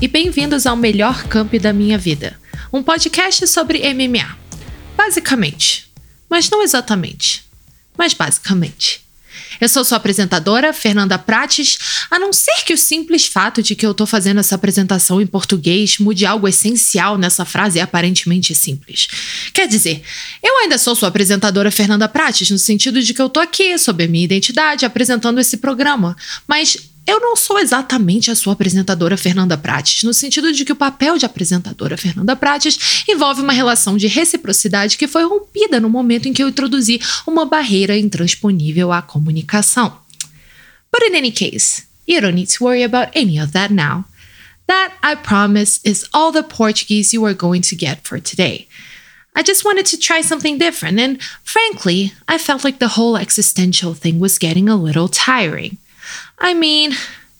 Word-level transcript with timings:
E 0.00 0.08
bem-vindos 0.08 0.66
ao 0.66 0.76
melhor 0.76 1.24
camp 1.24 1.52
da 1.56 1.74
minha 1.74 1.98
vida, 1.98 2.38
um 2.72 2.82
podcast 2.82 3.46
sobre 3.46 3.82
MMA. 3.92 4.38
Basicamente, 4.96 5.90
mas 6.28 6.48
não 6.48 6.62
exatamente, 6.62 7.44
mas 7.98 8.14
basicamente. 8.14 9.04
Eu 9.60 9.68
sou 9.68 9.84
sua 9.84 9.98
apresentadora, 9.98 10.72
Fernanda 10.72 11.18
Prates, 11.18 11.78
a 12.10 12.18
não 12.18 12.32
ser 12.32 12.64
que 12.64 12.72
o 12.72 12.78
simples 12.78 13.26
fato 13.26 13.62
de 13.62 13.74
que 13.74 13.84
eu 13.84 13.92
tô 13.92 14.06
fazendo 14.06 14.40
essa 14.40 14.54
apresentação 14.54 15.20
em 15.20 15.26
português 15.26 15.98
mude 15.98 16.24
algo 16.24 16.48
essencial 16.48 17.18
nessa 17.18 17.44
frase 17.44 17.78
aparentemente 17.78 18.54
simples. 18.54 19.06
Quer 19.52 19.68
dizer, 19.68 20.02
eu 20.42 20.56
ainda 20.60 20.78
sou 20.78 20.96
sua 20.96 21.08
apresentadora 21.08 21.70
Fernanda 21.70 22.08
Prates, 22.08 22.48
no 22.50 22.58
sentido 22.58 23.02
de 23.02 23.12
que 23.12 23.20
eu 23.20 23.28
tô 23.28 23.38
aqui, 23.38 23.76
sob 23.76 24.02
a 24.02 24.08
minha 24.08 24.24
identidade, 24.24 24.86
apresentando 24.86 25.38
esse 25.40 25.58
programa, 25.58 26.16
mas 26.48 26.89
eu 27.06 27.18
não 27.18 27.34
sou 27.34 27.58
exatamente 27.58 28.30
a 28.30 28.34
sua 28.34 28.52
apresentadora 28.52 29.16
Fernanda 29.16 29.56
Prates, 29.56 30.02
no 30.02 30.14
sentido 30.14 30.52
de 30.52 30.64
que 30.64 30.72
o 30.72 30.76
papel 30.76 31.18
de 31.18 31.26
apresentadora 31.26 31.96
Fernanda 31.96 32.36
Prates 32.36 33.04
envolve 33.08 33.40
uma 33.40 33.52
relação 33.52 33.96
de 33.96 34.06
reciprocidade 34.06 34.96
que 34.96 35.08
foi 35.08 35.24
rompida 35.24 35.80
no 35.80 35.88
momento 35.88 36.28
em 36.28 36.32
que 36.32 36.42
eu 36.42 36.48
introduzi 36.48 37.00
uma 37.26 37.46
barreira 37.46 37.96
intransponível 37.96 38.92
à 38.92 39.02
comunicação. 39.02 39.98
But 40.92 41.08
in 41.08 41.16
any 41.16 41.32
case, 41.32 41.84
you 42.06 42.20
don't 42.20 42.34
need 42.34 42.52
to 42.56 42.64
worry 42.64 42.84
about 42.84 43.12
any 43.16 43.40
of 43.40 43.52
that 43.52 43.72
now. 43.72 44.04
That, 44.66 44.94
I 45.02 45.16
promise, 45.16 45.80
is 45.84 46.06
all 46.12 46.30
the 46.30 46.44
Portuguese 46.44 47.12
you 47.12 47.24
are 47.26 47.34
going 47.34 47.62
to 47.62 47.76
get 47.76 48.06
for 48.06 48.20
today. 48.20 48.68
I 49.34 49.42
just 49.42 49.64
wanted 49.64 49.86
to 49.86 49.98
try 49.98 50.20
something 50.22 50.58
different, 50.58 51.00
and 51.00 51.20
frankly, 51.42 52.12
I 52.28 52.38
felt 52.38 52.64
like 52.64 52.78
the 52.78 52.94
whole 52.96 53.16
existential 53.16 53.94
thing 53.94 54.20
was 54.20 54.38
getting 54.38 54.68
a 54.68 54.76
little 54.76 55.08
tiring. 55.08 55.78
I 56.40 56.54
mean, 56.54 56.92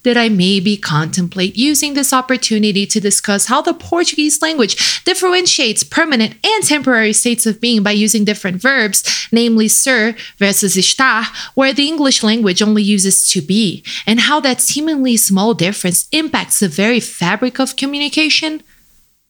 did 0.02 0.16
I 0.16 0.28
maybe 0.28 0.76
contemplate 0.76 1.56
using 1.56 1.94
this 1.94 2.12
opportunity 2.12 2.86
to 2.86 3.00
discuss 3.00 3.46
how 3.46 3.60
the 3.60 3.74
Portuguese 3.74 4.40
language 4.40 5.02
differentiates 5.04 5.84
permanent 5.84 6.36
and 6.44 6.64
temporary 6.64 7.12
states 7.12 7.46
of 7.46 7.60
being 7.60 7.82
by 7.82 7.92
using 7.92 8.24
different 8.24 8.60
verbs, 8.60 9.28
namely 9.30 9.68
ser 9.68 10.16
versus 10.38 10.76
estar, 10.76 11.26
where 11.54 11.72
the 11.72 11.86
English 11.86 12.22
language 12.22 12.62
only 12.62 12.82
uses 12.82 13.30
to 13.30 13.42
be, 13.42 13.84
and 14.06 14.20
how 14.20 14.40
that 14.40 14.60
seemingly 14.60 15.16
small 15.16 15.52
difference 15.52 16.08
impacts 16.12 16.60
the 16.60 16.68
very 16.68 17.00
fabric 17.00 17.58
of 17.58 17.76
communication? 17.76 18.62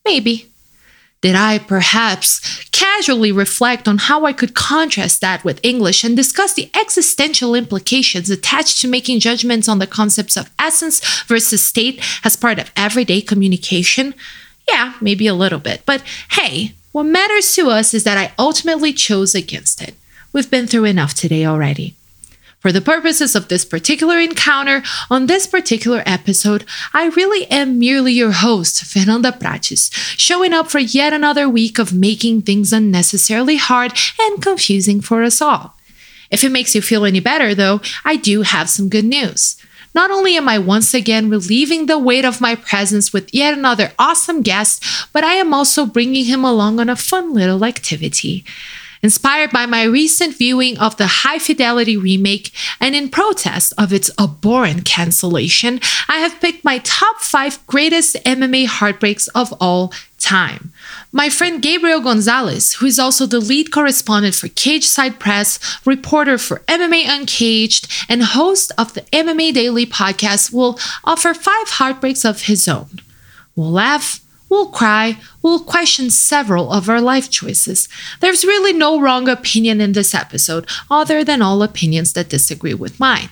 Maybe. 0.05 0.50
Did 1.23 1.37
I 1.37 1.59
perhaps 1.59 2.65
casually 2.71 3.31
reflect 3.31 3.87
on 3.87 3.99
how 3.99 4.25
I 4.25 4.33
could 4.33 4.55
contrast 4.55 5.21
that 5.21 5.45
with 5.45 5.61
English 5.63 6.03
and 6.03 6.17
discuss 6.17 6.55
the 6.55 6.71
existential 6.75 7.55
implications 7.55 8.31
attached 8.31 8.81
to 8.81 8.89
making 8.89 9.21
judgments 9.21 9.69
on 9.69 9.81
the 9.81 9.87
concepts 9.87 10.37
of 10.37 10.51
essence 10.59 11.23
versus 11.25 11.65
state 11.65 12.03
as 12.25 12.37
part 12.37 12.59
of 12.59 12.73
everyday 12.75 13.21
communication? 13.21 14.15
Yeah, 14.67 14.95
maybe 15.03 15.27
a 15.27 15.35
little 15.35 15.59
bit. 15.59 15.83
But 15.85 16.03
hey, 16.31 16.73
what 16.93 17.05
matters 17.05 17.55
to 17.55 17.69
us 17.69 17.93
is 17.93 18.05
that 18.05 18.17
I 18.17 18.33
ultimately 18.39 18.95
chose 18.95 19.35
against 19.35 19.83
it. 19.83 19.95
We've 20.33 20.51
been 20.51 20.67
through 20.67 20.85
enough 20.85 21.13
today 21.13 21.45
already. 21.45 21.97
For 22.61 22.73
the 22.73 22.83
purposes 22.83 23.35
of 23.35 23.49
this 23.49 23.65
particular 23.65 24.21
encounter, 24.21 24.83
on 25.09 25.27
this 25.27 25.47
particular 25.47 26.03
episode, 26.05 26.67
I 26.93 27.07
really 27.07 27.47
am 27.51 27.79
merely 27.79 28.13
your 28.13 28.33
host, 28.33 28.85
Fernanda 28.85 29.33
Prates, 29.33 29.91
showing 29.95 30.53
up 30.53 30.71
for 30.71 30.79
yet 30.79 31.15
another 31.15 31.49
week 31.49 31.79
of 31.79 31.95
making 31.95 32.43
things 32.43 32.71
unnecessarily 32.71 33.57
hard 33.57 33.93
and 34.21 34.43
confusing 34.43 35.01
for 35.01 35.23
us 35.23 35.41
all. 35.41 35.75
If 36.31 36.45
it 36.45 36.53
makes 36.53 36.75
you 36.75 36.83
feel 36.83 37.07
any 37.07 37.19
better, 37.19 37.55
though, 37.55 37.81
I 38.05 38.17
do 38.17 38.43
have 38.43 38.69
some 38.69 38.91
good 38.91 39.07
news. 39.07 39.57
Not 39.95 40.11
only 40.11 40.37
am 40.37 40.47
I 40.47 40.59
once 40.59 40.93
again 40.93 41.31
relieving 41.31 41.87
the 41.87 41.99
weight 41.99 42.27
of 42.27 42.43
my 42.43 42.55
presence 42.55 43.11
with 43.11 43.33
yet 43.35 43.57
another 43.57 43.93
awesome 43.99 44.43
guest, 44.43 44.85
but 45.15 45.25
I 45.25 45.35
am 45.35 45.55
also 45.55 45.87
bringing 45.87 46.27
him 46.27 46.45
along 46.45 46.79
on 46.79 46.91
a 46.91 46.95
fun 46.95 47.33
little 47.33 47.65
activity. 47.65 48.45
Inspired 49.03 49.51
by 49.51 49.65
my 49.65 49.85
recent 49.85 50.37
viewing 50.37 50.77
of 50.79 50.97
the 50.99 51.07
High 51.07 51.39
Fidelity 51.39 51.97
remake 51.97 52.53
and 52.81 52.95
in 52.95 53.09
protest 53.09 53.73
of 53.79 53.93
its 53.93 54.11
abhorrent 54.19 54.85
cancellation, 54.85 55.81
I 56.09 56.19
have 56.19 56.41
picked 56.41 56.65
my 56.65 56.79
top 56.79 57.21
five 57.21 57.67
greatest 57.67 58.17
MMA 58.25 58.67
heartbreaks 58.67 59.29
of 59.29 59.55
all 59.59 59.93
time. 60.19 60.73
My 61.13 61.31
friend 61.31 61.63
Gabriel 61.63 62.01
Gonzalez, 62.01 62.75
who 62.75 62.87
is 62.87 62.99
also 62.99 63.25
the 63.25 63.41
lead 63.41 63.73
correspondent 63.73 64.35
for 64.35 64.49
Cage 64.49 64.87
Side 64.87 65.19
Press, 65.19 65.59
reporter 65.87 66.37
for 66.37 66.61
MMA 66.69 67.09
Uncaged, 67.09 68.07
and 68.09 68.23
host 68.23 68.71
of 68.77 68.93
the 68.93 69.03
MMA 69.13 69.55
Daily 69.55 69.87
podcast, 69.87 70.53
will 70.53 70.79
offer 71.05 71.33
five 71.33 71.69
heartbreaks 71.69 72.25
of 72.25 72.43
his 72.43 72.69
own. 72.69 73.01
We'll 73.57 73.73
laugh, 73.73 74.21
we'll 74.51 74.67
cry, 74.67 75.17
we'll 75.43 75.61
question 75.61 76.11
several 76.11 76.73
of 76.73 76.89
our 76.89 77.01
life 77.01 77.31
choices. 77.31 77.89
There's 78.21 78.45
really 78.45 78.73
no 78.73 79.01
wrong 79.01 79.29
opinion 79.29 79.81
in 79.81 79.93
this 79.93 80.15
episode, 80.15 80.69
other 80.91 81.25
than 81.25 81.41
all 81.41 81.63
opinions 81.63 82.13
that 82.13 82.29
disagree 82.29 82.75
with 82.75 83.01
mine. 83.01 83.31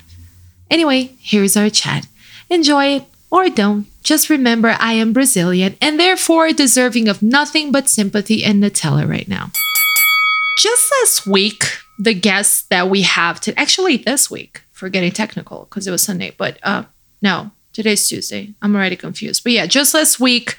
Anyway, 0.71 1.17
here's 1.21 1.57
our 1.57 1.69
chat. 1.69 2.07
Enjoy 2.49 2.97
it 2.97 3.05
or 3.31 3.51
don't. 3.51 3.87
Just 4.03 4.31
remember 4.31 4.77
I 4.79 4.95
am 4.95 5.13
Brazilian 5.13 5.77
and 5.83 6.01
therefore 6.01 6.53
deserving 6.53 7.09
of 7.09 7.23
nothing 7.23 7.73
but 7.73 7.89
sympathy 7.89 8.43
and 8.43 8.63
Nutella 8.63 9.07
right 9.07 9.29
now. 9.29 9.51
Just 10.59 10.91
last 11.01 11.27
week, 11.27 11.65
the 11.99 12.15
guest 12.15 12.71
that 12.71 12.89
we 12.89 13.03
have 13.03 13.41
to 13.43 13.59
actually 13.59 13.97
this 13.97 14.31
week, 14.31 14.63
for 14.73 14.89
getting 14.89 15.11
technical 15.11 15.65
because 15.65 15.87
it 15.87 15.91
was 15.91 16.03
Sunday, 16.03 16.33
but 16.39 16.59
uh 16.63 16.85
no, 17.21 17.51
today's 17.73 18.09
Tuesday. 18.09 18.55
I'm 18.63 18.77
already 18.77 18.97
confused. 18.97 19.43
But 19.43 19.53
yeah, 19.53 19.67
just 19.67 19.93
last 19.93 20.21
week, 20.21 20.57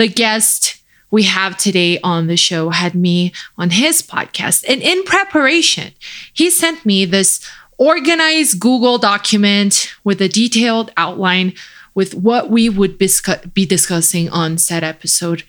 the 0.00 0.08
guest 0.08 0.82
we 1.10 1.24
have 1.24 1.58
today 1.58 2.00
on 2.02 2.26
the 2.26 2.36
show 2.36 2.70
had 2.70 2.94
me 2.94 3.32
on 3.58 3.68
his 3.68 4.00
podcast. 4.00 4.64
And 4.66 4.80
in 4.80 5.04
preparation, 5.04 5.92
he 6.32 6.48
sent 6.48 6.86
me 6.86 7.04
this 7.04 7.46
organized 7.76 8.60
Google 8.60 8.96
document 8.96 9.92
with 10.02 10.22
a 10.22 10.28
detailed 10.28 10.90
outline 10.96 11.52
with 11.94 12.14
what 12.14 12.50
we 12.50 12.70
would 12.70 12.96
be 12.96 13.66
discussing 13.66 14.30
on 14.30 14.56
said 14.56 14.82
episode, 14.82 15.42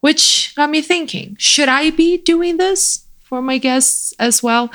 which 0.00 0.52
got 0.56 0.70
me 0.70 0.82
thinking 0.82 1.36
should 1.38 1.68
I 1.68 1.90
be 1.90 2.16
doing 2.18 2.56
this 2.56 3.06
for 3.20 3.40
my 3.40 3.58
guests 3.58 4.12
as 4.18 4.42
well? 4.42 4.72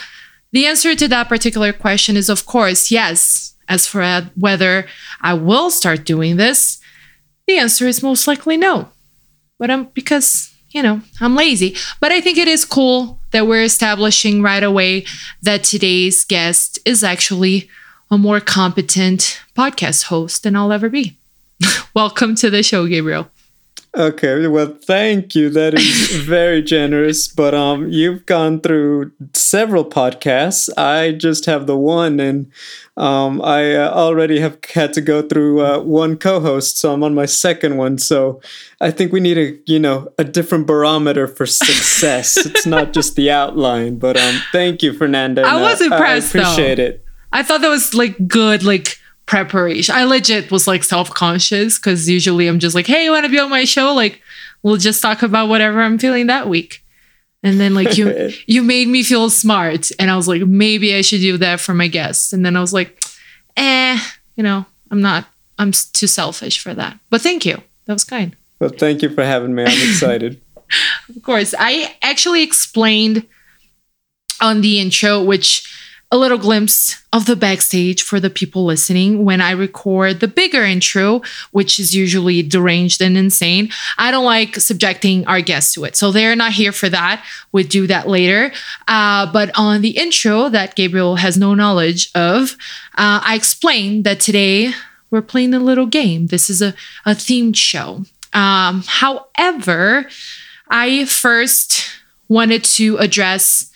The 0.54 0.65
answer 0.65 0.95
to 0.95 1.07
that 1.10 1.27
particular 1.27 1.74
question 1.74 2.15
is, 2.15 2.30
of 2.30 2.45
course, 2.45 2.89
yes. 2.89 3.56
As 3.68 3.86
for 3.86 4.04
whether 4.36 4.88
I 5.22 5.33
will 5.33 5.69
start 5.69 6.04
doing 6.06 6.38
this, 6.38 6.80
the 7.48 7.57
answer 7.57 7.86
is 7.86 8.01
most 8.01 8.25
likely 8.25 8.56
no 8.57 8.89
but 9.59 9.69
I'm 9.69 9.83
because 9.94 10.51
you 10.71 10.81
know 10.81 11.01
I'm 11.21 11.35
lazy. 11.35 11.75
But 12.00 12.11
I 12.11 12.21
think 12.21 12.39
it 12.39 12.47
is 12.47 12.65
cool 12.65 13.19
that 13.31 13.45
we're 13.45 13.63
establishing 13.63 14.41
right 14.41 14.63
away 14.63 15.06
that 15.44 15.63
today's 15.63 16.25
guest 16.25 16.79
is 16.85 17.03
actually 17.03 17.69
a 18.09 18.17
more 18.17 18.39
competent 18.39 19.39
podcast 19.56 20.06
host 20.06 20.41
than 20.41 20.56
I'll 20.56 20.71
ever 20.71 20.89
be. 20.89 21.17
Welcome 21.94 22.33
to 22.35 22.50
the 22.50 22.63
show, 22.63 22.88
Gabriel. 22.88 23.29
Okay, 24.00 24.48
well, 24.48 24.78
thank 24.81 25.36
you. 25.36 25.50
That 25.50 25.74
is 25.74 26.16
very 26.24 26.62
generous. 26.62 27.28
But 27.28 27.54
um, 27.54 27.90
you've 27.90 28.25
gone 28.25 28.62
through 28.62 29.12
several 29.34 29.84
podcasts. 29.84 30.69
I 30.78 31.12
just 31.12 31.46
have 31.48 31.68
the 31.68 31.75
one, 31.75 32.22
and 32.22 32.50
um, 32.96 33.42
I 33.42 33.75
uh, 33.75 33.92
already 33.92 34.40
have 34.40 34.57
had 34.74 34.94
to 34.94 35.01
go 35.01 35.22
through 35.22 35.66
uh, 35.66 35.80
one 35.81 36.16
co-host, 36.16 36.78
so 36.78 36.94
I'm 36.94 37.04
on 37.04 37.13
my 37.13 37.25
second 37.25 37.75
one. 37.75 37.98
So 37.98 38.40
I 38.80 38.90
think 38.90 39.12
we 39.12 39.19
need 39.19 39.38
a 39.38 39.60
you 39.66 39.80
know 39.80 40.07
a 40.18 40.24
different 40.24 40.66
barometer 40.66 41.28
for 41.28 41.46
success. 41.46 42.38
it's 42.46 42.66
not 42.66 42.94
just 42.94 43.18
the 43.18 43.30
outline. 43.30 43.98
But 43.98 44.16
um, 44.16 44.40
thank 44.54 44.81
you, 44.81 44.94
Fernanda. 44.94 45.42
I 45.42 45.62
was 45.62 45.81
impressed. 45.81 46.34
I 46.34 46.40
appreciate 46.40 46.75
though. 46.75 46.84
it. 46.84 47.06
I 47.34 47.44
thought 47.44 47.60
that 47.60 47.69
was 47.69 47.94
like 47.94 48.30
good, 48.30 48.63
like 48.63 48.98
preparation. 49.29 49.93
I 49.93 50.05
legit 50.05 50.51
was 50.51 50.67
like 50.67 50.83
self 50.83 51.11
conscious 51.11 51.77
because 51.77 52.09
usually 52.09 52.47
I'm 52.47 52.57
just 52.57 52.73
like, 52.73 52.87
hey, 52.87 53.03
you 53.03 53.11
want 53.11 53.25
to 53.25 53.31
be 53.31 53.39
on 53.39 53.49
my 53.49 53.63
show? 53.63 53.93
Like, 53.93 54.21
we'll 54.63 54.77
just 54.77 55.01
talk 55.01 55.21
about 55.21 55.49
whatever 55.49 55.81
I'm 55.81 55.99
feeling 55.99 56.27
that 56.27 56.49
week. 56.49 56.83
And 57.43 57.59
then 57.59 57.75
like 57.75 57.95
you 57.95 58.31
you 58.47 58.63
made 58.63 58.87
me 58.87 59.03
feel 59.03 59.29
smart, 59.29 59.91
and 59.99 60.09
I 60.09 60.17
was 60.17 60.27
like, 60.27 60.41
maybe 60.41 60.95
I 60.95 61.01
should 61.01 61.21
do 61.21 61.37
that 61.37 61.61
for 61.61 61.73
my 61.73 61.87
guests. 61.87 62.33
And 62.33 62.43
then 62.43 62.57
I 62.57 62.59
was 62.59 62.73
like, 62.73 62.99
eh, 63.55 63.99
you 64.35 64.43
know, 64.43 64.65
I'm 64.91 65.01
not. 65.01 65.27
I'm 65.59 65.71
too 65.71 66.07
selfish 66.07 66.59
for 66.59 66.73
that. 66.73 66.99
But 67.09 67.21
thank 67.21 67.45
you. 67.45 67.61
That 67.85 67.93
was 67.93 68.03
kind. 68.03 68.35
Well, 68.59 68.71
thank 68.71 69.01
you 69.01 69.09
for 69.09 69.23
having 69.23 69.53
me. 69.53 69.63
I'm 69.63 69.67
excited. 69.89 70.41
of 71.15 71.21
course, 71.21 71.53
I 71.57 71.95
actually 72.01 72.43
explained 72.43 73.27
on 74.41 74.61
the 74.61 74.79
intro, 74.79 75.23
which 75.23 75.67
a 76.11 76.17
little 76.17 76.39
glimpse 76.39 77.03
of 77.13 77.27
the 77.27 77.35
backstage 77.35 78.01
for 78.01 78.19
the 78.19 78.31
people 78.31 78.65
listening 78.65 79.23
when 79.23 79.41
I 79.41 79.51
record 79.51 80.19
the 80.19 80.27
bigger 80.27 80.63
intro, 80.63 81.21
which 81.51 81.79
is 81.79 81.95
usually 81.95 82.41
deranged 82.41 83.00
and 83.00 83.15
insane. 83.15 83.69
I 83.97 84.09
don't 84.09 84.25
like 84.25 84.56
subjecting 84.56 85.27
our 85.27 85.41
guests 85.41 85.73
to 85.73 85.83
it. 85.83 85.95
So 85.95 86.11
they're 86.11 86.35
not 86.35 86.53
here 86.53 86.71
for 86.71 86.89
that. 86.89 87.23
We 87.51 87.63
do 87.63 87.85
that 87.88 88.07
later. 88.07 88.51
Uh, 88.88 89.31
but 89.31 89.51
on 89.56 89.81
the 89.81 89.97
intro 89.97 90.50
that 90.50 90.75
Gabriel 90.75 91.17
has 91.17 91.38
no 91.38 91.53
knowledge 91.53 92.09
of, 92.15 92.53
uh, 92.95 93.21
I 93.23 93.35
explained 93.35 94.03
that 94.05 94.19
today 94.19 94.71
we're 95.12 95.21
playing 95.21 95.53
a 95.53 95.59
little 95.59 95.85
game. 95.85 96.27
This 96.27 96.50
is 96.50 96.62
a, 96.62 96.73
a 97.05 97.12
themed 97.12 97.55
show. 97.55 98.05
Um, 98.33 98.83
however, 98.85 100.07
I 100.69 101.05
first 101.05 101.88
wanted 102.27 102.63
to 102.63 102.97
address 102.97 103.69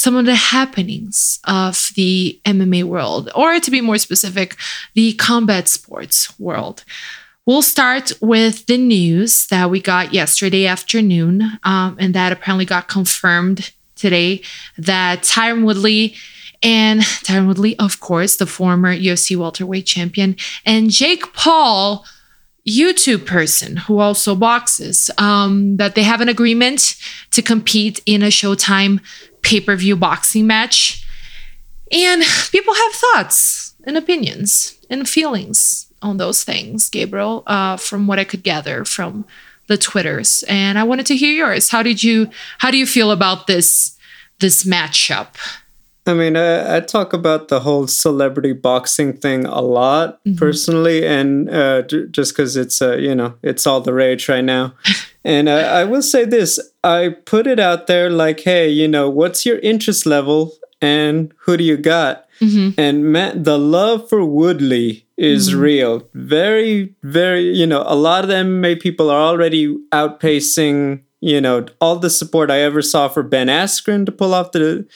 some 0.00 0.16
of 0.16 0.24
the 0.24 0.34
happenings 0.34 1.38
of 1.44 1.92
the 1.94 2.40
MMA 2.46 2.84
world, 2.84 3.30
or 3.34 3.60
to 3.60 3.70
be 3.70 3.82
more 3.82 3.98
specific, 3.98 4.56
the 4.94 5.12
combat 5.12 5.68
sports 5.68 6.38
world. 6.40 6.84
We'll 7.44 7.60
start 7.60 8.10
with 8.22 8.64
the 8.64 8.78
news 8.78 9.46
that 9.48 9.68
we 9.68 9.78
got 9.78 10.14
yesterday 10.14 10.64
afternoon, 10.64 11.42
um, 11.64 11.98
and 12.00 12.14
that 12.14 12.32
apparently 12.32 12.64
got 12.64 12.88
confirmed 12.88 13.72
today 13.94 14.40
that 14.78 15.20
Tyron 15.20 15.66
Woodley 15.66 16.14
and 16.62 17.02
Tyron 17.02 17.46
Woodley, 17.46 17.78
of 17.78 18.00
course, 18.00 18.36
the 18.36 18.46
former 18.46 18.96
UFC 18.96 19.36
welterweight 19.36 19.84
champion, 19.84 20.34
and 20.64 20.90
Jake 20.90 21.34
Paul, 21.34 22.06
YouTube 22.66 23.26
person 23.26 23.76
who 23.76 23.98
also 23.98 24.34
boxes, 24.34 25.10
um, 25.18 25.76
that 25.76 25.94
they 25.94 26.04
have 26.04 26.22
an 26.22 26.28
agreement 26.30 26.96
to 27.32 27.42
compete 27.42 28.00
in 28.06 28.22
a 28.22 28.28
Showtime 28.28 29.00
pay 29.42 29.60
per 29.60 29.76
view 29.76 29.96
boxing 29.96 30.46
match. 30.46 31.06
And 31.92 32.22
people 32.50 32.74
have 32.74 32.92
thoughts 32.92 33.74
and 33.84 33.96
opinions 33.96 34.78
and 34.88 35.08
feelings 35.08 35.86
on 36.02 36.16
those 36.16 36.44
things, 36.44 36.88
Gabriel, 36.88 37.42
uh, 37.46 37.76
from 37.76 38.06
what 38.06 38.18
I 38.18 38.24
could 38.24 38.42
gather 38.42 38.84
from 38.84 39.24
the 39.66 39.76
Twitters. 39.76 40.44
And 40.48 40.78
I 40.78 40.84
wanted 40.84 41.06
to 41.06 41.16
hear 41.16 41.32
yours. 41.32 41.70
How 41.70 41.82
did 41.82 42.02
you 42.02 42.30
how 42.58 42.70
do 42.70 42.76
you 42.76 42.86
feel 42.86 43.10
about 43.10 43.46
this 43.46 43.96
this 44.40 44.64
matchup? 44.64 45.36
I 46.06 46.14
mean, 46.14 46.36
I, 46.36 46.76
I, 46.76 46.80
talk 46.80 47.12
about 47.12 47.48
the 47.48 47.60
whole 47.60 47.86
celebrity 47.86 48.54
boxing 48.54 49.12
thing 49.12 49.44
a 49.44 49.60
lot 49.60 50.24
mm-hmm. 50.24 50.38
personally, 50.38 51.06
and 51.06 51.48
uh, 51.50 51.82
just 51.82 52.32
because 52.32 52.56
it's 52.56 52.80
uh, 52.80 52.96
you 52.96 53.14
know 53.14 53.34
it's 53.42 53.66
all 53.66 53.80
the 53.80 53.92
rage 53.92 54.28
right 54.28 54.44
now. 54.44 54.74
and 55.24 55.48
uh, 55.48 55.52
I 55.52 55.84
will 55.84 56.02
say 56.02 56.24
this: 56.24 56.58
I 56.82 57.10
put 57.24 57.46
it 57.46 57.58
out 57.58 57.86
there 57.86 58.10
like, 58.10 58.40
hey, 58.40 58.68
you 58.68 58.88
know, 58.88 59.08
what's 59.08 59.44
your 59.44 59.58
interest 59.58 60.06
level, 60.06 60.52
and 60.80 61.32
who 61.40 61.56
do 61.56 61.64
you 61.64 61.76
got? 61.76 62.26
Mm-hmm. 62.40 62.80
And 62.80 63.04
man, 63.12 63.42
the 63.42 63.58
love 63.58 64.08
for 64.08 64.24
Woodley 64.24 65.06
is 65.16 65.50
mm-hmm. 65.50 65.60
real. 65.60 66.08
Very, 66.14 66.94
very, 67.02 67.54
you 67.54 67.66
know, 67.66 67.84
a 67.86 67.94
lot 67.94 68.24
of 68.24 68.28
the 68.28 68.36
MMA 68.36 68.80
people 68.80 69.10
are 69.10 69.20
already 69.20 69.76
outpacing 69.92 71.02
you 71.22 71.38
know 71.38 71.66
all 71.82 71.96
the 71.96 72.08
support 72.08 72.50
I 72.50 72.60
ever 72.60 72.80
saw 72.80 73.06
for 73.06 73.22
Ben 73.22 73.48
Askren 73.48 74.06
to 74.06 74.12
pull 74.12 74.32
off 74.32 74.52
the 74.52 74.86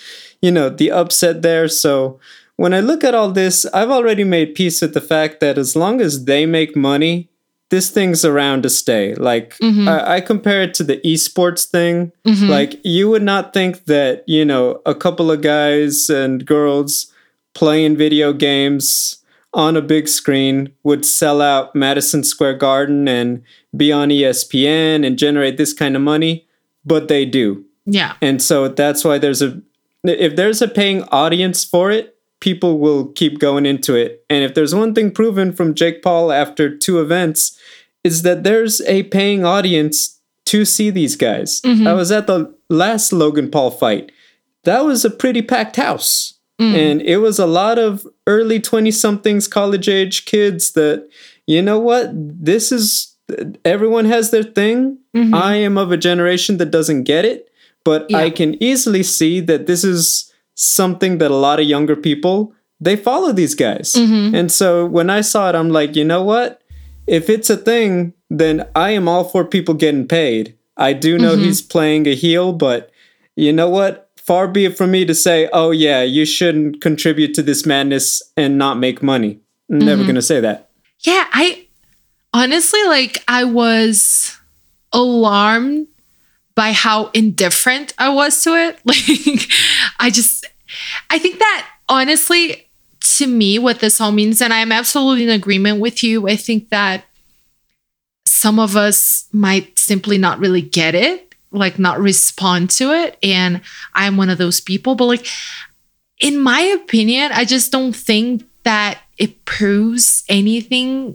you 0.44 0.50
know, 0.50 0.68
the 0.68 0.90
upset 0.90 1.40
there. 1.40 1.68
So 1.68 2.20
when 2.56 2.74
I 2.74 2.80
look 2.80 3.02
at 3.02 3.14
all 3.14 3.30
this, 3.30 3.64
I've 3.72 3.88
already 3.88 4.24
made 4.24 4.54
peace 4.54 4.82
with 4.82 4.92
the 4.92 5.00
fact 5.00 5.40
that 5.40 5.56
as 5.56 5.74
long 5.74 6.02
as 6.02 6.26
they 6.26 6.44
make 6.44 6.76
money, 6.76 7.30
this 7.74 7.90
thing's 7.90 8.24
around 8.24 8.62
to 8.62 8.70
stay. 8.70 9.16
Like 9.16 9.58
mm-hmm. 9.58 9.88
I, 9.88 10.14
I, 10.14 10.20
compare 10.20 10.62
it 10.62 10.74
to 10.74 10.84
the 10.84 10.98
esports 10.98 11.68
thing. 11.68 12.12
Mm-hmm. 12.24 12.48
Like 12.48 12.80
you 12.84 13.10
would 13.10 13.24
not 13.24 13.52
think 13.52 13.86
that, 13.86 14.22
you 14.28 14.44
know, 14.44 14.80
a 14.86 14.94
couple 14.94 15.32
of 15.32 15.42
guys 15.42 16.08
and 16.08 16.46
girls 16.46 17.12
playing 17.52 17.96
video 17.96 18.32
games 18.32 19.16
on 19.52 19.76
a 19.76 19.82
big 19.82 20.06
screen 20.06 20.72
would 20.84 21.04
sell 21.04 21.42
out 21.42 21.74
Madison 21.74 22.22
Square 22.22 22.58
Garden 22.58 23.08
and 23.08 23.42
be 23.76 23.90
on 23.90 24.10
ESPN 24.10 25.04
and 25.04 25.18
generate 25.18 25.56
this 25.56 25.72
kind 25.72 25.96
of 25.96 26.02
money, 26.02 26.46
but 26.84 27.08
they 27.08 27.24
do. 27.24 27.64
Yeah. 27.86 28.14
And 28.22 28.40
so 28.40 28.68
that's 28.68 29.04
why 29.04 29.18
there's 29.18 29.42
a 29.42 29.60
if 30.04 30.36
there's 30.36 30.62
a 30.62 30.68
paying 30.68 31.02
audience 31.04 31.64
for 31.64 31.90
it, 31.90 32.13
people 32.44 32.78
will 32.78 33.06
keep 33.06 33.38
going 33.38 33.64
into 33.64 33.94
it. 33.94 34.22
And 34.28 34.44
if 34.44 34.52
there's 34.52 34.74
one 34.74 34.94
thing 34.94 35.10
proven 35.10 35.50
from 35.50 35.74
Jake 35.74 36.02
Paul 36.02 36.30
after 36.30 36.76
two 36.76 37.00
events, 37.00 37.58
is 38.04 38.20
that 38.20 38.44
there's 38.44 38.82
a 38.82 39.04
paying 39.04 39.46
audience 39.46 40.20
to 40.44 40.66
see 40.66 40.90
these 40.90 41.16
guys. 41.16 41.62
Mm-hmm. 41.62 41.86
I 41.86 41.94
was 41.94 42.12
at 42.12 42.26
the 42.26 42.54
last 42.68 43.14
Logan 43.14 43.50
Paul 43.50 43.70
fight. 43.70 44.12
That 44.64 44.84
was 44.84 45.06
a 45.06 45.10
pretty 45.10 45.40
packed 45.40 45.76
house. 45.76 46.34
Mm. 46.60 46.74
And 46.74 47.02
it 47.02 47.16
was 47.16 47.38
a 47.38 47.46
lot 47.46 47.78
of 47.78 48.06
early 48.26 48.60
20 48.60 48.90
somethings, 48.90 49.48
college 49.48 49.88
age 49.88 50.26
kids 50.26 50.72
that, 50.72 51.08
you 51.46 51.62
know 51.62 51.78
what? 51.78 52.10
This 52.12 52.70
is, 52.70 53.16
everyone 53.64 54.04
has 54.04 54.30
their 54.30 54.42
thing. 54.42 54.98
Mm-hmm. 55.16 55.34
I 55.34 55.56
am 55.56 55.78
of 55.78 55.90
a 55.90 55.96
generation 55.96 56.58
that 56.58 56.70
doesn't 56.70 57.04
get 57.04 57.24
it. 57.24 57.48
But 57.84 58.04
yeah. 58.10 58.18
I 58.18 58.28
can 58.28 58.62
easily 58.62 59.02
see 59.02 59.40
that 59.40 59.66
this 59.66 59.82
is 59.82 60.30
something 60.54 61.18
that 61.18 61.30
a 61.30 61.36
lot 61.36 61.60
of 61.60 61.66
younger 61.66 61.96
people 61.96 62.54
they 62.80 62.96
follow 62.96 63.32
these 63.32 63.54
guys. 63.54 63.92
Mm-hmm. 63.92 64.34
And 64.34 64.52
so 64.52 64.86
when 64.86 65.10
I 65.10 65.20
saw 65.22 65.48
it, 65.48 65.54
I'm 65.54 65.70
like, 65.70 65.96
you 65.96 66.04
know 66.04 66.22
what? 66.22 66.60
If 67.06 67.30
it's 67.30 67.50
a 67.50 67.56
thing, 67.56 68.12
then 68.30 68.68
I 68.74 68.90
am 68.90 69.08
all 69.08 69.24
for 69.24 69.44
people 69.44 69.74
getting 69.74 70.08
paid. 70.08 70.56
I 70.76 70.92
do 70.92 71.18
know 71.18 71.34
mm-hmm. 71.34 71.44
he's 71.44 71.62
playing 71.62 72.06
a 72.06 72.14
heel, 72.14 72.52
but 72.52 72.90
you 73.36 73.52
know 73.52 73.68
what? 73.68 74.10
Far 74.16 74.48
be 74.48 74.64
it 74.64 74.76
from 74.76 74.90
me 74.90 75.04
to 75.04 75.14
say, 75.14 75.48
oh, 75.52 75.70
yeah, 75.70 76.02
you 76.02 76.24
shouldn't 76.24 76.80
contribute 76.80 77.34
to 77.34 77.42
this 77.42 77.66
madness 77.66 78.22
and 78.36 78.58
not 78.58 78.78
make 78.78 79.02
money. 79.02 79.40
I'm 79.70 79.78
mm-hmm. 79.78 79.86
never 79.86 80.02
going 80.02 80.14
to 80.14 80.22
say 80.22 80.40
that. 80.40 80.70
Yeah, 81.00 81.26
I 81.32 81.66
honestly, 82.32 82.82
like, 82.84 83.22
I 83.28 83.44
was 83.44 84.36
alarmed 84.92 85.88
by 86.54 86.72
how 86.72 87.06
indifferent 87.08 87.92
I 87.98 88.08
was 88.08 88.42
to 88.42 88.50
it. 88.50 88.78
Like, 88.86 89.48
I 89.98 90.10
just, 90.10 90.43
I 91.10 91.18
think 91.18 91.38
that 91.38 91.68
honestly, 91.88 92.68
to 93.16 93.26
me, 93.26 93.58
what 93.58 93.80
this 93.80 94.00
all 94.00 94.12
means, 94.12 94.40
and 94.40 94.52
I'm 94.52 94.72
absolutely 94.72 95.24
in 95.24 95.30
agreement 95.30 95.80
with 95.80 96.02
you, 96.02 96.28
I 96.28 96.36
think 96.36 96.70
that 96.70 97.04
some 98.26 98.58
of 98.58 98.76
us 98.76 99.26
might 99.32 99.78
simply 99.78 100.18
not 100.18 100.38
really 100.38 100.62
get 100.62 100.94
it, 100.94 101.34
like, 101.50 101.78
not 101.78 102.00
respond 102.00 102.70
to 102.70 102.92
it. 102.92 103.18
And 103.22 103.60
I'm 103.94 104.16
one 104.16 104.30
of 104.30 104.38
those 104.38 104.60
people. 104.60 104.94
But, 104.94 105.06
like, 105.06 105.26
in 106.18 106.38
my 106.38 106.60
opinion, 106.60 107.30
I 107.32 107.44
just 107.44 107.70
don't 107.70 107.94
think 107.94 108.44
that 108.64 108.98
it 109.18 109.44
proves 109.44 110.24
anything 110.28 111.14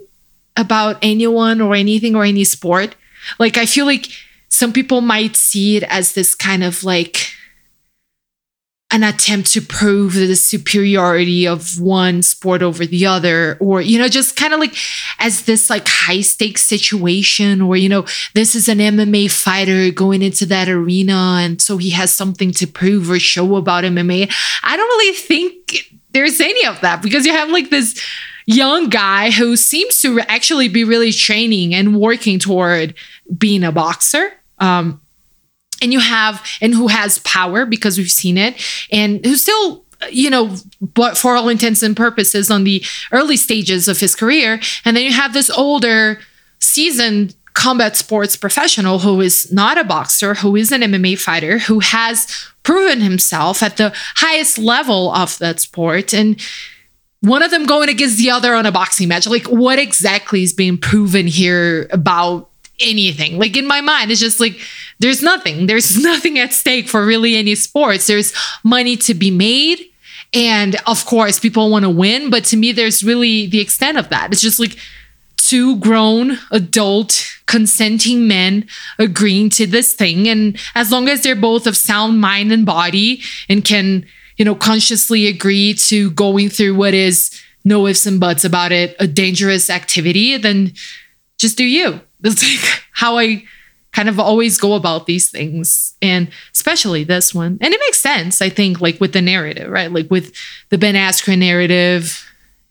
about 0.56 0.98
anyone 1.02 1.62
or 1.62 1.76
anything 1.76 2.16
or 2.16 2.24
any 2.24 2.44
sport. 2.44 2.96
Like, 3.40 3.58
I 3.58 3.66
feel 3.66 3.86
like 3.86 4.08
some 4.50 4.74
people 4.74 5.02
might 5.02 5.36
see 5.36 5.78
it 5.78 5.84
as 5.84 6.14
this 6.14 6.36
kind 6.36 6.64
of 6.64 6.84
like 6.84 7.29
an 8.92 9.04
attempt 9.04 9.52
to 9.54 9.62
prove 9.62 10.14
the 10.16 10.36
superiority 10.36 11.48
of 11.48 11.80
one 11.80 12.24
sport 12.24 12.64
over 12.64 12.86
the 12.86 13.06
other 13.06 13.56
or 13.60 13.82
you 13.82 14.00
know 14.00 14.08
just 14.08 14.36
kind 14.36 14.54
of 14.54 14.60
like 14.60 14.76
as 15.20 15.44
this 15.44 15.70
like 15.70 15.88
high 15.88 16.22
stakes 16.22 16.64
situation 16.64 17.62
or 17.62 17.78
you 17.78 17.88
know 17.88 18.06
this 18.34 18.56
is 18.56 18.68
an 18.68 18.80
MMA 18.80 19.30
fighter 19.30 19.92
going 19.92 20.22
into 20.22 20.46
that 20.48 20.68
arena 20.68 21.38
and 21.42 21.62
so 21.62 21.78
he 21.78 21.92
has 21.92 22.12
something 22.12 22.52
to 22.52 22.66
prove 22.66 23.10
or 23.10 23.20
show 23.20 23.56
about 23.56 23.84
MMA 23.84 24.32
i 24.64 24.78
don't 24.78 24.88
really 24.88 25.16
think 25.16 25.96
there's 26.12 26.42
any 26.42 26.66
of 26.66 26.82
that 26.82 27.02
because 27.04 27.26
you 27.26 27.32
have 27.32 27.50
like 27.50 27.70
this 27.70 28.02
young 28.50 28.90
guy 28.90 29.30
who 29.30 29.56
seems 29.56 30.02
to 30.02 30.20
actually 30.22 30.68
be 30.68 30.84
really 30.84 31.12
training 31.12 31.76
and 31.76 32.00
working 32.00 32.40
toward 32.40 32.96
being 33.38 33.64
a 33.64 33.72
boxer. 33.72 34.32
Um, 34.58 35.02
and 35.82 35.94
you 35.94 36.00
have, 36.00 36.46
and 36.62 36.74
who 36.74 36.88
has 36.88 37.20
power 37.20 37.66
because 37.66 37.98
we've 37.98 38.12
seen 38.12 38.38
it, 38.38 38.62
and 38.92 39.26
who 39.26 39.36
still 39.36 39.86
you 40.12 40.30
know, 40.30 40.56
but 40.82 41.18
for 41.18 41.36
all 41.36 41.50
intents 41.50 41.84
and 41.84 41.96
purposes 41.96 42.50
on 42.50 42.64
the 42.64 42.84
early 43.12 43.36
stages 43.36 43.88
of 43.88 44.00
his 44.00 44.16
career. 44.16 44.60
And 44.86 44.96
then 44.96 45.04
you 45.04 45.12
have 45.12 45.34
this 45.34 45.50
older, 45.50 46.20
seasoned 46.60 47.36
combat 47.54 47.98
sports 47.98 48.38
professional 48.38 49.00
who 49.00 49.20
is 49.20 49.52
not 49.52 49.78
a 49.78 49.84
boxer, 49.84 50.36
who 50.36 50.56
is 50.56 50.72
an 50.72 50.82
MMA 50.82 51.20
fighter, 51.20 51.60
who 51.60 51.80
has 51.80 52.28
proven 52.64 53.02
himself 53.02 53.62
at 53.62 53.78
the 53.78 53.94
highest 54.16 54.58
level 54.58 55.14
of 55.14 55.38
that 55.40 55.60
sport. 55.60 56.14
And 56.14 56.40
one 57.22 57.44
of 57.44 57.52
them 57.52 57.66
going 57.66 57.90
against 57.90 58.18
the 58.18 58.32
other 58.32 58.54
on 58.54 58.66
a 58.66 58.72
boxing 58.72 59.10
match. 59.10 59.28
Like, 59.28 59.48
what 59.48 59.78
exactly 59.80 60.44
is 60.44 60.54
being 60.54 60.78
proven 60.78 61.28
here 61.28 61.90
about 61.92 62.49
anything? 62.80 63.38
Like, 63.38 63.58
in 63.58 63.68
my 63.68 63.82
mind, 63.82 64.12
it's 64.12 64.20
just 64.20 64.40
like 64.40 64.60
there's 65.00 65.22
nothing. 65.22 65.68
There's 65.68 65.98
nothing 66.04 66.40
at 66.40 66.54
stake 66.54 66.88
for 66.88 67.06
really 67.06 67.36
any 67.36 67.56
sports. 67.56 68.08
There's 68.08 68.34
money 68.64 68.96
to 68.98 69.14
be 69.14 69.32
made. 69.32 69.86
And 70.34 70.76
of 70.86 71.06
course, 71.06 71.40
people 71.40 71.72
want 71.72 71.86
to 71.86 71.90
win. 71.90 72.30
But 72.30 72.46
to 72.46 72.58
me, 72.58 72.72
there's 72.72 73.04
really 73.04 73.48
the 73.48 73.60
extent 73.60 73.98
of 73.98 74.10
that. 74.10 74.32
It's 74.32 74.42
just 74.42 74.60
like, 74.60 74.78
two 75.40 75.78
grown 75.78 76.38
adult 76.52 77.26
consenting 77.48 78.28
men 78.28 78.68
agreeing 79.00 79.50
to 79.50 79.66
this 79.66 79.94
thing 79.94 80.28
and 80.28 80.60
as 80.76 80.92
long 80.92 81.08
as 81.08 81.24
they're 81.24 81.36
both 81.36 81.66
of 81.66 81.76
sound 81.76 82.20
mind 82.20 82.52
and 82.52 82.66
body 82.66 83.22
and 83.48 83.66
can 83.66 84.06
you 84.38 84.46
know 84.46 84.54
consciously 84.54 85.28
agree 85.28 85.74
to 85.74 86.12
going 86.12 86.50
through 86.50 86.76
what 86.76 86.94
is 86.94 87.42
no 87.64 87.88
ifs 87.88 88.06
and 88.06 88.20
buts 88.20 88.44
about 88.44 88.72
it 88.72 88.96
a 89.00 89.08
dangerous 89.08 89.70
activity 89.70 90.38
then 90.38 90.72
just 91.38 91.58
do 91.58 91.64
you 91.64 92.00
that's 92.20 92.44
like 92.44 92.84
how 92.94 93.18
i 93.18 93.44
kind 93.92 94.08
of 94.08 94.20
always 94.20 94.58
go 94.58 94.74
about 94.74 95.08
these 95.08 95.30
things 95.30 95.96
and 96.02 96.30
especially 96.54 97.04
this 97.04 97.34
one 97.34 97.58
and 97.62 97.74
it 97.74 97.80
makes 97.80 98.00
sense 98.00 98.42
i 98.42 98.50
think 98.50 98.80
like 98.80 99.00
with 99.02 99.14
the 99.14 99.22
narrative 99.22 99.70
right 99.70 99.92
like 99.92 100.10
with 100.12 100.34
the 100.70 100.78
ben 100.78 100.96
askren 100.96 101.40
narrative 101.40 102.26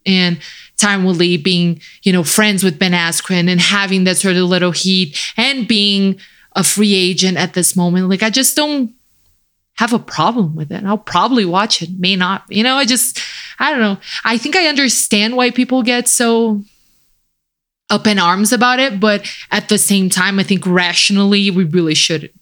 and 0.06 0.38
Tyron 0.78 1.04
Woodley 1.04 1.36
being, 1.36 1.80
you 2.02 2.12
know, 2.12 2.24
friends 2.24 2.62
with 2.62 2.78
Ben 2.78 2.92
Askren 2.92 3.50
and 3.50 3.60
having 3.60 4.04
that 4.04 4.16
sort 4.16 4.36
of 4.36 4.44
little 4.44 4.70
heat 4.70 5.18
and 5.36 5.68
being 5.68 6.18
a 6.54 6.64
free 6.64 6.94
agent 6.94 7.36
at 7.36 7.54
this 7.54 7.76
moment. 7.76 8.08
Like, 8.08 8.22
I 8.22 8.30
just 8.30 8.56
don't 8.56 8.94
have 9.74 9.92
a 9.92 9.98
problem 9.98 10.54
with 10.54 10.72
it. 10.72 10.84
I'll 10.84 10.98
probably 10.98 11.44
watch 11.44 11.82
it, 11.82 11.90
may 11.98 12.16
not. 12.16 12.44
You 12.48 12.62
know, 12.62 12.76
I 12.76 12.84
just, 12.84 13.20
I 13.58 13.70
don't 13.70 13.80
know. 13.80 13.98
I 14.24 14.38
think 14.38 14.56
I 14.56 14.66
understand 14.66 15.36
why 15.36 15.50
people 15.50 15.82
get 15.82 16.08
so 16.08 16.62
up 17.90 18.06
in 18.06 18.18
arms 18.18 18.52
about 18.52 18.78
it, 18.78 19.00
but 19.00 19.26
at 19.50 19.68
the 19.68 19.78
same 19.78 20.10
time, 20.10 20.38
I 20.38 20.42
think 20.42 20.66
rationally, 20.66 21.50
we 21.50 21.64
really 21.64 21.94
shouldn't. 21.94 22.32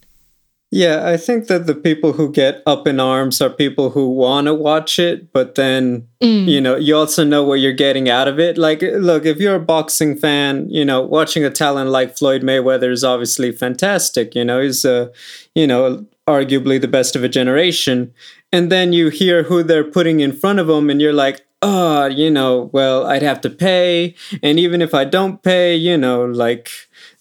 Yeah, 0.72 1.06
I 1.06 1.16
think 1.16 1.46
that 1.46 1.66
the 1.66 1.76
people 1.76 2.12
who 2.12 2.32
get 2.32 2.60
up 2.66 2.88
in 2.88 2.98
arms 2.98 3.40
are 3.40 3.48
people 3.48 3.90
who 3.90 4.10
want 4.10 4.48
to 4.48 4.54
watch 4.54 4.98
it, 4.98 5.32
but 5.32 5.54
then, 5.54 6.08
mm. 6.20 6.44
you 6.44 6.60
know, 6.60 6.74
you 6.74 6.96
also 6.96 7.22
know 7.22 7.44
what 7.44 7.60
you're 7.60 7.72
getting 7.72 8.08
out 8.10 8.26
of 8.26 8.40
it. 8.40 8.58
Like, 8.58 8.82
look, 8.82 9.24
if 9.24 9.38
you're 9.38 9.54
a 9.54 9.60
boxing 9.60 10.16
fan, 10.16 10.68
you 10.68 10.84
know, 10.84 11.02
watching 11.02 11.44
a 11.44 11.50
talent 11.50 11.90
like 11.90 12.18
Floyd 12.18 12.42
Mayweather 12.42 12.90
is 12.90 13.04
obviously 13.04 13.52
fantastic. 13.52 14.34
You 14.34 14.44
know, 14.44 14.60
he's, 14.60 14.84
uh, 14.84 15.10
you 15.54 15.68
know, 15.68 16.04
arguably 16.28 16.80
the 16.80 16.88
best 16.88 17.14
of 17.14 17.22
a 17.22 17.28
generation. 17.28 18.12
And 18.52 18.70
then 18.70 18.92
you 18.92 19.08
hear 19.08 19.44
who 19.44 19.62
they're 19.62 19.84
putting 19.84 20.18
in 20.18 20.32
front 20.32 20.58
of 20.58 20.68
him, 20.68 20.90
and 20.90 21.00
you're 21.00 21.12
like, 21.12 21.45
oh, 21.62 22.06
you 22.06 22.30
know, 22.30 22.70
well, 22.72 23.06
I'd 23.06 23.22
have 23.22 23.40
to 23.42 23.50
pay. 23.50 24.14
And 24.42 24.58
even 24.58 24.82
if 24.82 24.94
I 24.94 25.04
don't 25.04 25.42
pay, 25.42 25.76
you 25.76 25.96
know, 25.96 26.24
like, 26.24 26.70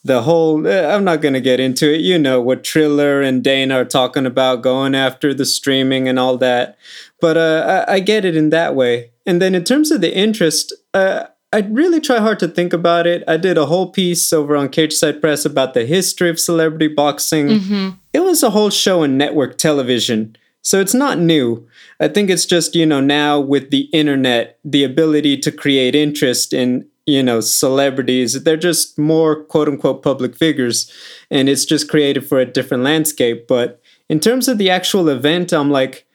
the 0.06 0.22
whole 0.22 0.66
eh, 0.68 0.96
i'm 0.96 1.04
not 1.04 1.20
going 1.20 1.34
to 1.34 1.42
get 1.42 1.60
into 1.60 1.92
it. 1.92 2.00
You 2.02 2.18
know 2.18 2.40
what 2.40 2.64
triller 2.64 3.22
and 3.22 3.44
dana 3.44 3.82
are 3.82 3.86
talking 3.86 4.26
about 4.26 4.62
going 4.62 4.96
after 4.96 5.34
the 5.34 5.46
streaming 5.46 6.08
and 6.08 6.20
all 6.20 6.38
that. 6.38 6.78
But 7.20 7.38
uh, 7.38 7.86
I, 7.88 7.96
I, 7.96 8.00
get 8.00 8.24
it 8.24 8.38
in 8.38 8.52
that 8.52 8.76
way. 8.76 9.12
And 9.26 9.42
then 9.42 9.56
in 9.56 9.64
terms 9.64 9.90
of 9.90 10.02
the 10.02 10.16
interest 10.16 10.74
uh, 10.94 11.26
i 11.52 11.60
really 11.70 12.00
try 12.00 12.20
hard 12.20 12.40
to 12.40 12.48
think 12.48 12.72
about 12.72 13.08
it. 13.08 13.24
I 13.28 13.38
did 13.38 13.58
a 13.58 13.66
whole 13.66 13.92
piece 13.92 14.32
over 14.32 14.56
on 14.56 14.70
Cage 14.70 14.94
Side 14.94 15.22
press 15.22 15.44
about 15.44 15.74
the 15.74 15.86
history 15.86 16.30
of 16.30 16.40
celebrity 16.40 16.88
boxing. 16.88 17.48
Mm-hmm. 17.48 17.90
it 18.14 18.24
was 18.24 18.44
a 18.44 18.52
whole 18.52 18.70
show 18.70 19.04
on 19.04 19.18
network 19.18 19.58
television 19.58 20.38
so 20.66 20.82
it's 20.82 20.96
not 20.96 21.20
new. 21.20 21.68
I 22.00 22.08
think 22.08 22.32
it's 22.32 22.48
just, 22.48 22.74
you 22.74 22.88
know, 22.88 23.00
now 23.00 23.40
with 23.40 23.70
the 23.70 23.82
internet, 23.94 24.58
the 24.66 24.84
ability 24.84 25.38
to 25.42 25.52
create 25.52 25.94
interest 25.94 26.54
in 26.54 26.88
you 27.06 27.22
know 27.22 27.40
celebrities 27.40 28.44
they're 28.46 28.58
just 28.58 28.98
more 28.98 29.44
quote 29.44 29.68
unquote 29.68 30.02
public 30.02 30.36
figures 30.36 30.92
and 31.30 31.48
it's 31.48 31.64
just 31.64 31.88
created 31.88 32.28
for 32.28 32.40
a 32.40 32.48
different 32.48 32.82
landscape 32.82 33.48
but 33.48 33.80
in 34.10 34.20
terms 34.20 34.48
of 34.48 34.58
the 34.58 34.72
actual 34.72 35.08
event 35.08 35.54
i'm 35.54 35.70
like 35.70 36.08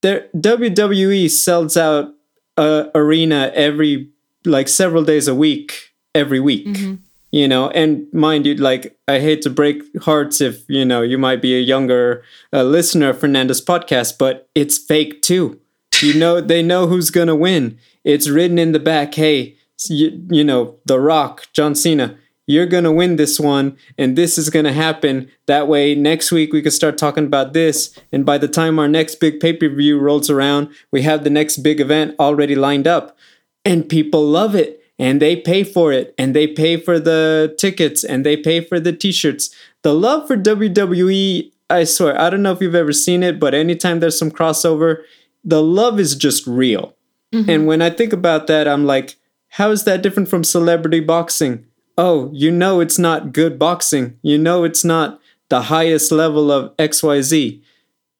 there 0.00 0.26
wwe 0.34 1.30
sells 1.30 1.76
out 1.76 2.12
a 2.56 2.90
arena 2.96 3.52
every 3.54 4.10
like 4.44 4.66
several 4.66 5.04
days 5.04 5.28
a 5.28 5.36
week 5.36 5.94
every 6.16 6.40
week 6.40 6.66
mm-hmm. 6.66 6.94
You 7.32 7.48
know 7.48 7.70
and 7.70 8.06
mind 8.12 8.46
you 8.46 8.54
like 8.54 8.96
i 9.08 9.18
hate 9.18 9.42
to 9.42 9.50
break 9.50 9.82
hearts 10.02 10.40
if 10.40 10.68
you 10.68 10.84
know 10.84 11.02
you 11.02 11.18
might 11.18 11.42
be 11.42 11.56
a 11.56 11.60
younger 11.60 12.22
uh, 12.52 12.62
listener 12.62 13.10
of 13.10 13.18
fernanda's 13.18 13.64
podcast 13.64 14.18
but 14.18 14.48
it's 14.54 14.78
fake 14.78 15.20
too 15.22 15.58
you 16.00 16.14
know 16.14 16.40
they 16.40 16.62
know 16.62 16.86
who's 16.86 17.10
gonna 17.10 17.34
win 17.34 17.78
it's 18.04 18.28
written 18.28 18.58
in 18.58 18.72
the 18.72 18.78
back 18.78 19.14
hey 19.14 19.56
you, 19.90 20.26
you 20.30 20.44
know, 20.44 20.76
The 20.86 21.00
Rock, 21.00 21.48
John 21.52 21.74
Cena, 21.74 22.16
you're 22.46 22.66
to 22.84 22.92
win 22.92 23.16
this 23.16 23.38
one 23.38 23.76
and 23.96 24.16
this 24.16 24.36
is 24.36 24.50
to 24.64 24.72
happen. 24.72 25.30
That 25.46 25.68
way, 25.68 25.94
next 25.94 26.32
week 26.32 26.52
we 26.52 26.62
can 26.62 26.72
start 26.72 26.98
talking 26.98 27.26
about 27.26 27.52
this. 27.52 27.98
And 28.10 28.26
by 28.26 28.38
the 28.38 28.48
time 28.48 28.78
our 28.78 28.88
next 28.88 29.16
big 29.16 29.40
pay 29.40 29.52
per 29.52 29.68
view 29.68 29.98
rolls 29.98 30.28
around, 30.28 30.68
we 30.90 31.02
have 31.02 31.24
the 31.24 31.30
next 31.30 31.58
big 31.58 31.80
event 31.80 32.16
already 32.18 32.54
lined 32.54 32.86
up. 32.86 33.16
And 33.64 33.88
people 33.88 34.26
love 34.26 34.54
it 34.54 34.81
and 35.02 35.20
they 35.20 35.34
pay 35.34 35.64
for 35.64 35.92
it 35.92 36.14
and 36.16 36.32
they 36.32 36.46
pay 36.46 36.76
for 36.76 37.00
the 37.00 37.52
tickets 37.58 38.04
and 38.04 38.24
they 38.24 38.36
pay 38.36 38.60
for 38.60 38.78
the 38.78 38.92
t 38.92 39.10
shirts. 39.10 39.52
The 39.82 39.92
love 39.92 40.28
for 40.28 40.36
WWE, 40.36 41.50
I 41.68 41.82
swear, 41.82 42.18
I 42.20 42.30
don't 42.30 42.42
know 42.42 42.52
if 42.52 42.60
you've 42.60 42.76
ever 42.76 42.92
seen 42.92 43.24
it, 43.24 43.40
but 43.40 43.52
anytime 43.52 43.98
there's 43.98 44.16
some 44.16 44.30
crossover, 44.30 45.02
the 45.42 45.60
love 45.60 45.98
is 45.98 46.14
just 46.14 46.46
real. 46.46 46.94
Mm-hmm. 47.32 47.50
And 47.50 47.66
when 47.66 47.82
I 47.82 47.90
think 47.90 48.12
about 48.12 48.46
that, 48.46 48.68
I'm 48.68 48.86
like, 48.86 49.16
how 49.48 49.72
is 49.72 49.82
that 49.84 50.02
different 50.02 50.28
from 50.28 50.44
celebrity 50.44 51.00
boxing? 51.00 51.66
Oh, 51.98 52.30
you 52.32 52.52
know 52.52 52.78
it's 52.78 52.98
not 52.98 53.32
good 53.32 53.58
boxing. 53.58 54.16
You 54.22 54.38
know 54.38 54.62
it's 54.62 54.84
not 54.84 55.20
the 55.48 55.62
highest 55.62 56.12
level 56.12 56.52
of 56.52 56.76
XYZ. 56.76 57.60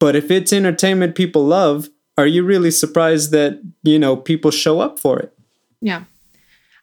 But 0.00 0.16
if 0.16 0.32
it's 0.32 0.52
entertainment 0.52 1.14
people 1.14 1.46
love, 1.46 1.90
are 2.18 2.26
you 2.26 2.42
really 2.42 2.72
surprised 2.72 3.30
that, 3.30 3.60
you 3.84 4.00
know, 4.00 4.16
people 4.16 4.50
show 4.50 4.80
up 4.80 4.98
for 4.98 5.20
it? 5.20 5.32
Yeah. 5.80 6.04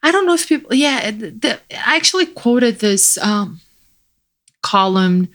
I 0.02 0.10
don't 0.10 0.26
know 0.26 0.34
if 0.34 0.48
people, 0.48 0.74
yeah, 0.74 1.10
the, 1.10 1.60
I 1.70 1.96
actually 1.96 2.26
quoted 2.26 2.78
this 2.78 3.18
um, 3.18 3.60
column 4.62 5.28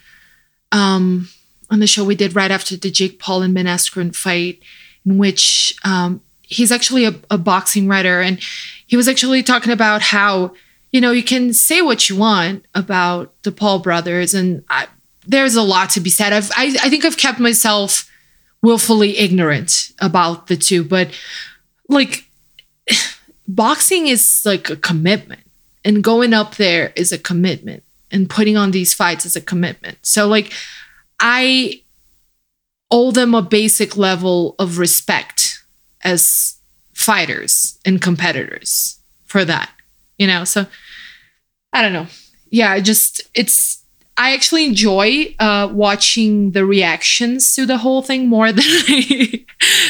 um, 0.72 1.30
on 1.70 1.80
the 1.80 1.88
show 1.88 2.04
we 2.04 2.16
did 2.16 2.36
right 2.36 2.52
after 2.52 2.76
the 2.76 2.90
Jake 2.90 3.20
Paul 3.20 3.42
and 3.44 3.54
Ben 3.54 3.66
Askren 3.66 4.16
fight, 4.16 4.60
in 5.06 5.18
which 5.18 5.76
um, 5.84 6.22
he's 6.42 6.72
actually 6.72 7.06
a, 7.06 7.14
a 7.30 7.38
boxing 7.38 7.88
writer. 7.88 8.22
And 8.22 8.40
he 8.88 8.98
was 8.98 9.08
actually 9.08 9.44
talking 9.44 9.72
about 9.72 10.02
how 10.02 10.54
you 10.92 11.02
know 11.02 11.12
you 11.12 11.24
can 11.24 11.54
say 11.54 11.82
what 11.82 12.10
you 12.10 12.16
want 12.16 12.66
about 12.74 13.34
the 13.44 13.52
Paul 13.52 13.80
brothers, 13.80 14.34
and 14.34 14.64
I, 14.70 14.88
there's 15.28 15.56
a 15.56 15.62
lot 15.62 15.90
to 15.92 16.00
be 16.00 16.10
said. 16.10 16.32
I've, 16.32 16.52
I 16.56 16.76
I 16.84 16.90
think 16.90 17.04
I've 17.04 17.18
kept 17.18 17.40
myself 17.40 18.10
willfully 18.62 19.18
ignorant 19.18 19.92
about 20.00 20.48
the 20.48 20.56
two, 20.56 20.84
but 20.84 21.10
like 21.90 22.26
boxing 23.48 24.08
is 24.08 24.42
like 24.46 24.70
a 24.70 24.76
commitment, 24.76 25.42
and 25.84 26.04
going 26.04 26.34
up 26.34 26.56
there 26.56 26.92
is 26.96 27.12
a 27.12 27.18
commitment, 27.18 27.84
and 28.12 28.30
putting 28.30 28.58
on 28.58 28.72
these 28.72 28.94
fights 28.94 29.26
is 29.26 29.36
a 29.36 29.42
commitment. 29.42 29.98
So 30.04 30.28
like 30.28 30.52
I 31.20 31.82
owe 32.92 33.12
them 33.12 33.34
a 33.34 33.42
basic 33.42 33.98
level 33.98 34.56
of 34.60 34.78
respect 34.78 35.64
as 36.04 36.58
fighters 36.94 37.80
and 37.84 38.02
competitors 38.02 39.00
for 39.26 39.44
that, 39.44 39.72
you 40.18 40.28
know? 40.28 40.44
So 40.44 40.68
I 41.74 41.82
don't 41.82 41.94
know. 41.94 42.08
Yeah, 42.52 42.72
I 42.72 42.80
just, 42.80 43.24
it's, 43.34 43.75
I 44.18 44.34
actually 44.34 44.66
enjoy 44.66 45.36
uh, 45.40 45.70
watching 45.72 46.52
the 46.52 46.66
reactions 46.66 47.54
to 47.56 47.66
the 47.66 47.78
whole 47.78 48.02
thing 48.02 48.28
more 48.28 48.52
than 48.52 48.64
I, 48.64 49.46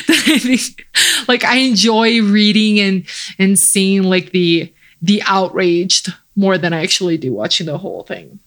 than 0.08 0.18
I 0.28 0.40
think. 0.40 0.88
Like 1.28 1.44
I 1.44 1.58
enjoy 1.58 2.22
reading 2.22 2.80
and 2.80 3.06
and 3.38 3.58
seeing 3.58 4.04
like 4.04 4.32
the 4.32 4.74
the 5.02 5.22
outraged 5.26 6.14
more 6.36 6.58
than 6.58 6.74
I 6.74 6.82
actually 6.82 7.18
do 7.18 7.34
watching 7.34 7.68
the 7.68 7.78
whole 7.78 8.04
thing. 8.04 8.40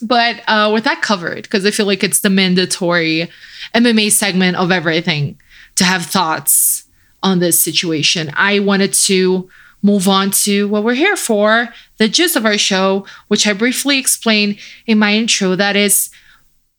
But 0.00 0.42
uh, 0.46 0.70
with 0.72 0.84
that 0.84 1.02
covered, 1.02 1.42
because 1.42 1.64
I 1.64 1.70
feel 1.70 1.86
like 1.86 2.04
it's 2.04 2.20
the 2.20 2.30
mandatory 2.30 3.30
MMA 3.74 4.10
segment 4.12 4.56
of 4.56 4.70
everything 4.70 5.38
to 5.76 5.84
have 5.84 6.04
thoughts 6.04 6.84
on 7.22 7.38
this 7.38 7.60
situation. 7.60 8.30
I 8.34 8.58
wanted 8.60 8.92
to 8.92 9.48
move 9.84 10.08
on 10.08 10.30
to 10.30 10.66
what 10.66 10.82
we're 10.82 10.94
here 10.94 11.14
for, 11.14 11.68
the 11.98 12.08
gist 12.08 12.36
of 12.36 12.46
our 12.46 12.56
show, 12.56 13.06
which 13.28 13.46
I 13.46 13.52
briefly 13.52 13.98
explained 13.98 14.58
in 14.86 14.98
my 14.98 15.14
intro. 15.14 15.54
That 15.54 15.76
is, 15.76 16.08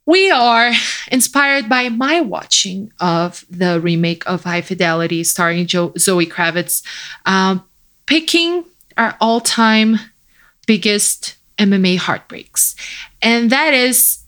we 0.08 0.32
are 0.32 0.74
inspired 1.12 1.70
by 1.70 1.90
my 1.90 2.20
watching 2.20 2.92
of 3.00 3.46
the 3.48 3.80
remake 3.80 4.28
of 4.28 4.44
High 4.44 4.62
Fidelity 4.62 5.24
starring 5.24 5.68
jo- 5.68 5.94
Zoe 6.00 6.26
Kravitz, 6.26 6.82
um, 7.28 7.64
picking 8.08 8.66
our 8.98 9.16
all 9.22 9.40
time 9.40 9.98
biggest 10.66 11.36
MMA 11.60 11.98
heartbreaks. 11.98 12.76
And 13.22 13.52
that 13.52 13.76
is 13.76 14.24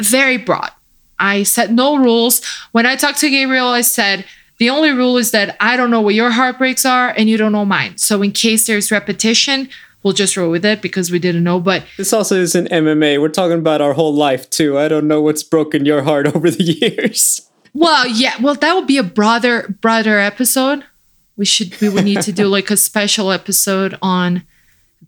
very 0.00 0.38
broad. 0.38 0.72
I 1.20 1.44
set 1.44 1.70
no 1.70 1.96
rules. 1.96 2.44
When 2.72 2.84
I 2.84 2.96
talked 2.96 3.20
to 3.20 3.30
Gabriel, 3.30 3.68
I 3.68 3.82
said, 3.82 4.24
the 4.62 4.70
only 4.70 4.92
rule 4.92 5.16
is 5.16 5.32
that 5.32 5.56
I 5.58 5.76
don't 5.76 5.90
know 5.90 6.00
what 6.00 6.14
your 6.14 6.30
heartbreaks 6.30 6.86
are 6.86 7.08
and 7.08 7.28
you 7.28 7.36
don't 7.36 7.50
know 7.50 7.64
mine. 7.64 7.98
So 7.98 8.22
in 8.22 8.30
case 8.30 8.68
there's 8.68 8.92
repetition, 8.92 9.68
we'll 10.04 10.12
just 10.12 10.36
roll 10.36 10.52
with 10.52 10.64
it 10.64 10.80
because 10.80 11.10
we 11.10 11.18
didn't 11.18 11.42
know. 11.42 11.58
But 11.58 11.84
this 11.96 12.12
also 12.12 12.36
isn't 12.36 12.70
MMA. 12.70 13.20
We're 13.20 13.28
talking 13.28 13.58
about 13.58 13.80
our 13.80 13.92
whole 13.92 14.14
life 14.14 14.48
too. 14.50 14.78
I 14.78 14.86
don't 14.86 15.08
know 15.08 15.20
what's 15.20 15.42
broken 15.42 15.84
your 15.84 16.02
heart 16.02 16.28
over 16.36 16.48
the 16.48 16.62
years. 16.62 17.50
Well, 17.74 18.06
yeah. 18.06 18.34
Well, 18.40 18.54
that 18.54 18.74
would 18.76 18.86
be 18.86 18.98
a 18.98 19.02
broader, 19.02 19.74
broader 19.80 20.20
episode. 20.20 20.84
We 21.36 21.44
should, 21.44 21.80
we 21.80 21.88
would 21.88 22.04
need 22.04 22.20
to 22.20 22.32
do 22.32 22.46
like 22.46 22.70
a 22.70 22.76
special 22.76 23.32
episode 23.32 23.98
on 24.00 24.44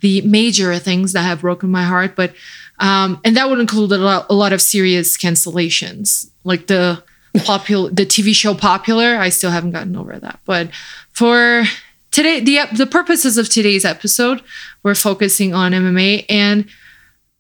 the 0.01 0.21
major 0.23 0.77
things 0.81 1.13
that 1.13 1.23
have 1.23 1.43
broken 1.43 1.71
my 1.71 1.85
heart. 1.85 2.17
But, 2.17 2.35
um, 2.81 3.21
and 3.25 3.37
that 3.37 3.49
would 3.49 3.61
include 3.61 3.93
a 3.93 3.99
lot, 3.99 4.27
a 4.29 4.35
lot 4.35 4.53
of 4.53 4.61
serious 4.61 5.17
cancellations, 5.17 6.29
like 6.43 6.67
the 6.67 7.05
popular, 7.41 7.91
the 7.91 8.07
TV 8.07 8.35
show 8.35 8.55
Popular. 8.55 9.17
I 9.17 9.29
still 9.29 9.51
haven't 9.51 9.73
gotten 9.73 9.97
over 9.97 10.19
that. 10.19 10.41
But 10.45 10.71
for 11.11 11.65
today, 12.11 12.41
the 12.41 12.61
the 12.77 12.87
purposes 12.87 13.39
of 13.39 13.49
today's 13.49 13.85
episode, 13.85 14.43
we're 14.83 14.95
focusing 14.95 15.55
on 15.55 15.73
MMA, 15.73 16.27
and 16.29 16.69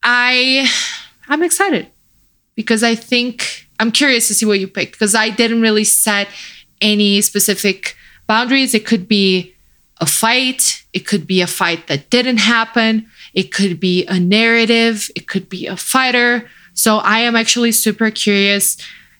I, 0.02 0.68
I'm 1.28 1.42
excited 1.42 1.88
because 2.54 2.82
I 2.82 2.94
think 2.94 3.66
I'm 3.80 3.90
curious 3.90 4.28
to 4.28 4.34
see 4.34 4.46
what 4.46 4.60
you 4.60 4.68
picked 4.68 4.92
because 4.92 5.14
I 5.14 5.30
didn't 5.30 5.62
really 5.62 5.84
set 5.84 6.28
any 6.80 7.20
specific 7.22 7.96
boundaries. 8.26 8.74
It 8.74 8.86
could 8.86 9.08
be 9.08 9.54
a 10.00 10.06
fight, 10.06 10.84
it 10.92 11.06
could 11.06 11.26
be 11.26 11.40
a 11.40 11.46
fight 11.46 11.86
that 11.86 12.10
didn't 12.10 12.38
happen, 12.38 13.06
it 13.32 13.52
could 13.52 13.80
be 13.80 14.04
a 14.06 14.18
narrative, 14.18 15.10
it 15.14 15.28
could 15.28 15.48
be 15.48 15.66
a 15.66 15.76
fighter. 15.76 16.48
So 16.74 16.98
I 16.98 17.20
am 17.20 17.36
actually 17.36 17.72
super 17.72 18.10
curious 18.10 18.76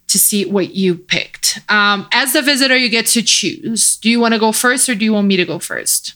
to 0.09 0.19
see 0.19 0.45
what 0.45 0.75
you 0.75 0.97
picked. 0.97 1.61
Um, 1.69 2.09
as 2.13 2.33
the 2.33 2.43
visitor, 2.43 2.77
you 2.77 2.89
get 2.89 3.07
to 3.07 3.23
choose. 3.23 3.97
Do 3.97 4.11
you 4.11 4.21
want 4.21 4.35
to 4.35 4.41
go 4.41 4.53
first 4.53 4.89
or 4.89 4.95
do 4.95 5.05
you 5.05 5.13
want 5.13 5.27
me 5.27 5.37
to 5.37 5.45
go 5.45 5.59
first? 5.59 6.15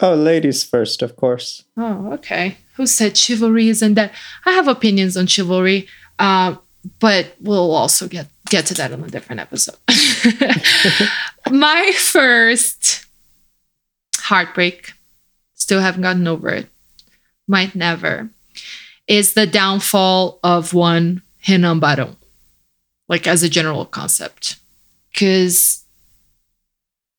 Oh, 0.00 0.14
ladies 0.14 0.64
first, 0.64 1.02
of 1.02 1.16
course. 1.16 1.64
Oh, 1.76 2.12
okay. 2.14 2.56
Who 2.74 2.86
said 2.86 3.16
chivalry 3.16 3.68
isn't 3.68 3.94
that? 3.94 4.12
I 4.46 4.52
have 4.52 4.68
opinions 4.68 5.16
on 5.16 5.26
chivalry, 5.26 5.88
uh, 6.18 6.56
but 6.98 7.34
we'll 7.40 7.74
also 7.74 8.08
get 8.08 8.26
get 8.48 8.66
to 8.66 8.74
that 8.74 8.90
in 8.90 9.04
a 9.04 9.08
different 9.08 9.40
episode. 9.40 9.76
My 11.50 11.92
first 11.96 13.06
heartbreak, 14.18 14.92
still 15.54 15.80
haven't 15.80 16.02
gotten 16.02 16.26
over 16.26 16.48
it, 16.48 16.68
might 17.46 17.74
never, 17.74 18.30
is 19.06 19.34
the 19.34 19.46
downfall 19.46 20.40
of 20.42 20.72
one 20.74 21.22
Renan 21.48 21.80
Barão, 21.80 22.16
like 23.10 23.26
as 23.26 23.42
a 23.42 23.48
general 23.48 23.84
concept. 23.84 24.56
Because 25.12 25.84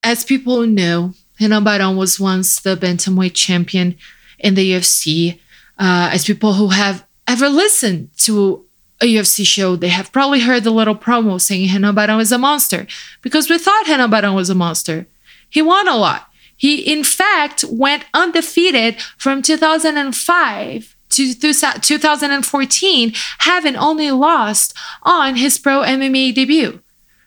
as 0.02 0.24
people 0.24 0.66
know, 0.66 1.12
Renan 1.40 1.64
Barão 1.64 1.96
was 1.96 2.18
once 2.18 2.58
the 2.58 2.76
bantamweight 2.76 3.34
champion 3.34 3.96
in 4.40 4.54
the 4.54 4.72
UFC. 4.72 5.38
Uh, 5.78 6.10
as 6.12 6.24
people 6.24 6.54
who 6.54 6.68
have 6.68 7.04
ever 7.28 7.48
listened 7.48 8.08
to 8.16 8.64
a 9.00 9.14
UFC 9.14 9.46
show, 9.46 9.76
they 9.76 9.88
have 9.88 10.12
probably 10.12 10.40
heard 10.40 10.64
the 10.64 10.70
little 10.70 10.96
promo 10.96 11.40
saying 11.40 11.72
Renan 11.72 11.94
Barão 11.94 12.20
is 12.20 12.32
a 12.32 12.38
monster 12.38 12.86
because 13.20 13.50
we 13.50 13.58
thought 13.58 13.86
Renan 13.86 14.10
Barão 14.10 14.34
was 14.34 14.48
a 14.48 14.54
monster. 14.54 15.06
He 15.50 15.60
won 15.60 15.86
a 15.86 15.96
lot. 15.96 16.28
He, 16.56 16.80
in 16.80 17.04
fact, 17.04 17.64
went 17.64 18.04
undefeated 18.14 19.00
from 19.18 19.42
2005 19.42 20.96
to 21.12 21.34
2014, 21.34 23.12
having 23.38 23.76
only 23.76 24.10
lost 24.10 24.74
on 25.02 25.36
his 25.36 25.58
pro 25.58 25.82
MMA 25.82 26.34
debut. 26.34 26.80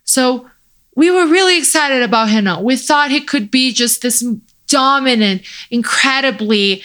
So 0.04 0.50
we 0.96 1.12
were 1.12 1.28
really 1.28 1.58
excited 1.58 2.02
about 2.02 2.28
Renan. 2.28 2.64
We 2.64 2.78
thought 2.78 3.12
he 3.12 3.22
could 3.22 3.52
be 3.52 3.74
just 3.74 4.02
this 4.02 4.24
dominant, 4.68 5.44
incredibly, 5.70 6.84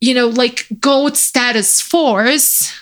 you 0.00 0.14
know, 0.14 0.28
like 0.28 0.66
GOAT 0.80 1.16
status 1.16 1.80
force. 1.80 2.72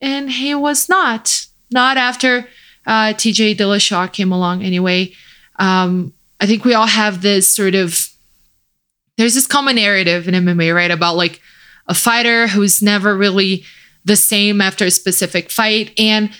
And 0.00 0.30
he 0.30 0.54
was 0.54 0.88
not. 0.88 1.46
Not 1.70 1.96
after 1.96 2.48
uh, 2.86 3.14
TJ 3.14 3.56
Dillashaw 3.56 4.12
came 4.12 4.32
along, 4.32 4.62
anyway. 4.62 5.12
Um, 5.58 6.12
I 6.40 6.46
think 6.46 6.64
we 6.64 6.74
all 6.74 6.86
have 6.86 7.22
this 7.22 7.52
sort 7.54 7.74
of 7.74 8.08
there's 9.16 9.34
this 9.34 9.46
common 9.46 9.76
narrative 9.76 10.26
in 10.26 10.34
MMA, 10.34 10.74
right? 10.74 10.90
About 10.90 11.16
like 11.16 11.40
a 11.86 11.94
fighter 11.94 12.48
who's 12.48 12.82
never 12.82 13.16
really 13.16 13.64
the 14.04 14.16
same 14.16 14.60
after 14.60 14.84
a 14.84 14.90
specific 14.90 15.50
fight. 15.50 15.92
And 15.98 16.30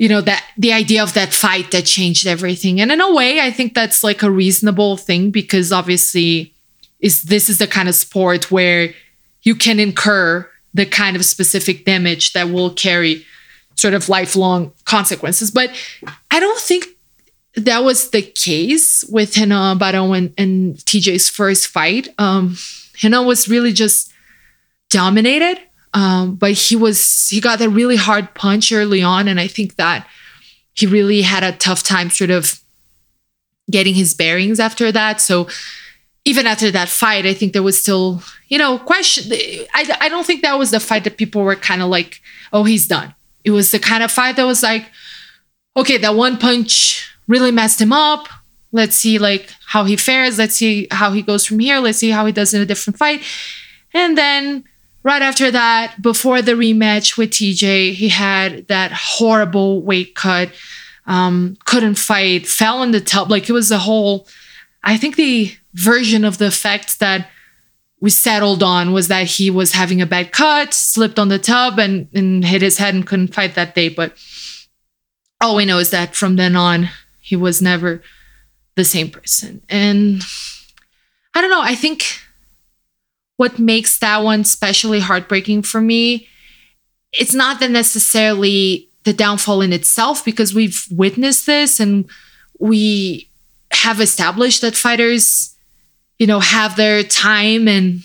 you 0.00 0.08
know 0.08 0.22
that 0.22 0.44
the 0.56 0.72
idea 0.72 1.02
of 1.02 1.12
that 1.12 1.32
fight 1.34 1.70
that 1.72 1.84
changed 1.84 2.26
everything 2.26 2.80
and 2.80 2.90
in 2.90 3.02
a 3.02 3.12
way 3.12 3.38
i 3.38 3.50
think 3.50 3.74
that's 3.74 4.02
like 4.02 4.22
a 4.22 4.30
reasonable 4.30 4.96
thing 4.96 5.30
because 5.30 5.72
obviously 5.72 6.54
is 7.00 7.24
this 7.24 7.50
is 7.50 7.58
the 7.58 7.66
kind 7.66 7.86
of 7.86 7.94
sport 7.94 8.50
where 8.50 8.94
you 9.42 9.54
can 9.54 9.78
incur 9.78 10.48
the 10.72 10.86
kind 10.86 11.16
of 11.16 11.24
specific 11.26 11.84
damage 11.84 12.32
that 12.32 12.48
will 12.48 12.70
carry 12.70 13.26
sort 13.74 13.92
of 13.92 14.08
lifelong 14.08 14.72
consequences 14.86 15.50
but 15.50 15.70
i 16.30 16.40
don't 16.40 16.60
think 16.60 16.86
that 17.56 17.84
was 17.84 18.10
the 18.10 18.22
case 18.22 19.04
with 19.08 19.36
Renan 19.36 19.78
Barão 19.78 20.16
and, 20.16 20.32
and 20.38 20.76
TJ's 20.76 21.28
first 21.28 21.66
fight. 21.66 22.08
Um, 22.18 22.56
Renan 23.02 23.26
was 23.26 23.48
really 23.48 23.72
just 23.72 24.12
dominated 24.90 25.58
um, 25.92 26.36
but 26.36 26.52
he 26.52 26.76
was 26.76 27.28
he 27.28 27.40
got 27.40 27.60
a 27.60 27.68
really 27.68 27.96
hard 27.96 28.32
punch 28.34 28.72
early 28.72 29.02
on, 29.02 29.28
and 29.28 29.40
I 29.40 29.46
think 29.46 29.76
that 29.76 30.06
he 30.74 30.86
really 30.86 31.22
had 31.22 31.42
a 31.42 31.56
tough 31.56 31.82
time 31.82 32.10
sort 32.10 32.30
of 32.30 32.60
getting 33.70 33.94
his 33.94 34.14
bearings 34.14 34.60
after 34.60 34.92
that. 34.92 35.20
So 35.20 35.48
even 36.24 36.46
after 36.46 36.70
that 36.70 36.88
fight, 36.88 37.26
I 37.26 37.34
think 37.34 37.52
there 37.52 37.62
was 37.62 37.80
still, 37.80 38.22
you 38.48 38.58
know, 38.58 38.78
question. 38.78 39.32
I, 39.74 39.96
I 40.00 40.08
don't 40.08 40.26
think 40.26 40.42
that 40.42 40.58
was 40.58 40.70
the 40.70 40.80
fight 40.80 41.04
that 41.04 41.16
people 41.16 41.42
were 41.42 41.56
kind 41.56 41.82
of 41.82 41.88
like, 41.88 42.20
oh, 42.52 42.64
he's 42.64 42.86
done. 42.86 43.14
It 43.44 43.50
was 43.50 43.72
the 43.72 43.78
kind 43.78 44.04
of 44.04 44.12
fight 44.12 44.36
that 44.36 44.44
was 44.44 44.62
like, 44.62 44.86
okay, 45.76 45.96
that 45.98 46.14
one 46.14 46.38
punch 46.38 47.10
really 47.26 47.50
messed 47.50 47.80
him 47.80 47.92
up. 47.92 48.28
Let's 48.70 48.94
see 48.94 49.18
like 49.18 49.52
how 49.66 49.84
he 49.84 49.96
fares. 49.96 50.38
Let's 50.38 50.54
see 50.54 50.86
how 50.92 51.10
he 51.10 51.22
goes 51.22 51.44
from 51.44 51.58
here. 51.58 51.80
Let's 51.80 51.98
see 51.98 52.10
how 52.10 52.26
he 52.26 52.32
does 52.32 52.54
in 52.54 52.60
a 52.60 52.66
different 52.66 52.96
fight. 52.96 53.22
And 53.92 54.16
then 54.16 54.64
right 55.02 55.22
after 55.22 55.50
that, 55.50 56.00
before 56.00 56.42
the 56.42 56.52
rematch 56.52 57.16
with 57.16 57.30
TJ, 57.30 57.92
he 57.94 58.08
had 58.08 58.68
that 58.68 58.92
horrible 58.92 59.82
weight 59.82 60.14
cut, 60.14 60.50
um, 61.06 61.56
couldn't 61.64 61.96
fight, 61.96 62.46
fell 62.46 62.82
in 62.82 62.90
the 62.90 63.00
tub. 63.00 63.30
Like 63.30 63.48
it 63.48 63.52
was 63.52 63.70
a 63.70 63.78
whole, 63.78 64.26
I 64.82 64.96
think 64.96 65.16
the 65.16 65.54
version 65.74 66.24
of 66.24 66.38
the 66.38 66.46
effect 66.46 66.98
that 67.00 67.28
we 68.00 68.10
settled 68.10 68.62
on 68.62 68.92
was 68.92 69.08
that 69.08 69.26
he 69.26 69.50
was 69.50 69.72
having 69.72 70.00
a 70.00 70.06
bad 70.06 70.32
cut, 70.32 70.72
slipped 70.72 71.18
on 71.18 71.28
the 71.28 71.38
tub 71.38 71.78
and, 71.78 72.08
and 72.14 72.44
hit 72.44 72.62
his 72.62 72.78
head 72.78 72.94
and 72.94 73.06
couldn't 73.06 73.34
fight 73.34 73.54
that 73.54 73.74
day. 73.74 73.88
But 73.88 74.14
all 75.40 75.56
we 75.56 75.66
know 75.66 75.78
is 75.78 75.90
that 75.90 76.14
from 76.14 76.36
then 76.36 76.56
on, 76.56 76.88
he 77.20 77.36
was 77.36 77.60
never 77.60 78.02
the 78.74 78.84
same 78.84 79.10
person. 79.10 79.62
And 79.68 80.22
I 81.34 81.40
don't 81.40 81.50
know, 81.50 81.62
I 81.62 81.74
think 81.74 82.04
what 83.40 83.58
makes 83.58 83.98
that 83.98 84.18
one 84.22 84.40
especially 84.40 85.00
heartbreaking 85.00 85.62
for 85.62 85.80
me 85.80 86.28
it's 87.12 87.34
not 87.34 87.58
that 87.60 87.70
necessarily 87.70 88.88
the 89.04 89.12
downfall 89.12 89.62
in 89.62 89.72
itself 89.72 90.24
because 90.24 90.54
we've 90.54 90.86
witnessed 90.90 91.46
this 91.46 91.80
and 91.80 92.08
we 92.58 93.28
have 93.72 94.00
established 94.00 94.60
that 94.60 94.76
fighters 94.76 95.56
you 96.18 96.26
know 96.26 96.40
have 96.40 96.76
their 96.76 97.02
time 97.02 97.66
and 97.66 98.02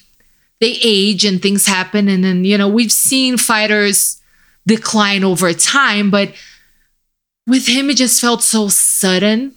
they 0.61 0.79
age 0.83 1.25
and 1.25 1.41
things 1.41 1.65
happen. 1.65 2.07
And 2.07 2.23
then 2.23 2.45
you 2.45 2.57
know 2.57 2.67
we've 2.67 2.91
seen 2.91 3.37
fighters 3.37 4.21
decline 4.65 5.23
over 5.23 5.53
time 5.53 6.09
but 6.09 6.33
with 7.45 7.67
him 7.67 7.89
it 7.89 7.97
just 7.97 8.21
felt 8.21 8.41
so 8.41 8.67
sudden. 8.67 9.53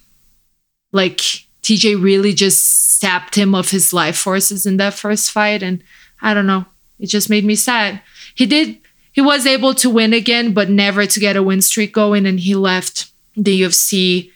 Like 0.92 1.18
TJ 1.62 2.02
really 2.02 2.32
just 2.32 2.87
sapped 3.00 3.34
him 3.34 3.54
of 3.54 3.70
his 3.70 3.92
life 3.92 4.16
forces 4.16 4.66
in 4.66 4.76
that 4.78 4.94
first 4.94 5.30
fight. 5.30 5.62
And 5.62 5.82
I 6.20 6.34
don't 6.34 6.46
know, 6.46 6.66
it 6.98 7.06
just 7.06 7.30
made 7.30 7.44
me 7.44 7.54
sad. 7.54 8.00
He 8.34 8.46
did, 8.46 8.78
he 9.12 9.20
was 9.20 9.46
able 9.46 9.74
to 9.74 9.90
win 9.90 10.12
again, 10.12 10.52
but 10.52 10.70
never 10.70 11.06
to 11.06 11.20
get 11.20 11.36
a 11.36 11.42
win 11.42 11.62
streak 11.62 11.92
going. 11.92 12.26
And 12.26 12.40
he 12.40 12.54
left 12.54 13.10
the 13.36 13.62
UFC 13.62 14.30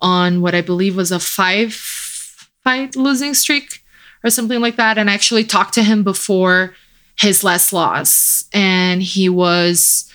on 0.00 0.40
what 0.40 0.54
I 0.54 0.60
believe 0.60 0.96
was 0.96 1.10
a 1.10 1.18
five 1.18 1.72
fight 1.72 2.94
losing 2.94 3.34
streak 3.34 3.82
or 4.22 4.30
something 4.30 4.60
like 4.60 4.76
that, 4.76 4.98
and 4.98 5.10
I 5.10 5.14
actually 5.14 5.44
talked 5.44 5.74
to 5.74 5.82
him 5.82 6.02
before 6.02 6.74
his 7.16 7.44
last 7.44 7.72
loss, 7.72 8.46
and 8.52 9.02
he 9.02 9.28
was 9.28 10.10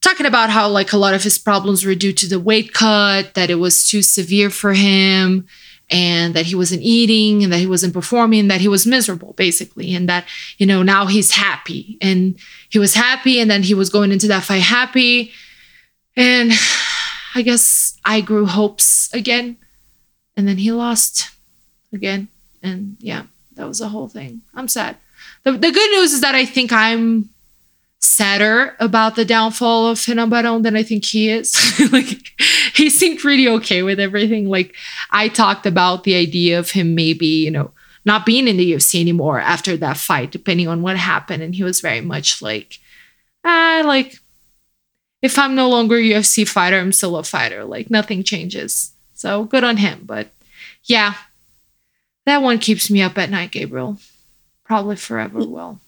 talking 0.00 0.26
about 0.26 0.50
how 0.50 0.68
like 0.68 0.92
a 0.92 0.98
lot 0.98 1.14
of 1.14 1.22
his 1.22 1.38
problems 1.38 1.84
were 1.84 1.94
due 1.94 2.12
to 2.12 2.28
the 2.28 2.40
weight 2.40 2.72
cut, 2.72 3.34
that 3.34 3.50
it 3.50 3.54
was 3.54 3.88
too 3.88 4.02
severe 4.02 4.50
for 4.50 4.74
him, 4.74 5.46
and 5.90 6.34
that 6.34 6.46
he 6.46 6.54
wasn't 6.54 6.82
eating, 6.82 7.44
and 7.44 7.52
that 7.52 7.58
he 7.58 7.66
wasn't 7.66 7.92
performing, 7.92 8.48
that 8.48 8.60
he 8.60 8.68
was 8.68 8.86
miserable 8.86 9.34
basically, 9.34 9.94
and 9.94 10.08
that 10.08 10.26
you 10.58 10.66
know 10.66 10.82
now 10.82 11.06
he's 11.06 11.32
happy, 11.32 11.98
and 12.00 12.36
he 12.68 12.78
was 12.78 12.94
happy, 12.94 13.40
and 13.40 13.50
then 13.50 13.62
he 13.62 13.74
was 13.74 13.90
going 13.90 14.12
into 14.12 14.28
that 14.28 14.44
fight 14.44 14.62
happy, 14.62 15.32
and 16.16 16.52
I 17.34 17.42
guess 17.42 17.98
I 18.04 18.20
grew 18.20 18.46
hopes 18.46 19.12
again, 19.12 19.56
and 20.36 20.46
then 20.48 20.58
he 20.58 20.72
lost 20.72 21.30
again, 21.92 22.28
and 22.62 22.96
yeah, 23.00 23.24
that 23.54 23.68
was 23.68 23.78
the 23.78 23.88
whole 23.88 24.08
thing. 24.08 24.42
I'm 24.54 24.68
sad. 24.68 24.96
The, 25.42 25.52
the 25.52 25.70
good 25.70 25.90
news 25.92 26.12
is 26.12 26.20
that 26.22 26.34
I 26.34 26.44
think 26.44 26.72
I'm 26.72 27.28
sadder 28.04 28.76
about 28.80 29.16
the 29.16 29.24
downfall 29.24 29.88
of 29.88 29.98
Barão 29.98 30.62
than 30.62 30.76
I 30.76 30.82
think 30.82 31.04
he 31.04 31.30
is. 31.30 31.54
like 31.92 32.32
he 32.74 32.90
seemed 32.90 33.20
pretty 33.20 33.48
okay 33.48 33.82
with 33.82 33.98
everything. 33.98 34.48
Like 34.48 34.74
I 35.10 35.28
talked 35.28 35.66
about 35.66 36.04
the 36.04 36.14
idea 36.14 36.58
of 36.58 36.70
him 36.70 36.94
maybe, 36.94 37.26
you 37.26 37.50
know, 37.50 37.72
not 38.04 38.26
being 38.26 38.48
in 38.48 38.56
the 38.56 38.72
UFC 38.72 39.00
anymore 39.00 39.40
after 39.40 39.76
that 39.78 39.96
fight, 39.96 40.30
depending 40.30 40.68
on 40.68 40.82
what 40.82 40.96
happened. 40.96 41.42
And 41.42 41.54
he 41.54 41.64
was 41.64 41.80
very 41.80 42.00
much 42.00 42.42
like, 42.42 42.78
ah, 43.44 43.82
like 43.84 44.18
if 45.22 45.38
I'm 45.38 45.54
no 45.54 45.70
longer 45.70 45.96
a 45.96 46.02
UFC 46.02 46.46
fighter, 46.46 46.78
I'm 46.78 46.92
still 46.92 47.16
a 47.16 47.24
fighter. 47.24 47.64
Like 47.64 47.90
nothing 47.90 48.22
changes. 48.22 48.92
So 49.14 49.44
good 49.44 49.64
on 49.64 49.78
him. 49.78 50.02
But 50.04 50.28
yeah, 50.84 51.14
that 52.26 52.42
one 52.42 52.58
keeps 52.58 52.90
me 52.90 53.00
up 53.00 53.16
at 53.16 53.30
night, 53.30 53.50
Gabriel. 53.50 53.98
Probably 54.64 54.96
forever 54.96 55.38
will. 55.38 55.80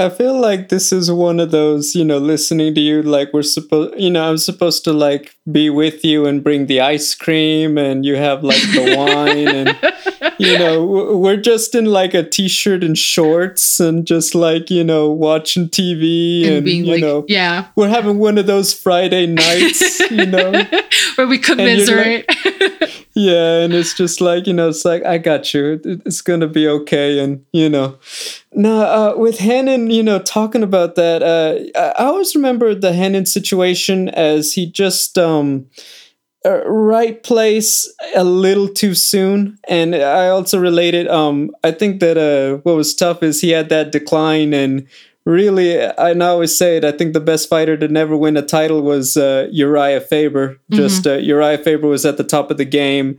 I 0.00 0.10
feel 0.10 0.40
like 0.40 0.68
this 0.68 0.92
is 0.92 1.10
one 1.10 1.40
of 1.40 1.50
those, 1.50 1.96
you 1.96 2.04
know, 2.04 2.18
listening 2.18 2.72
to 2.76 2.80
you, 2.80 3.02
like 3.02 3.32
we're 3.32 3.42
supposed, 3.42 3.98
you 3.98 4.10
know, 4.10 4.30
I'm 4.30 4.38
supposed 4.38 4.84
to 4.84 4.92
like 4.92 5.34
be 5.50 5.70
with 5.70 6.04
you 6.04 6.24
and 6.24 6.42
bring 6.42 6.66
the 6.66 6.80
ice 6.80 7.16
cream 7.16 7.76
and 7.76 8.04
you 8.04 8.14
have 8.14 8.44
like 8.44 8.62
the 8.62 8.94
wine 8.96 9.48
and, 9.48 10.32
you 10.38 10.56
know, 10.56 10.84
we're 11.18 11.36
just 11.36 11.74
in 11.74 11.86
like 11.86 12.14
a 12.14 12.22
t 12.22 12.46
shirt 12.46 12.84
and 12.84 12.96
shorts 12.96 13.80
and 13.80 14.06
just 14.06 14.36
like, 14.36 14.70
you 14.70 14.84
know, 14.84 15.10
watching 15.10 15.68
TV 15.68 16.44
and, 16.44 16.56
and 16.56 16.64
being 16.64 16.84
you 16.84 16.92
like, 16.92 17.00
know, 17.00 17.24
yeah, 17.26 17.66
we're 17.74 17.88
having 17.88 18.18
one 18.18 18.38
of 18.38 18.46
those 18.46 18.72
Friday 18.72 19.26
nights, 19.26 19.98
you 20.10 20.26
know, 20.26 20.52
where 21.16 21.26
we 21.26 21.38
commiserate. 21.38 22.24
yeah 23.18 23.62
and 23.62 23.74
it's 23.74 23.94
just 23.94 24.20
like 24.20 24.46
you 24.46 24.52
know 24.52 24.68
it's 24.68 24.84
like 24.84 25.04
i 25.04 25.18
got 25.18 25.52
you. 25.52 25.80
It's 25.84 26.20
gonna 26.22 26.46
be 26.46 26.68
okay 26.68 27.18
and 27.18 27.44
you 27.52 27.68
know. 27.68 27.98
No 28.52 28.80
uh, 28.82 29.14
with 29.16 29.40
Renan 29.40 29.90
you 29.90 30.02
know 30.02 30.20
talking 30.20 30.62
about 30.62 30.94
that 30.94 31.22
uh, 31.22 31.90
i 31.98 32.04
always 32.04 32.34
remember 32.34 32.74
the 32.74 32.90
Renan 32.90 33.26
situation 33.26 34.08
as 34.10 34.52
he 34.52 34.70
just 34.70 35.18
um 35.18 35.66
uh, 36.46 36.64
right 36.66 37.22
place 37.24 37.92
a 38.14 38.22
little 38.22 38.68
too 38.68 38.94
soon 38.94 39.58
and 39.68 39.94
i 39.96 40.28
also 40.28 40.58
related 40.58 41.08
um 41.08 41.50
i 41.64 41.72
think 41.72 41.98
that 42.00 42.16
uh 42.16 42.58
what 42.62 42.76
was 42.76 42.94
tough 42.94 43.22
is 43.24 43.40
he 43.40 43.50
had 43.50 43.68
that 43.68 43.90
decline 43.90 44.54
and 44.54 44.86
really, 45.24 45.82
I 45.82 46.12
always 46.18 46.56
say 46.56 46.76
it. 46.76 46.84
I 46.84 46.92
think 46.92 47.12
the 47.12 47.20
best 47.20 47.48
fighter 47.48 47.76
to 47.76 47.88
never 47.88 48.16
win 48.16 48.36
a 48.36 48.42
title 48.42 48.82
was 48.82 49.16
uh, 49.16 49.48
Uriah 49.50 50.00
Faber. 50.00 50.54
Mm-hmm. 50.54 50.76
Just 50.76 51.06
uh, 51.06 51.14
Uriah 51.14 51.58
Faber 51.58 51.88
was 51.88 52.06
at 52.06 52.16
the 52.16 52.24
top 52.24 52.50
of 52.50 52.56
the 52.56 52.64
game 52.64 53.18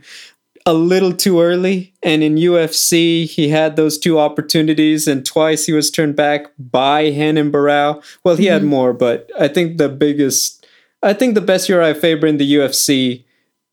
a 0.66 0.74
little 0.74 1.12
too 1.12 1.40
early. 1.40 1.92
And 2.02 2.22
in 2.22 2.36
UFC, 2.36 3.26
he 3.26 3.48
had 3.48 3.76
those 3.76 3.98
two 3.98 4.18
opportunities, 4.18 5.06
and 5.06 5.24
twice 5.24 5.66
he 5.66 5.72
was 5.72 5.90
turned 5.90 6.16
back 6.16 6.46
by 6.58 7.04
Renan 7.04 7.50
Barão. 7.50 8.02
Well, 8.24 8.36
he 8.36 8.44
mm-hmm. 8.44 8.52
had 8.52 8.64
more, 8.64 8.92
but 8.92 9.30
I 9.38 9.48
think 9.48 9.78
the 9.78 9.88
biggest, 9.88 10.66
I 11.02 11.12
think 11.12 11.34
the 11.34 11.40
best 11.40 11.68
Uriah 11.68 11.94
Faber 11.94 12.26
in 12.26 12.38
the 12.38 12.54
UFC. 12.54 13.24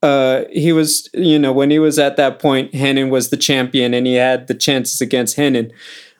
Uh, 0.04 0.44
he 0.52 0.72
was, 0.72 1.10
you 1.16 1.40
know, 1.40 1.52
when 1.52 1.72
he 1.72 1.80
was 1.80 1.98
at 1.98 2.18
that 2.18 2.38
point, 2.38 2.72
Renan 2.72 3.10
was 3.10 3.30
the 3.30 3.38
champion, 3.38 3.96
and 3.96 4.06
he 4.06 4.13
had 4.13 4.48
the 4.48 4.54
chances 4.54 5.02
against 5.02 5.38
Renan. 5.38 5.72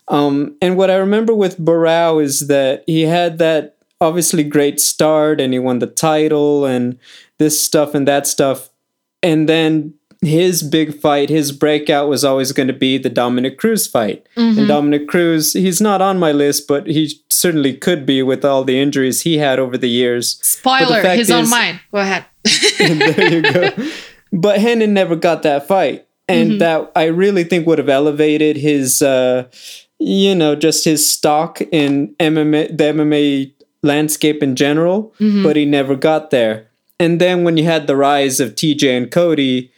Um, 0.10 0.56
and 0.62 0.78
what 0.78 0.89
I 0.89 0.96
remember 0.96 1.34
with 1.34 1.60
Barão 1.60 2.24
is 2.24 2.48
that 2.48 2.84
he 2.88 3.04
had 3.04 3.39
that 3.39 3.78
obviously 4.00 4.43
great 4.43 4.80
start 4.80 5.41
and 5.41 5.54
he 5.54 5.60
won 5.60 5.80
the 5.80 5.88
title 5.88 6.65
and 6.65 6.98
this 7.39 7.60
stuff 7.60 7.93
and 7.93 8.08
that 8.08 8.28
stuff. 8.28 8.70
And 9.24 9.50
then 9.50 9.93
his 10.22 10.63
big 10.63 11.00
fight, 11.00 11.30
his 11.30 11.52
breakout 11.52 12.10
was 12.10 12.24
always 12.24 12.52
going 12.52 12.67
to 12.67 12.74
be 12.74 12.98
the 12.98 13.10
Dominick 13.10 13.58
Cruz 13.58 13.88
fight. 13.88 14.28
Mm-hmm. 14.36 14.60
And 14.60 14.67
Dominick 14.67 15.08
Cruz, 15.08 15.54
he's 15.54 15.82
not 15.82 16.02
on 16.02 16.20
my 16.20 16.32
list, 16.32 16.67
but 16.67 16.88
he 16.88 17.12
certainly 17.30 17.76
could 17.76 18.06
be 18.06 18.24
with 18.24 18.43
all 18.43 18.63
the 18.63 18.80
injuries 18.80 19.22
he 19.22 19.38
had 19.38 19.60
over 19.60 19.78
the 19.78 19.89
years. 19.89 20.39
Spoiler, 20.41 21.02
he's 21.15 21.30
is, 21.30 21.32
on 21.32 21.50
mine. 21.50 21.80
Go 21.91 22.00
ahead. 22.00 22.26
there 22.80 23.34
you 23.34 23.41
go. 23.41 23.70
But 24.32 24.60
Renan 24.60 24.93
never 24.93 25.15
got 25.15 25.43
that 25.43 25.67
fight. 25.67 26.08
And 26.28 26.52
mm-hmm. 26.52 26.60
that 26.60 26.91
I 26.96 27.06
really 27.06 27.46
think 27.46 27.65
would 27.67 27.78
have 27.78 27.88
elevated 27.88 28.58
his 28.58 29.02
uh, 29.02 29.48
you 29.99 30.36
know, 30.36 30.55
just 30.55 30.86
his 30.86 31.07
stock 31.07 31.62
in 31.62 32.15
MMA, 32.19 32.77
the 32.77 32.83
MMA 32.83 33.53
landscape 33.83 34.43
in 34.43 34.55
general, 34.55 35.13
mm-hmm. 35.19 35.43
but 35.43 35.55
he 35.55 35.65
never 35.65 35.95
got 35.95 36.29
there. 36.29 36.67
And 36.99 37.21
then 37.21 37.43
when 37.43 37.57
you 37.57 37.63
had 37.63 37.88
the 37.88 37.95
rise 37.95 38.39
of 38.39 38.55
TJ 38.55 38.97
and 38.97 39.12
Cody, 39.12 39.71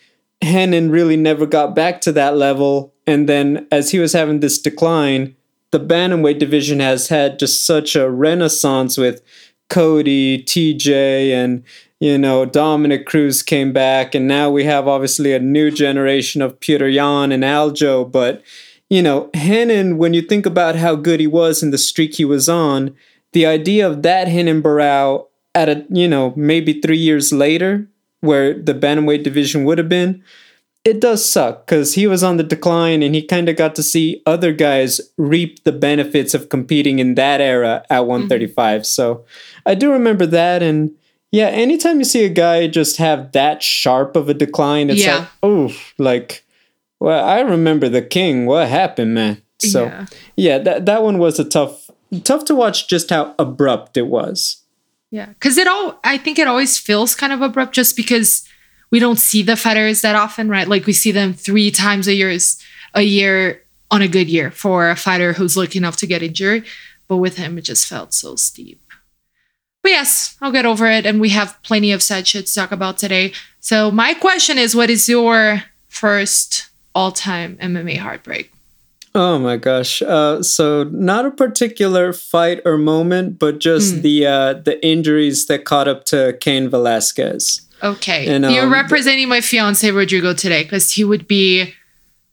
Renan 0.44 0.90
really 0.90 1.18
never 1.18 1.46
got 1.46 1.76
back 1.76 2.02
to 2.02 2.12
that 2.14 2.38
level. 2.38 2.94
And 3.06 3.28
then 3.28 3.68
as 3.72 3.92
he 3.92 4.00
was 4.00 4.14
having 4.14 4.40
this 4.40 4.60
decline, 4.62 5.36
the 5.72 5.80
bantamweight 5.80 6.40
division 6.40 6.80
has 6.80 7.10
had 7.10 7.40
just 7.40 7.66
such 7.66 7.96
a 7.96 8.10
renaissance 8.10 8.98
with 8.98 9.22
Cody, 9.70 10.44
TJ, 10.44 11.32
and 11.32 11.64
you 12.00 12.18
know 12.18 12.46
Dominick 12.46 13.06
Cruz 13.06 13.44
came 13.44 13.72
back, 13.72 14.16
and 14.16 14.28
now 14.28 14.50
we 14.50 14.64
have 14.64 14.88
obviously 14.88 15.34
a 15.34 15.40
new 15.40 15.70
generation 15.70 16.42
of 16.42 16.60
Petr 16.60 16.92
Yan 16.92 17.32
and 17.32 17.44
Aljo, 17.44 18.10
but 18.12 18.42
you 18.90 19.02
know, 19.02 19.30
Renan, 19.36 19.98
when 19.98 20.14
you 20.14 20.22
think 20.22 20.46
about 20.46 20.76
how 20.76 20.96
good 20.96 21.20
he 21.20 21.28
was 21.28 21.62
and 21.62 21.72
the 21.72 21.78
streak 21.78 22.16
he 22.16 22.26
was 22.26 22.50
on, 22.50 22.96
the 23.34 23.46
idea 23.46 23.88
of 23.88 24.02
that 24.02 24.28
Renan 24.28 24.64
Barão 24.64 25.28
at 25.54 25.70
a, 25.70 25.86
you 25.90 26.08
know, 26.08 26.34
maybe 26.36 26.82
three 26.82 26.98
years 26.98 27.32
later, 27.32 27.88
where 28.22 28.54
the 28.54 28.74
bantamweight 28.74 29.24
division 29.24 29.64
would 29.64 29.78
have 29.78 29.90
been, 29.90 30.24
it 30.86 31.00
does 31.00 31.28
suck 31.28 31.66
because 31.66 31.94
he 31.94 32.08
was 32.08 32.24
on 32.24 32.38
the 32.38 32.44
decline 32.44 33.04
and 33.04 33.14
he 33.14 33.22
kind 33.22 33.50
of 33.50 33.56
got 33.56 33.76
to 33.76 33.84
see 33.84 34.22
other 34.26 34.54
guys 34.54 35.02
reap 35.18 35.64
the 35.64 35.72
benefits 35.72 36.34
of 36.34 36.50
competing 36.50 37.00
in 37.00 37.16
that 37.16 37.42
era 37.42 37.86
at 37.90 38.08
135. 38.08 38.82
Mm-hmm. 38.82 38.84
So 38.86 39.26
I 39.66 39.76
do 39.76 39.92
remember 39.92 40.26
that. 40.26 40.64
And 40.64 40.92
yeah, 41.32 41.48
anytime 41.48 42.00
you 42.00 42.06
see 42.06 42.24
a 42.26 42.30
guy 42.30 42.68
just 42.68 42.98
have 42.98 43.34
that 43.34 43.62
sharp 43.62 44.16
of 44.16 44.30
a 44.30 44.34
decline, 44.34 44.90
it's 44.90 45.06
yeah. 45.06 45.18
like, 45.18 45.28
oh, 45.44 45.76
like 45.98 46.46
well, 47.00 47.26
I 47.26 47.40
remember 47.40 47.90
the 47.90 48.02
King. 48.02 48.46
What 48.46 48.68
happened, 48.68 49.14
man? 49.14 49.42
So 49.60 49.86
yeah. 49.86 50.06
yeah, 50.36 50.58
that 50.60 50.86
that 50.86 51.04
one 51.04 51.18
was 51.18 51.40
a 51.40 51.44
tough 51.44 51.90
tough 52.24 52.46
to 52.46 52.56
watch 52.56 52.88
just 52.88 53.10
how 53.10 53.36
abrupt 53.38 53.98
it 53.98 54.08
was. 54.08 54.64
Yeah, 55.12 55.28
because 55.28 55.58
it 55.58 55.68
all 55.68 56.00
I 56.04 56.18
think 56.18 56.40
it 56.40 56.48
always 56.48 56.78
feels 56.78 57.16
kind 57.16 57.34
of 57.34 57.42
abrupt 57.42 57.74
just 57.74 57.96
because 57.96 58.48
we 58.92 59.00
don't 59.00 59.20
see 59.20 59.42
the 59.42 59.56
fighters 59.56 60.02
that 60.02 60.16
often, 60.16 60.50
right? 60.50 60.68
Like 60.68 60.86
we 60.86 60.94
see 60.94 61.12
them 61.12 61.34
three 61.34 61.72
times 61.72 62.08
a 62.08 62.14
year 62.14 62.36
a 62.94 63.02
year 63.02 63.64
on 63.92 64.02
a 64.02 64.08
good 64.08 64.30
year 64.30 64.52
for 64.52 64.90
a 64.90 64.96
fighter 64.96 65.34
who's 65.34 65.58
lucky 65.58 65.78
enough 65.78 65.98
to 65.98 66.08
get 66.08 66.24
injured. 66.24 66.66
But 67.08 67.18
with 67.18 67.38
him, 67.38 67.58
it 67.58 67.62
just 67.62 67.88
felt 67.88 68.14
so 68.14 68.36
steep. 68.36 68.82
But 69.82 69.90
yes, 69.90 70.38
I'll 70.42 70.52
get 70.52 70.66
over 70.66 70.88
it. 70.88 71.06
And 71.06 71.20
we 71.20 71.30
have 71.30 71.58
plenty 71.64 71.92
of 71.92 72.04
sad 72.04 72.28
shit 72.28 72.46
to 72.46 72.54
talk 72.54 72.72
about 72.72 72.98
today. 72.98 73.34
So 73.60 73.90
my 73.90 74.14
question 74.14 74.58
is, 74.58 74.76
what 74.76 74.90
is 74.90 75.10
your 75.10 75.64
first 75.88 76.69
all 77.00 77.14
time 77.14 77.58
MMA 77.62 77.98
heartbreak? 77.98 78.52
Oh 79.16 79.40
my 79.40 79.56
gosh. 79.56 80.02
Uh, 80.02 80.44
so 80.44 80.84
not 80.84 81.26
a 81.26 81.32
particular 81.32 82.12
fight 82.12 82.60
or 82.66 82.78
moment, 82.78 83.40
but 83.40 83.60
just 83.60 83.96
mm. 83.96 84.02
the 84.02 84.28
uh, 84.28 84.54
the 84.54 84.86
injuries 84.86 85.46
that 85.46 85.64
caught 85.64 85.88
up 85.88 86.04
to 86.06 86.38
Cain 86.42 86.70
Velasquez. 86.70 87.62
Okay. 87.82 88.28
And, 88.28 88.44
um, 88.44 88.54
You're 88.54 88.70
representing 88.70 89.30
my 89.30 89.40
fiance 89.40 89.90
Rodrigo 89.90 90.34
today 90.34 90.64
because 90.64 90.92
he 90.92 91.06
would 91.06 91.26
be 91.26 91.74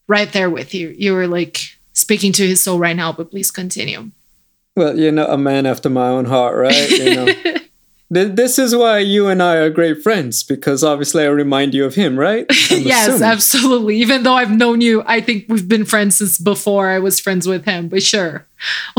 right 0.09 0.33
there 0.33 0.51
with 0.51 0.75
you. 0.75 0.93
You 0.99 1.15
were 1.15 1.29
like 1.29 1.61
speaking 1.93 2.33
to 2.33 2.45
his 2.45 2.61
soul 2.61 2.81
right 2.81 2.97
now, 2.97 3.13
but 3.13 3.31
please 3.31 3.53
continue. 3.53 4.11
Well, 4.75 4.99
you 4.99 5.13
know, 5.13 5.27
a 5.27 5.39
man 5.39 5.65
after 5.65 5.89
my 5.89 6.09
own 6.09 6.25
heart, 6.25 6.57
right? 6.57 6.91
You 6.91 7.15
know. 7.15 7.35
this 8.09 8.59
is 8.59 8.75
why 8.75 8.99
you 8.99 9.27
and 9.29 9.42
I 9.42 9.57
are 9.57 9.71
great 9.71 10.03
friends 10.03 10.45
because 10.45 10.85
obviously 10.85 11.25
I 11.25 11.29
remind 11.29 11.75
you 11.75 11.85
of 11.85 11.97
him, 11.97 12.19
right? 12.19 12.47
yes, 12.71 13.09
assuming. 13.09 13.23
absolutely. 13.23 13.97
Even 13.97 14.23
though 14.23 14.35
I've 14.35 14.51
known 14.51 14.81
you, 14.81 15.03
I 15.07 15.21
think 15.21 15.47
we've 15.49 15.66
been 15.66 15.85
friends 15.85 16.19
since 16.19 16.38
before 16.38 16.88
I 16.88 17.01
was 17.01 17.19
friends 17.19 17.49
with 17.49 17.64
him. 17.64 17.88
But 17.88 18.05
sure, 18.05 18.47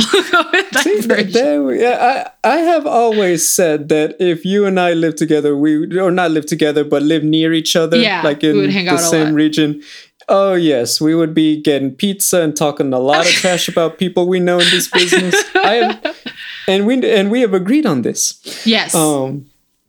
See, 0.81 1.01
there 1.01 1.63
we, 1.63 1.85
I 1.85 2.29
I 2.43 2.57
have 2.57 2.85
always 2.85 3.47
said 3.47 3.89
that 3.89 4.15
if 4.19 4.43
you 4.45 4.65
and 4.65 4.79
I 4.79 4.93
live 4.93 5.15
together, 5.15 5.55
we 5.55 5.97
or 5.97 6.11
not 6.11 6.31
live 6.31 6.45
together, 6.45 6.83
but 6.83 7.01
live 7.01 7.23
near 7.23 7.53
each 7.53 7.75
other, 7.75 7.97
yeah, 7.97 8.21
like 8.23 8.43
in 8.43 8.57
the 8.57 8.97
same 8.97 9.33
region. 9.33 9.81
Oh 10.29 10.55
yes, 10.55 10.99
we 10.99 11.15
would 11.15 11.33
be 11.33 11.61
getting 11.61 11.95
pizza 11.95 12.41
and 12.41 12.55
talking 12.55 12.91
a 12.91 12.99
lot 12.99 13.25
of 13.25 13.31
trash 13.41 13.69
about 13.69 13.97
people 13.97 14.27
we 14.27 14.41
know 14.41 14.59
in 14.59 14.69
this 14.69 14.89
business. 14.89 15.33
I 15.55 15.73
have 15.75 16.35
and 16.67 16.85
we 16.85 17.09
and 17.09 17.31
we 17.31 17.41
have 17.41 17.53
agreed 17.53 17.85
on 17.85 18.01
this. 18.01 18.41
Yes. 18.65 18.93
Um, 18.93 19.45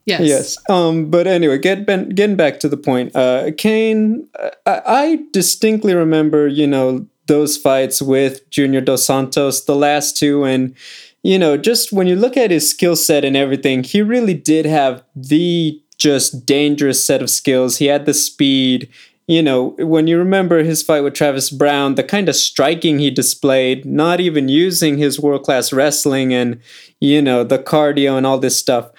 yes. 0.06 0.20
Yes. 0.20 0.58
Um, 0.68 1.10
but 1.10 1.26
anyway, 1.26 1.58
get 1.58 1.86
ben, 1.86 2.10
getting 2.10 2.36
back 2.36 2.60
to 2.60 2.68
the 2.68 2.76
point. 2.76 3.14
Uh, 3.14 3.50
Cain, 3.56 4.28
I, 4.66 4.82
I 4.86 5.18
distinctly 5.32 5.94
remember, 5.94 6.46
you 6.46 6.66
know, 6.66 7.06
those 7.26 7.56
fights 7.56 8.00
with 8.00 8.48
Junior 8.50 8.80
Dos 8.80 9.04
Santos, 9.04 9.64
the 9.64 9.76
last 9.76 10.16
two, 10.16 10.44
and 10.44 10.74
you 11.22 11.38
know, 11.38 11.56
just 11.56 11.92
when 11.92 12.06
you 12.06 12.16
look 12.16 12.36
at 12.36 12.50
his 12.50 12.70
skill 12.70 12.96
set 12.96 13.24
and 13.24 13.36
everything, 13.36 13.82
he 13.82 14.00
really 14.00 14.34
did 14.34 14.64
have 14.66 15.02
the 15.14 15.82
just 15.98 16.46
dangerous 16.46 17.04
set 17.04 17.20
of 17.20 17.28
skills. 17.28 17.78
He 17.78 17.86
had 17.86 18.06
the 18.06 18.14
speed 18.14 18.88
you 19.28 19.42
know, 19.42 19.76
when 19.78 20.06
you 20.06 20.18
remember 20.18 20.64
his 20.64 20.82
fight 20.82 21.02
with 21.02 21.12
Travis 21.12 21.50
Browne, 21.50 21.94
the 21.94 22.02
kind 22.02 22.30
of 22.30 22.34
striking 22.34 22.98
he 22.98 23.10
displayed, 23.10 23.84
not 23.84 24.20
even 24.20 24.48
using 24.48 24.96
his 24.96 25.20
world 25.20 25.42
class 25.42 25.70
wrestling 25.70 26.32
and, 26.32 26.60
you 26.98 27.20
know, 27.20 27.44
the 27.44 27.58
cardio 27.58 28.16
and 28.16 28.26
all 28.26 28.38
this 28.38 28.58
stuff, 28.58 28.90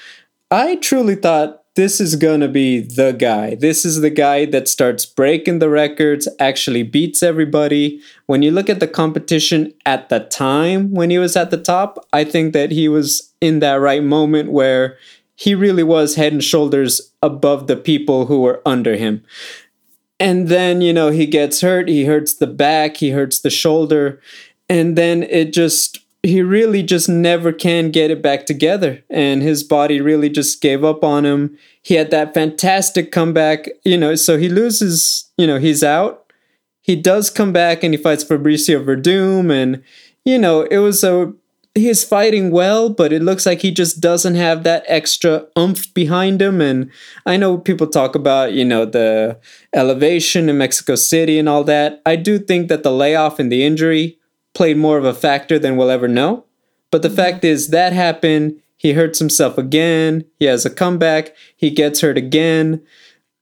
I 0.52 0.76
truly 0.76 1.16
thought 1.16 1.64
this 1.76 2.00
is 2.00 2.16
going 2.16 2.42
to 2.42 2.48
be 2.48 2.80
the 2.80 3.12
guy. 3.12 3.56
This 3.56 3.86
is 3.86 4.02
the 4.02 4.10
guy 4.12 4.46
that 4.46 4.68
starts 4.68 5.04
breaking 5.04 5.60
the 5.60 5.70
records, 5.70 6.28
actually 6.40 6.84
beats 6.84 7.24
everybody. 7.24 8.00
When 8.28 8.44
you 8.44 8.52
look 8.52 8.70
at 8.70 8.80
the 8.80 8.88
competition 8.88 9.74
at 9.86 10.10
the 10.10 10.20
time 10.20 10.92
when 10.92 11.10
he 11.10 11.18
was 11.18 11.36
at 11.36 11.50
the 11.50 11.58
top, 11.58 12.06
I 12.14 12.24
think 12.24 12.54
that 12.54 12.72
he 12.72 12.88
was 12.88 13.34
in 13.42 13.60
that 13.60 13.76
right 13.76 14.04
moment 14.04 14.52
where 14.52 14.98
he 15.36 15.56
really 15.56 15.84
was 15.84 16.16
head 16.16 16.34
and 16.34 16.44
shoulders 16.44 17.14
above 17.24 17.68
the 17.68 17.78
people 17.78 18.26
who 18.26 18.42
were 18.42 18.62
under 18.66 18.96
him. 18.96 19.24
And 20.20 20.50
then, 20.50 20.82
you 20.82 20.92
know, 20.92 21.10
he 21.10 21.26
gets 21.26 21.62
hurt. 21.62 21.88
He 21.88 22.06
hurts 22.06 22.34
the 22.34 22.48
back, 22.48 22.98
he 22.98 23.12
hurts 23.12 23.40
the 23.40 23.50
shoulder. 23.50 24.22
And 24.68 24.98
then 24.98 25.24
it 25.24 25.54
just, 25.54 26.00
he 26.22 26.42
really 26.42 26.84
just 26.84 27.08
never 27.08 27.54
can 27.54 27.92
get 27.92 28.12
it 28.12 28.22
back 28.22 28.46
together. 28.46 29.04
And 29.10 29.42
his 29.42 29.64
body 29.64 30.02
really 30.02 30.30
just 30.30 30.62
gave 30.62 30.84
up 30.84 31.04
on 31.04 31.26
him. 31.26 31.58
He 31.82 31.96
had 31.96 32.12
that 32.12 32.34
fantastic 32.34 33.12
comeback, 33.12 33.70
you 33.84 33.98
know, 33.98 34.16
so 34.16 34.38
he 34.38 34.50
loses, 34.50 35.30
you 35.38 35.48
know, 35.48 35.58
he's 35.58 35.84
out. 35.84 36.32
He 36.82 36.96
does 36.96 37.30
come 37.30 37.54
back 37.54 37.84
and 37.84 37.94
he 37.94 38.02
fights 38.02 38.24
Fabricio 38.24 38.84
Werdum. 38.84 39.52
And, 39.52 39.84
you 40.26 40.38
know, 40.38 40.64
it 40.64 40.80
was 40.80 41.04
a 41.04 41.34
he's 41.76 42.04
fighting 42.04 42.52
well, 42.52 42.90
but 42.90 43.14
it 43.14 43.22
looks 43.22 43.46
like 43.46 43.62
he 43.62 43.72
just 43.72 44.02
doesn't 44.02 44.36
have 44.36 44.64
that 44.64 44.84
extra 44.88 45.46
oomph 45.58 45.94
behind 45.94 46.42
him. 46.42 46.62
And 46.62 46.92
I 47.26 47.38
know 47.38 47.58
people 47.58 47.88
talk 47.88 48.16
about, 48.16 48.54
you 48.54 48.66
know, 48.66 48.86
the 48.86 49.40
elevation 49.74 50.50
in 50.50 50.58
Mexico 50.58 50.96
City 50.96 51.40
and 51.40 51.48
all 51.48 51.64
that. 51.66 52.02
I 52.06 52.16
do 52.16 52.40
think 52.40 52.68
that 52.70 52.84
the 52.84 52.92
layoff 52.92 53.40
and 53.40 53.52
the 53.52 53.64
injury 53.64 54.18
played 54.54 54.78
more 54.78 54.98
of 54.98 55.06
a 55.06 55.14
factor 55.14 55.60
than 55.60 55.78
we'll 55.78 55.92
ever 55.92 56.08
know. 56.08 56.46
But 56.92 57.02
the 57.02 57.08
mm-hmm. 57.08 57.18
fact 57.18 57.46
is, 57.46 57.70
that 57.70 57.94
happened. 57.94 58.62
He 58.76 58.94
hurts 58.94 59.20
himself 59.20 59.58
again. 59.58 60.26
He 60.40 60.46
has 60.46 60.66
a 60.66 60.70
comeback. 60.70 61.36
He 61.56 61.70
gets 61.70 62.02
hurt 62.02 62.18
again. 62.18 62.82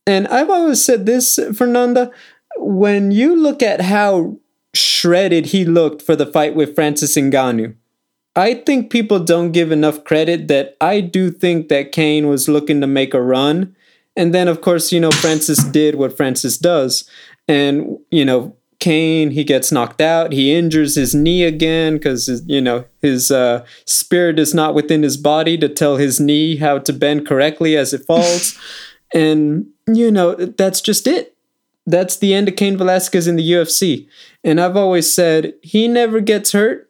And 0.05 0.27
I've 0.27 0.49
always 0.49 0.83
said 0.83 1.05
this, 1.05 1.39
Fernanda, 1.55 2.11
when 2.57 3.11
you 3.11 3.35
look 3.35 3.61
at 3.61 3.81
how 3.81 4.37
shredded 4.73 5.47
he 5.47 5.63
looked 5.65 6.01
for 6.01 6.15
the 6.15 6.25
fight 6.25 6.55
with 6.55 6.75
Francis 6.75 7.15
Ngannou, 7.15 7.75
I 8.37 8.53
think 8.53 8.91
people 8.91 9.19
don't 9.19 9.51
give 9.51 9.71
enough 9.71 10.03
credit 10.03 10.47
that 10.47 10.77
I 10.79 11.01
do 11.01 11.31
think 11.31 11.69
that 11.69 11.91
Cain 11.91 12.27
was 12.27 12.47
looking 12.47 12.81
to 12.81 12.87
make 12.87 13.15
a 13.15 13.21
run. 13.21 13.75
And 14.15 14.31
then, 14.31 14.47
of 14.47 14.61
course, 14.61 14.91
you 14.91 14.99
know, 14.99 15.09
Francis 15.09 15.63
did 15.63 15.95
what 15.95 16.15
Francis 16.15 16.55
does. 16.55 17.09
And, 17.47 17.97
you 18.11 18.23
know, 18.23 18.55
Cain, 18.79 19.31
he 19.31 19.43
gets 19.43 19.71
knocked 19.71 20.01
out. 20.01 20.33
He 20.33 20.53
injures 20.53 20.95
his 20.95 21.15
knee 21.15 21.43
again 21.43 21.95
because, 21.95 22.43
you 22.45 22.61
know, 22.61 22.85
his 23.01 23.31
uh, 23.31 23.65
spirit 23.85 24.37
is 24.37 24.53
not 24.53 24.75
within 24.75 25.01
his 25.01 25.17
body 25.17 25.57
to 25.57 25.67
tell 25.67 25.97
his 25.97 26.19
knee 26.19 26.57
how 26.57 26.77
to 26.77 26.93
bend 26.93 27.25
correctly 27.25 27.75
as 27.75 27.91
it 27.91 28.05
falls. 28.05 28.55
and, 29.15 29.65
you 29.87 30.11
know, 30.11 30.35
that's 30.35 30.81
just 30.81 31.07
it. 31.07 31.35
That's 31.87 32.17
the 32.17 32.35
end 32.35 32.49
of 32.49 32.55
Cain 32.55 32.77
Velasquez 32.77 33.27
in 33.27 33.35
the 33.35 33.51
UFC. 33.51 34.07
And 34.43 34.61
I've 34.61 34.77
always 34.77 35.11
said 35.11 35.55
he 35.63 35.87
never 35.87 36.19
gets 36.19 36.51
hurt 36.51 36.86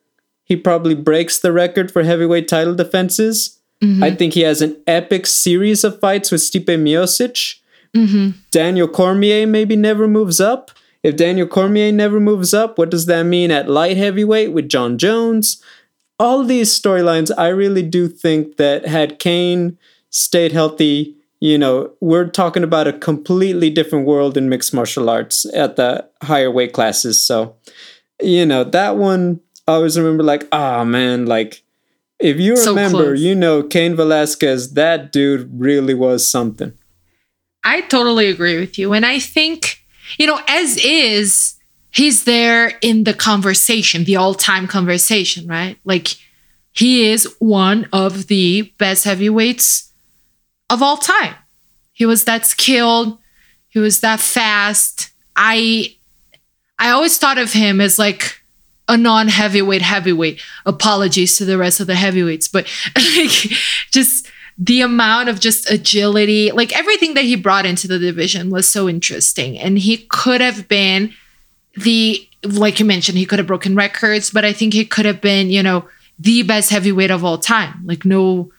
he 0.47 0.55
probably 0.55 0.95
breaks 0.95 1.37
the 1.37 1.51
record 1.51 1.91
for 1.91 2.03
heavyweight 2.03 2.47
title 2.47 2.73
defenses. 2.73 3.59
Mm-hmm. 3.83 4.03
I 4.03 4.11
think 4.11 4.33
he 4.33 4.41
has 4.41 4.61
an 4.61 4.81
epic 4.87 5.25
series 5.25 5.83
of 5.83 5.99
fights 5.99 6.31
with 6.31 6.41
Stipe 6.41 6.65
Miocic. 6.65 7.59
Mm-hmm. 7.93 8.39
Daniel 8.49 8.87
Cormier 8.87 9.45
maybe 9.45 9.75
never 9.75 10.07
moves 10.07 10.39
up. 10.39 10.71
If 11.03 11.17
Daniel 11.17 11.47
Cormier 11.47 11.91
never 11.91 12.19
moves 12.19 12.53
up, 12.53 12.77
what 12.77 12.89
does 12.89 13.07
that 13.07 13.23
mean 13.23 13.51
at 13.51 13.69
light 13.69 13.97
heavyweight 13.97 14.53
with 14.53 14.69
Jon 14.69 14.97
Jones? 14.97 15.61
All 16.17 16.43
these 16.43 16.69
storylines, 16.79 17.29
I 17.37 17.49
really 17.49 17.83
do 17.83 18.07
think 18.07 18.55
that 18.55 18.87
had 18.87 19.19
Cain 19.19 19.77
stayed 20.09 20.53
healthy, 20.53 21.17
you 21.39 21.57
know, 21.57 21.91
we're 21.99 22.27
talking 22.27 22.63
about 22.63 22.87
a 22.87 22.93
completely 22.93 23.69
different 23.69 24.07
world 24.07 24.37
in 24.37 24.49
mixed 24.49 24.73
martial 24.73 25.09
arts 25.09 25.45
at 25.53 25.75
the 25.75 26.07
higher 26.23 26.49
weight 26.49 26.73
classes. 26.73 27.21
So, 27.21 27.55
you 28.21 28.45
know, 28.45 28.63
that 28.63 28.97
one 28.97 29.39
I 29.67 29.73
always 29.73 29.97
remember 29.97 30.23
like, 30.23 30.47
ah 30.51 30.79
oh, 30.79 30.85
man, 30.85 31.25
like 31.25 31.63
if 32.19 32.39
you 32.39 32.55
so 32.55 32.71
remember, 32.71 33.03
close. 33.03 33.21
you 33.21 33.35
know, 33.35 33.63
Cain 33.63 33.95
Velasquez, 33.95 34.73
that 34.73 35.11
dude 35.11 35.49
really 35.59 35.93
was 35.93 36.29
something. 36.29 36.73
I 37.63 37.81
totally 37.81 38.27
agree 38.27 38.59
with 38.59 38.79
you. 38.79 38.93
And 38.93 39.05
I 39.05 39.19
think, 39.19 39.83
you 40.17 40.25
know, 40.25 40.39
as 40.47 40.77
is, 40.77 41.55
he's 41.91 42.23
there 42.23 42.73
in 42.81 43.03
the 43.03 43.13
conversation, 43.13 44.05
the 44.05 44.15
all 44.15 44.33
time 44.33 44.67
conversation, 44.67 45.47
right? 45.47 45.77
Like, 45.83 46.15
he 46.71 47.09
is 47.09 47.25
one 47.39 47.87
of 47.91 48.27
the 48.27 48.73
best 48.77 49.03
heavyweights 49.03 49.91
of 50.69 50.81
all 50.81 50.97
time. 50.97 51.35
He 51.91 52.05
was 52.05 52.23
that 52.25 52.45
skilled, 52.45 53.17
he 53.67 53.79
was 53.79 53.99
that 53.99 54.19
fast. 54.19 55.11
I 55.35 55.95
I 56.79 56.91
always 56.91 57.17
thought 57.17 57.37
of 57.37 57.51
him 57.51 57.81
as 57.81 57.97
like 57.99 58.36
a 58.87 58.97
non-heavyweight 58.97 59.81
heavyweight. 59.81 60.41
Apologies 60.65 61.37
to 61.37 61.45
the 61.45 61.57
rest 61.57 61.79
of 61.79 61.87
the 61.87 61.95
heavyweights, 61.95 62.47
but 62.47 62.67
like 62.95 63.51
just 63.91 64.27
the 64.57 64.81
amount 64.81 65.29
of 65.29 65.39
just 65.39 65.69
agility, 65.69 66.51
like 66.51 66.75
everything 66.77 67.13
that 67.13 67.25
he 67.25 67.35
brought 67.35 67.65
into 67.65 67.87
the 67.87 67.99
division 67.99 68.49
was 68.49 68.67
so 68.67 68.89
interesting. 68.89 69.57
And 69.57 69.77
he 69.77 69.97
could 69.97 70.41
have 70.41 70.67
been 70.67 71.13
the 71.75 72.27
like 72.43 72.79
you 72.79 72.85
mentioned, 72.85 73.17
he 73.17 73.25
could 73.25 73.39
have 73.39 73.47
broken 73.47 73.75
records, 73.75 74.29
but 74.29 74.45
I 74.45 74.53
think 74.53 74.73
he 74.73 74.85
could 74.85 75.05
have 75.05 75.21
been, 75.21 75.49
you 75.49 75.63
know, 75.63 75.87
the 76.19 76.43
best 76.43 76.69
heavyweight 76.69 77.11
of 77.11 77.23
all 77.23 77.37
time. 77.37 77.81
Like 77.85 78.05
no 78.05 78.51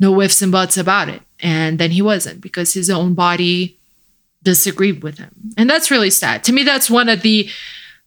no 0.00 0.12
whiffs 0.14 0.42
and 0.42 0.52
buts 0.52 0.76
about 0.76 1.08
it. 1.08 1.22
And 1.40 1.78
then 1.78 1.90
he 1.90 2.02
wasn't 2.02 2.40
because 2.40 2.72
his 2.72 2.90
own 2.90 3.14
body 3.14 3.76
disagreed 4.42 5.02
with 5.02 5.18
him. 5.18 5.30
And 5.56 5.68
that's 5.68 5.90
really 5.90 6.10
sad. 6.10 6.44
To 6.44 6.52
me, 6.52 6.62
that's 6.62 6.90
one 6.90 7.08
of 7.08 7.22
the 7.22 7.48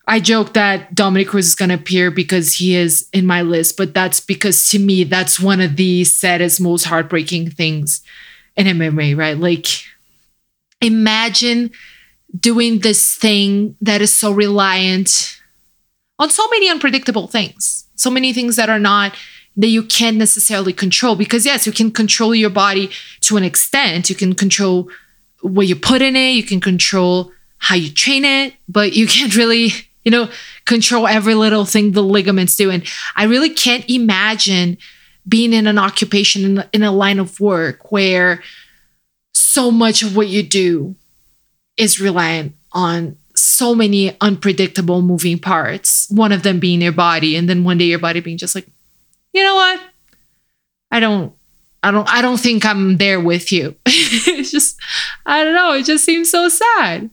I 0.09 0.21
joke 0.21 0.53
that 0.53 0.95
Dominick 0.95 1.27
Cruz 1.27 1.47
is 1.47 1.55
going 1.55 1.69
to 1.69 1.75
appear 1.75 2.09
because 2.11 2.55
he 2.55 2.75
is 2.75 3.09
in 3.11 3.25
my 3.25 3.41
list, 3.41 3.75
but 3.75 3.93
that's 3.93 4.21
because 4.21 4.69
to 4.69 4.79
me, 4.79 5.03
that's 5.03 5.37
one 5.37 5.59
of 5.59 5.75
the 5.75 6.05
saddest, 6.05 6.61
most 6.61 6.85
heartbreaking 6.85 7.51
things 7.51 8.01
in 8.55 8.67
MMA, 8.67 9.17
right? 9.17 9.37
Like, 9.37 9.67
imagine 10.81 11.71
doing 12.39 12.79
this 12.79 13.15
thing 13.15 13.75
that 13.81 14.01
is 14.01 14.15
so 14.15 14.31
reliant 14.31 15.39
on 16.19 16.29
so 16.29 16.47
many 16.49 16.69
unpredictable 16.69 17.27
things, 17.27 17.85
so 17.95 18.09
many 18.09 18.31
things 18.31 18.55
that 18.55 18.69
are 18.69 18.79
not 18.79 19.13
that 19.57 19.67
you 19.67 19.83
can't 19.83 20.17
necessarily 20.17 20.71
control 20.71 21.15
because 21.15 21.43
yes 21.43 21.65
you 21.65 21.73
can 21.73 21.89
control 21.89 22.35
your 22.35 22.49
body 22.49 22.91
to 23.21 23.37
an 23.37 23.43
extent 23.43 24.07
you 24.07 24.15
can 24.15 24.35
control 24.35 24.87
what 25.41 25.65
you 25.65 25.75
put 25.75 25.99
in 25.99 26.15
it 26.15 26.29
you 26.29 26.43
can 26.43 26.61
control 26.61 27.31
how 27.57 27.73
you 27.73 27.91
train 27.91 28.23
it 28.23 28.53
but 28.69 28.93
you 28.93 29.07
can't 29.07 29.35
really 29.35 29.71
you 30.07 30.11
know, 30.11 30.29
control 30.63 31.05
every 31.05 31.35
little 31.35 31.65
thing 31.65 31.91
the 31.91 32.01
ligaments 32.01 32.55
do. 32.55 32.71
And 32.71 32.81
I 33.17 33.25
really 33.25 33.49
can't 33.49 33.83
imagine 33.89 34.77
being 35.27 35.51
in 35.51 35.67
an 35.67 35.77
occupation 35.77 36.45
in, 36.45 36.63
in 36.71 36.81
a 36.81 36.93
line 36.93 37.19
of 37.19 37.41
work 37.41 37.91
where 37.91 38.41
so 39.33 39.69
much 39.69 40.03
of 40.03 40.15
what 40.15 40.29
you 40.29 40.43
do 40.43 40.95
is 41.75 41.99
reliant 41.99 42.55
on 42.71 43.17
so 43.35 43.75
many 43.75 44.15
unpredictable 44.21 45.01
moving 45.01 45.39
parts, 45.39 46.09
one 46.09 46.31
of 46.31 46.41
them 46.41 46.61
being 46.61 46.81
your 46.81 46.93
body, 46.93 47.35
and 47.35 47.49
then 47.49 47.65
one 47.65 47.77
day 47.77 47.87
your 47.87 47.99
body 47.99 48.21
being 48.21 48.37
just 48.37 48.55
like, 48.55 48.69
you 49.33 49.43
know 49.43 49.55
what? 49.55 49.81
I 50.89 51.01
don't 51.01 51.33
I 51.83 51.91
don't 51.91 52.09
I 52.09 52.21
don't 52.21 52.39
think 52.39 52.65
I'm 52.65 52.95
there 52.95 53.19
with 53.19 53.51
you. 53.51 53.75
it's 53.85 54.51
just 54.51 54.79
I 55.25 55.43
don't 55.43 55.53
know, 55.53 55.73
it 55.73 55.83
just 55.83 56.05
seems 56.05 56.31
so 56.31 56.47
sad. 56.47 57.09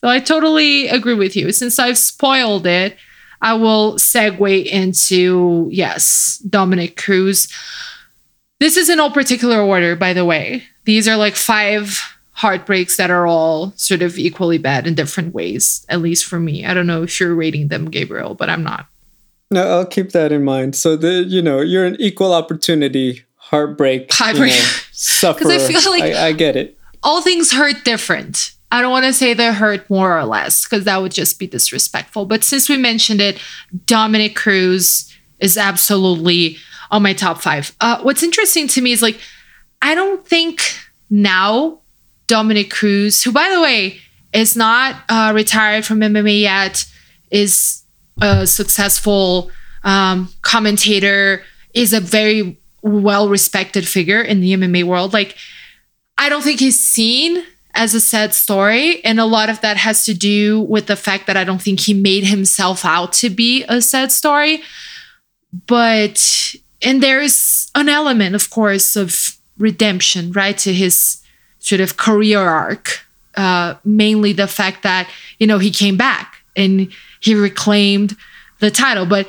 So 0.00 0.08
I 0.08 0.20
totally 0.20 0.88
agree 0.88 1.14
with 1.14 1.36
you. 1.36 1.52
Since 1.52 1.78
I've 1.78 1.98
spoiled 1.98 2.66
it, 2.66 2.96
I 3.40 3.54
will 3.54 3.94
segue 3.94 4.66
into 4.66 5.68
yes, 5.70 6.38
Dominick 6.48 6.96
Cruz. 6.96 7.52
This 8.60 8.76
is 8.76 8.88
in 8.88 8.98
no 8.98 9.10
particular 9.10 9.60
order, 9.60 9.96
by 9.96 10.12
the 10.12 10.24
way. 10.24 10.64
These 10.84 11.06
are 11.08 11.16
like 11.16 11.36
five 11.36 12.00
heartbreaks 12.32 12.96
that 12.96 13.10
are 13.10 13.26
all 13.26 13.72
sort 13.76 14.02
of 14.02 14.18
equally 14.18 14.58
bad 14.58 14.86
in 14.86 14.94
different 14.94 15.34
ways, 15.34 15.84
at 15.88 16.00
least 16.00 16.24
for 16.26 16.38
me. 16.38 16.64
I 16.64 16.74
don't 16.74 16.86
know 16.86 17.02
if 17.02 17.18
you're 17.18 17.34
rating 17.34 17.68
them, 17.68 17.90
Gabriel, 17.90 18.34
but 18.34 18.50
I'm 18.50 18.62
not. 18.62 18.86
No, 19.50 19.66
I'll 19.66 19.86
keep 19.86 20.12
that 20.12 20.32
in 20.32 20.44
mind. 20.44 20.74
So 20.74 20.96
the 20.96 21.22
you 21.22 21.40
know 21.40 21.60
you're 21.60 21.84
an 21.84 21.96
equal 22.00 22.32
opportunity 22.32 23.24
heartbreak, 23.36 24.12
heartbreak. 24.12 24.52
You 24.52 24.58
know, 24.58 24.68
sufferer. 24.92 25.50
I 25.52 25.58
feel 25.58 25.90
like 25.90 26.02
I, 26.02 26.28
I 26.28 26.32
get 26.32 26.56
it. 26.56 26.76
All 27.02 27.22
things 27.22 27.52
hurt 27.52 27.84
different. 27.84 28.55
I 28.72 28.80
don't 28.82 28.90
want 28.90 29.06
to 29.06 29.12
say 29.12 29.32
they 29.32 29.52
hurt 29.52 29.88
more 29.88 30.18
or 30.18 30.24
less 30.24 30.64
because 30.64 30.84
that 30.84 31.00
would 31.00 31.12
just 31.12 31.38
be 31.38 31.46
disrespectful. 31.46 32.26
But 32.26 32.42
since 32.42 32.68
we 32.68 32.76
mentioned 32.76 33.20
it, 33.20 33.40
Dominick 33.86 34.34
Cruz 34.34 35.12
is 35.38 35.56
absolutely 35.56 36.58
on 36.90 37.02
my 37.02 37.12
top 37.12 37.38
five. 37.40 37.74
Uh, 37.80 38.00
what's 38.02 38.22
interesting 38.22 38.66
to 38.68 38.80
me 38.80 38.92
is 38.92 39.02
like, 39.02 39.20
I 39.82 39.94
don't 39.94 40.26
think 40.26 40.62
now 41.10 41.80
Dominick 42.26 42.70
Cruz, 42.70 43.22
who 43.22 43.32
by 43.32 43.50
the 43.50 43.60
way 43.60 44.00
is 44.32 44.56
not 44.56 44.96
uh, 45.08 45.32
retired 45.34 45.84
from 45.84 46.00
MMA 46.00 46.40
yet, 46.40 46.84
is 47.30 47.82
a 48.20 48.46
successful 48.46 49.50
um, 49.84 50.28
commentator, 50.42 51.42
is 51.74 51.92
a 51.92 52.00
very 52.00 52.58
well 52.82 53.28
respected 53.28 53.86
figure 53.86 54.20
in 54.20 54.40
the 54.40 54.54
MMA 54.54 54.84
world. 54.84 55.12
Like, 55.12 55.36
I 56.18 56.28
don't 56.28 56.42
think 56.42 56.60
he's 56.60 56.80
seen 56.80 57.44
as 57.76 57.94
a 57.94 58.00
sad 58.00 58.34
story. 58.34 59.04
And 59.04 59.20
a 59.20 59.24
lot 59.24 59.48
of 59.48 59.60
that 59.60 59.76
has 59.76 60.04
to 60.06 60.14
do 60.14 60.62
with 60.62 60.86
the 60.86 60.96
fact 60.96 61.26
that 61.26 61.36
I 61.36 61.44
don't 61.44 61.62
think 61.62 61.80
he 61.80 61.94
made 61.94 62.24
himself 62.24 62.84
out 62.84 63.12
to 63.14 63.30
be 63.30 63.64
a 63.68 63.80
sad 63.80 64.10
story. 64.10 64.62
But, 65.66 66.54
and 66.82 67.02
there's 67.02 67.70
an 67.74 67.88
element, 67.88 68.34
of 68.34 68.50
course, 68.50 68.96
of 68.96 69.36
redemption, 69.58 70.32
right, 70.32 70.58
to 70.58 70.72
his 70.72 71.22
sort 71.58 71.80
of 71.80 71.96
career 71.96 72.40
arc. 72.40 73.06
Uh, 73.36 73.74
mainly 73.84 74.32
the 74.32 74.46
fact 74.46 74.82
that, 74.82 75.08
you 75.38 75.46
know, 75.46 75.58
he 75.58 75.70
came 75.70 75.96
back 75.96 76.42
and 76.56 76.90
he 77.20 77.34
reclaimed 77.34 78.16
the 78.60 78.70
title. 78.70 79.04
But 79.04 79.28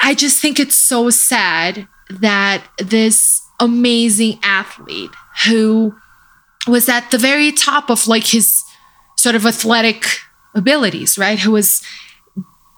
I 0.00 0.14
just 0.14 0.40
think 0.40 0.58
it's 0.58 0.74
so 0.74 1.10
sad 1.10 1.86
that 2.08 2.64
this 2.78 3.42
amazing 3.60 4.38
athlete 4.42 5.10
who 5.46 5.94
was 6.66 6.88
at 6.88 7.10
the 7.10 7.18
very 7.18 7.52
top 7.52 7.90
of 7.90 8.06
like 8.06 8.24
his 8.24 8.62
sort 9.16 9.34
of 9.34 9.46
athletic 9.46 10.18
abilities, 10.54 11.18
right? 11.18 11.38
Who 11.38 11.52
was 11.52 11.82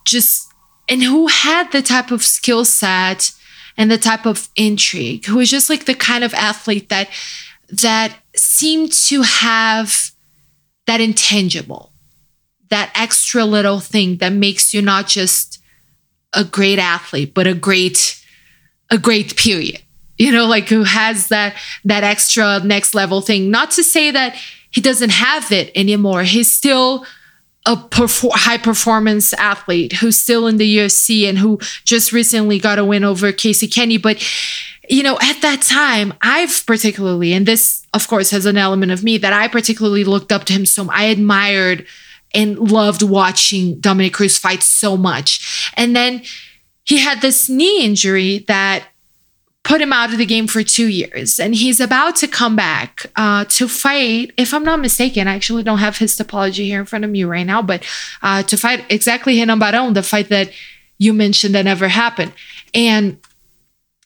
just, 0.05 0.53
and 0.88 1.03
who 1.03 1.27
had 1.27 1.72
the 1.72 1.83
type 1.83 2.11
of 2.11 2.25
skill 2.25 2.64
set 2.64 3.33
and 3.77 3.90
the 3.90 3.99
type 3.99 4.27
of 4.27 4.49
intrigue, 4.57 5.27
who 5.27 5.37
was 5.37 5.51
just 5.51 5.68
like 5.68 5.85
the 5.85 5.94
kind 5.94 6.25
of 6.25 6.35
athlete 6.35 6.88
that, 6.88 7.09
that 7.68 8.16
seemed 8.35 8.92
to 8.92 9.22
have 9.22 10.11
that 10.87 11.01
intangible, 11.01 11.92
that 12.70 12.90
extra 12.94 13.44
little 13.44 13.81
thing 13.81 14.18
that 14.18 14.33
makes 14.33 14.72
you 14.72 14.81
not 14.81 15.07
just 15.07 15.61
a 16.33 16.44
great 16.44 16.79
athlete, 16.79 17.35
but 17.35 17.46
a 17.46 17.55
great, 17.55 18.22
a 18.90 18.99
great 18.99 19.37
period 19.37 19.83
you 20.18 20.33
know 20.33 20.46
like 20.46 20.68
who 20.68 20.85
has 20.85 21.29
that 21.29 21.57
that 21.85 22.05
extra 22.05 22.61
next 22.61 22.94
level 22.94 23.20
thing. 23.20 23.50
Not 23.50 23.70
to 23.72 23.85
say 23.85 24.11
that 24.11 24.37
he 24.70 24.81
doesn't 24.81 25.11
have 25.11 25.52
it 25.52 25.70
anymore. 25.74 26.22
He's 26.22 26.50
still 26.50 27.07
a 27.64 27.76
perfor- 27.76 28.31
high 28.33 28.59
performance 28.59 29.33
athlete 29.35 29.94
who's 29.94 30.18
still 30.18 30.46
in 30.46 30.57
the 30.57 30.79
UFC 30.79 31.29
and 31.29 31.38
who 31.38 31.59
just 31.85 32.12
recently 32.12 32.59
got 32.59 32.79
a 32.79 32.85
win 32.85 33.02
over 33.02 33.33
Casey 33.33 33.66
Kenney. 33.66 33.98
But 33.98 34.22
you 34.88 35.02
know 35.02 35.18
at 35.20 35.42
that 35.42 35.62
time 35.62 36.14
I've 36.22 36.64
particularly 36.66 37.33
and 37.33 37.44
this 37.44 37.85
of 37.92 38.07
course 38.07 38.31
has 38.31 38.46
an 38.46 38.57
element 38.57 38.92
of 38.92 39.02
me 39.02 39.18
that 39.18 39.33
I 39.33 39.48
particularly 39.48 40.05
looked 40.05 40.31
up 40.31 40.44
to 40.44 40.52
him 40.52 40.64
so 40.64 40.88
I 40.90 41.05
admired 41.05 41.87
and 42.37 42.59
loved 42.59 43.02
watching 43.02 43.81
Dominick 43.81 44.12
Cruz 44.12 44.38
fight 44.38 44.62
so 44.62 44.96
much. 44.96 45.72
And 45.76 45.96
then 45.96 46.22
he 46.85 46.98
had 46.98 47.20
this 47.20 47.48
knee 47.48 47.85
injury 47.85 48.44
that 48.46 48.85
put 49.66 49.81
him 49.81 49.92
out 49.92 50.12
of 50.12 50.18
the 50.18 50.24
game 50.24 50.46
for 50.46 50.62
two 50.62 50.87
years. 50.87 51.40
And 51.40 51.52
he's 51.52 51.81
about 51.81 52.14
to 52.16 52.29
come 52.29 52.55
back 52.55 53.07
uh, 53.16 53.46
to 53.48 53.66
fight, 53.66 54.33
if 54.37 54.55
I'm 54.55 54.62
not 54.62 54.79
mistaken, 54.79 55.26
I 55.26 55.35
actually 55.35 55.64
don't 55.64 55.79
have 55.79 55.98
his 55.98 56.16
topology 56.16 56.66
here 56.66 56.79
in 56.79 56.87
front 56.87 57.05
of 57.05 57.11
me 57.11 57.24
right 57.24 57.44
now, 57.44 57.62
but 57.62 57.85
uh, 58.22 58.44
to 58.44 58.57
fight 58.57 58.85
exactly 58.88 59.40
Renan 59.40 59.59
Barão, 59.59 59.92
the 59.92 60.05
fight 60.05 60.29
that 60.29 60.52
you 60.98 61.12
mentioned 61.12 61.57
that 61.57 61.64
never 61.64 61.88
happened. 61.88 62.33
And 62.74 63.18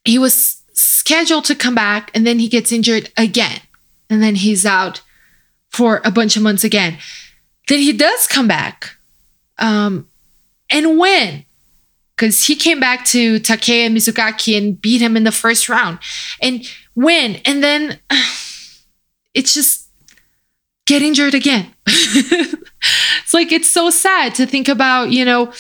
he 0.07 0.19
was 0.19 0.63
scheduled 0.73 1.45
to 1.45 1.55
come 1.55 1.75
back, 1.75 2.11
and 2.15 2.27
then 2.27 2.39
he 2.39 2.49
gets 2.49 2.73
injured 2.73 3.13
again. 3.19 3.61
And 4.09 4.23
then 4.23 4.37
he's 4.37 4.65
out 4.65 5.03
for 5.69 6.01
a 6.07 6.11
bunch 6.11 6.39
of 6.39 6.43
months 6.43 6.65
again. 6.65 6.97
Then 7.69 7.81
he 7.81 7.93
does 7.93 8.27
come 8.27 8.49
back 8.49 8.97
um, 9.59 10.09
and 10.71 10.99
win 10.99 11.45
because 12.21 12.45
he 12.45 12.55
came 12.55 12.79
back 12.79 13.07
to 13.07 13.41
Takeya 13.41 13.89
Mizugaki 13.91 14.55
and 14.55 14.79
beat 14.79 15.01
him 15.01 15.17
in 15.17 15.25
the 15.25 15.33
first 15.33 15.71
round 15.71 15.99
and 16.43 16.71
win. 16.95 17.41
And 17.47 17.65
then 17.65 17.99
it's 19.35 19.55
just 19.55 19.89
get 20.85 21.01
injured 21.01 21.33
again. 21.33 21.73
it's 21.87 23.33
like 23.33 23.53
it's 23.53 23.71
so 23.71 23.89
sad 23.89 24.35
to 24.35 24.45
think 24.45 24.69
about, 24.69 25.11
you 25.11 25.25
know, 25.25 25.51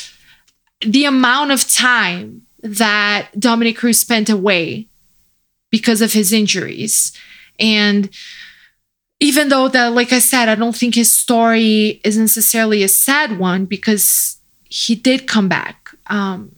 the 0.82 1.06
amount 1.06 1.50
of 1.50 1.66
time 1.66 2.42
that 2.62 3.30
Dominick 3.38 3.78
Cruz 3.78 3.98
spent 3.98 4.28
away 4.28 4.86
because 5.70 6.02
of 6.02 6.12
his 6.12 6.30
injuries. 6.30 7.16
And 7.58 8.10
even 9.18 9.48
though 9.48 9.68
that, 9.68 9.94
like 9.94 10.12
I 10.12 10.18
said, 10.18 10.50
I 10.50 10.56
don't 10.56 10.76
think 10.76 10.94
his 10.94 11.10
story 11.10 12.02
is 12.04 12.18
necessarily 12.18 12.82
a 12.82 12.88
sad 12.88 13.38
one 13.38 13.64
because 13.64 14.36
he 14.68 14.94
did 14.94 15.26
come 15.26 15.48
back 15.48 15.89
um, 16.06 16.52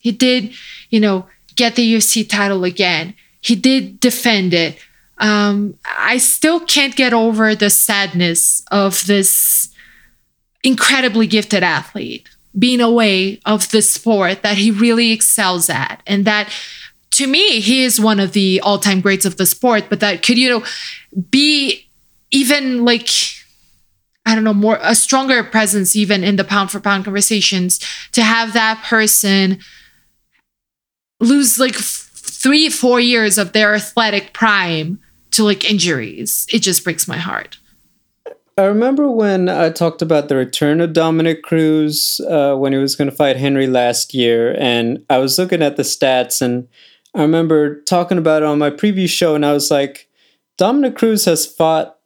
he 0.00 0.12
did, 0.12 0.52
you 0.90 1.00
know, 1.00 1.26
get 1.56 1.76
the 1.76 1.94
UFC 1.94 2.28
title 2.28 2.64
again. 2.64 3.14
He 3.40 3.54
did 3.54 4.00
defend 4.00 4.54
it. 4.54 4.78
Um, 5.18 5.78
I 5.84 6.18
still 6.18 6.60
can't 6.60 6.94
get 6.94 7.12
over 7.12 7.54
the 7.54 7.70
sadness 7.70 8.64
of 8.70 9.04
this 9.06 9.68
incredibly 10.62 11.26
gifted 11.26 11.62
athlete 11.62 12.28
being 12.58 12.80
away 12.80 13.40
of 13.44 13.70
the 13.70 13.82
sport 13.82 14.42
that 14.42 14.56
he 14.56 14.70
really 14.70 15.12
excels 15.12 15.68
at. 15.68 16.02
And 16.06 16.24
that 16.24 16.50
to 17.12 17.26
me, 17.26 17.60
he 17.60 17.82
is 17.82 18.00
one 18.00 18.20
of 18.20 18.32
the 18.32 18.60
all 18.60 18.78
time 18.78 19.00
greats 19.00 19.24
of 19.24 19.36
the 19.36 19.46
sport, 19.46 19.84
but 19.88 20.00
that 20.00 20.22
could, 20.22 20.38
you 20.38 20.48
know, 20.48 20.64
be 21.30 21.88
even 22.30 22.84
like 22.84 23.08
I 24.28 24.34
don't 24.34 24.44
know, 24.44 24.52
more 24.52 24.78
a 24.82 24.94
stronger 24.94 25.42
presence 25.42 25.96
even 25.96 26.22
in 26.22 26.36
the 26.36 26.44
pound 26.44 26.70
for 26.70 26.80
pound 26.80 27.04
conversations 27.04 27.80
to 28.12 28.22
have 28.22 28.52
that 28.52 28.84
person 28.84 29.58
lose 31.18 31.58
like 31.58 31.74
three, 31.74 32.68
four 32.68 33.00
years 33.00 33.38
of 33.38 33.52
their 33.52 33.74
athletic 33.74 34.34
prime 34.34 35.00
to 35.30 35.44
like 35.44 35.68
injuries. 35.68 36.46
It 36.52 36.58
just 36.58 36.84
breaks 36.84 37.08
my 37.08 37.16
heart. 37.16 37.56
I 38.58 38.64
remember 38.64 39.10
when 39.10 39.48
I 39.48 39.70
talked 39.70 40.02
about 40.02 40.28
the 40.28 40.36
return 40.36 40.82
of 40.82 40.92
Dominick 40.92 41.42
Cruz 41.42 42.20
uh, 42.28 42.54
when 42.54 42.74
he 42.74 42.78
was 42.78 42.96
going 42.96 43.08
to 43.08 43.16
fight 43.16 43.36
Henry 43.36 43.66
last 43.66 44.12
year, 44.12 44.54
and 44.58 45.06
I 45.08 45.18
was 45.18 45.38
looking 45.38 45.62
at 45.62 45.76
the 45.76 45.84
stats, 45.84 46.42
and 46.42 46.68
I 47.14 47.22
remember 47.22 47.80
talking 47.82 48.18
about 48.18 48.42
it 48.42 48.46
on 48.46 48.58
my 48.58 48.70
previous 48.70 49.10
show, 49.10 49.34
and 49.34 49.46
I 49.46 49.54
was 49.54 49.70
like, 49.70 50.08
Dominick 50.58 50.96
Cruz 50.96 51.24
has 51.24 51.46
fought 51.46 51.98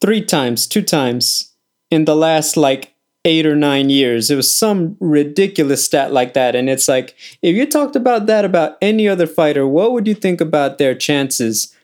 three 0.00 0.24
times, 0.24 0.66
two 0.66 0.82
times 0.82 1.52
in 1.90 2.04
the 2.04 2.16
last 2.16 2.56
like 2.56 2.94
eight 3.24 3.44
or 3.46 3.56
nine 3.56 3.90
years. 3.90 4.30
It 4.30 4.36
was 4.36 4.52
some 4.54 4.96
ridiculous 5.00 5.84
stat 5.84 6.12
like 6.12 6.34
that. 6.34 6.54
And 6.54 6.70
it's 6.70 6.88
like, 6.88 7.14
if 7.42 7.54
you 7.54 7.66
talked 7.66 7.96
about 7.96 8.26
that 8.26 8.44
about 8.44 8.78
any 8.80 9.06
other 9.08 9.26
fighter, 9.26 9.66
what 9.66 9.92
would 9.92 10.06
you 10.06 10.14
think 10.14 10.40
about 10.40 10.78
their 10.78 10.94
chances? 10.94 11.74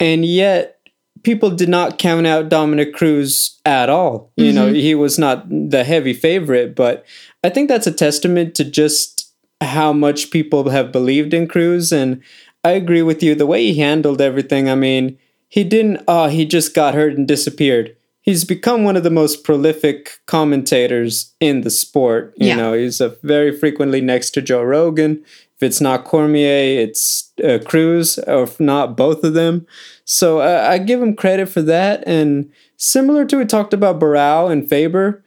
And 0.00 0.24
yet, 0.24 0.80
people 1.22 1.50
did 1.50 1.68
not 1.68 1.98
count 1.98 2.26
out 2.26 2.48
Dominick 2.48 2.94
Cruz 2.94 3.60
at 3.64 3.88
all. 3.88 4.32
You 4.36 4.46
mm-hmm. 4.46 4.54
know, 4.54 4.72
he 4.72 4.94
was 4.94 5.18
not 5.18 5.48
the 5.48 5.84
heavy 5.84 6.12
favorite, 6.12 6.74
but 6.74 7.04
I 7.44 7.50
think 7.50 7.68
that's 7.68 7.86
a 7.86 7.92
testament 7.92 8.54
to 8.56 8.64
just 8.64 9.30
how 9.60 9.92
much 9.92 10.30
people 10.30 10.70
have 10.70 10.92
believed 10.92 11.34
in 11.34 11.46
Cruz. 11.46 11.92
And 11.92 12.22
I 12.64 12.70
agree 12.70 13.02
with 13.02 13.22
you. 13.22 13.34
The 13.34 13.46
way 13.46 13.66
he 13.66 13.78
handled 13.78 14.20
everything, 14.20 14.68
I 14.68 14.74
mean, 14.74 15.18
he 15.50 15.64
didn't, 15.64 16.02
oh, 16.08 16.28
he 16.28 16.46
just 16.46 16.74
got 16.74 16.94
hurt 16.94 17.18
and 17.18 17.28
disappeared. 17.28 17.96
He's 18.22 18.44
become 18.44 18.84
one 18.84 18.96
of 18.96 19.02
the 19.02 19.10
most 19.10 19.42
prolific 19.42 20.20
commentators 20.26 21.34
in 21.40 21.62
the 21.62 21.70
sport. 21.70 22.32
You 22.36 22.48
yeah. 22.48 22.56
know, 22.56 22.72
he's 22.72 23.00
a 23.00 23.16
very 23.22 23.50
frequently 23.56 24.00
next 24.00 24.30
to 24.32 24.42
Joe 24.42 24.62
Rogan, 24.62 25.24
If 25.56 25.64
it's 25.64 25.80
not 25.80 26.04
Cormier, 26.04 26.80
it's 26.80 27.32
uh, 27.42 27.58
Cruz, 27.66 28.18
or 28.20 28.44
if 28.44 28.60
not 28.60 28.96
both 28.96 29.24
of 29.24 29.34
them. 29.34 29.66
So 30.04 30.40
uh, 30.40 30.68
I 30.70 30.78
give 30.78 31.02
him 31.02 31.16
credit 31.16 31.48
for 31.48 31.62
that. 31.62 32.04
And 32.06 32.50
similar 32.76 33.24
to 33.26 33.38
we 33.38 33.44
talked 33.44 33.74
about 33.74 33.98
Barao 33.98 34.50
and 34.52 34.68
Faber, 34.68 35.24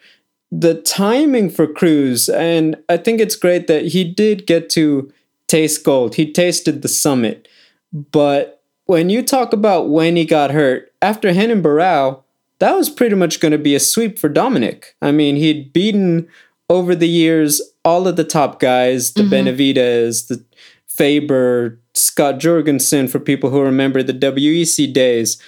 the 0.51 0.75
timing 0.81 1.49
for 1.49 1.67
Cruz, 1.67 2.29
and 2.29 2.77
I 2.87 2.97
think 2.97 3.19
it's 3.19 3.35
great 3.35 3.67
that 3.67 3.87
he 3.87 4.03
did 4.03 4.47
get 4.47 4.69
to 4.71 5.11
taste 5.47 5.83
gold. 5.83 6.15
He 6.15 6.31
tasted 6.31 6.81
the 6.81 6.87
summit. 6.87 7.47
But 7.91 8.62
when 8.85 9.09
you 9.09 9.23
talk 9.23 9.53
about 9.53 9.89
when 9.89 10.15
he 10.15 10.25
got 10.25 10.51
hurt, 10.51 10.91
after 11.01 11.29
Renan 11.29 11.63
Barao, 11.63 12.23
that 12.59 12.75
was 12.75 12.89
pretty 12.89 13.15
much 13.15 13.39
going 13.39 13.51
to 13.51 13.57
be 13.57 13.75
a 13.75 13.79
sweep 13.79 14.19
for 14.19 14.29
Dominick. 14.29 14.95
I 15.01 15.11
mean, 15.11 15.35
he'd 15.35 15.73
beaten 15.73 16.27
over 16.69 16.95
the 16.95 17.07
years 17.07 17.61
all 17.83 18.07
of 18.07 18.15
the 18.15 18.23
top 18.23 18.59
guys, 18.59 19.13
the 19.13 19.21
mm-hmm. 19.21 19.29
Benavides, 19.31 20.27
the 20.27 20.43
Faber, 20.87 21.79
Scott 21.93 22.39
Jorgensen, 22.39 23.07
for 23.07 23.19
people 23.19 23.49
who 23.49 23.61
remember 23.61 24.03
the 24.03 24.13
WEC 24.13 24.93
days. 24.93 25.41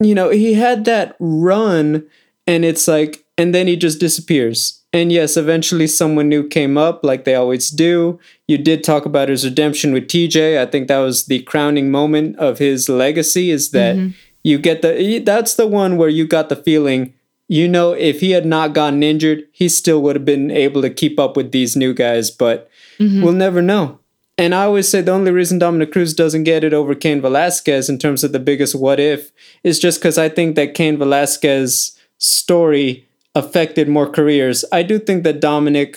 You 0.00 0.14
know, 0.14 0.30
he 0.30 0.54
had 0.54 0.84
that 0.84 1.16
run, 1.18 2.04
and 2.46 2.64
it's 2.64 2.86
like, 2.86 3.24
and 3.36 3.54
then 3.54 3.66
he 3.66 3.76
just 3.76 4.00
disappears. 4.00 4.77
And 4.92 5.12
yes, 5.12 5.36
eventually 5.36 5.86
someone 5.86 6.28
new 6.28 6.48
came 6.48 6.78
up, 6.78 7.04
like 7.04 7.24
they 7.24 7.34
always 7.34 7.70
do. 7.70 8.18
You 8.46 8.56
did 8.56 8.82
talk 8.82 9.04
about 9.04 9.28
his 9.28 9.44
redemption 9.44 9.92
with 9.92 10.08
TJ. 10.08 10.58
I 10.58 10.64
think 10.64 10.88
that 10.88 10.98
was 10.98 11.26
the 11.26 11.42
crowning 11.42 11.90
moment 11.90 12.36
of 12.36 12.58
his 12.58 12.88
legacy. 12.88 13.50
Is 13.50 13.70
that 13.72 13.96
mm-hmm. 13.96 14.16
you 14.42 14.58
get 14.58 14.80
the 14.80 15.18
that's 15.18 15.56
the 15.56 15.66
one 15.66 15.98
where 15.98 16.08
you 16.08 16.26
got 16.26 16.48
the 16.48 16.56
feeling, 16.56 17.12
you 17.48 17.68
know, 17.68 17.92
if 17.92 18.20
he 18.20 18.30
had 18.30 18.46
not 18.46 18.72
gotten 18.72 19.02
injured, 19.02 19.46
he 19.52 19.68
still 19.68 20.00
would 20.02 20.16
have 20.16 20.24
been 20.24 20.50
able 20.50 20.80
to 20.80 20.90
keep 20.90 21.20
up 21.20 21.36
with 21.36 21.52
these 21.52 21.76
new 21.76 21.92
guys. 21.92 22.30
But 22.30 22.70
mm-hmm. 22.98 23.22
we'll 23.22 23.34
never 23.34 23.60
know. 23.60 23.98
And 24.38 24.54
I 24.54 24.64
always 24.64 24.88
say 24.88 25.00
the 25.02 25.12
only 25.12 25.32
reason 25.32 25.58
Dominick 25.58 25.92
Cruz 25.92 26.14
doesn't 26.14 26.44
get 26.44 26.62
it 26.62 26.72
over 26.72 26.94
Cain 26.94 27.20
Velasquez 27.20 27.90
in 27.90 27.98
terms 27.98 28.22
of 28.22 28.30
the 28.32 28.38
biggest 28.38 28.74
what 28.74 29.00
if 29.00 29.32
is 29.64 29.80
just 29.80 30.00
because 30.00 30.16
I 30.16 30.28
think 30.28 30.54
that 30.54 30.74
Cain 30.74 30.96
Velasquez 30.96 31.98
story 32.18 33.07
affected 33.38 33.88
more 33.88 34.10
careers. 34.10 34.64
I 34.72 34.82
do 34.82 34.98
think 34.98 35.22
that 35.22 35.40
Dominick, 35.40 35.96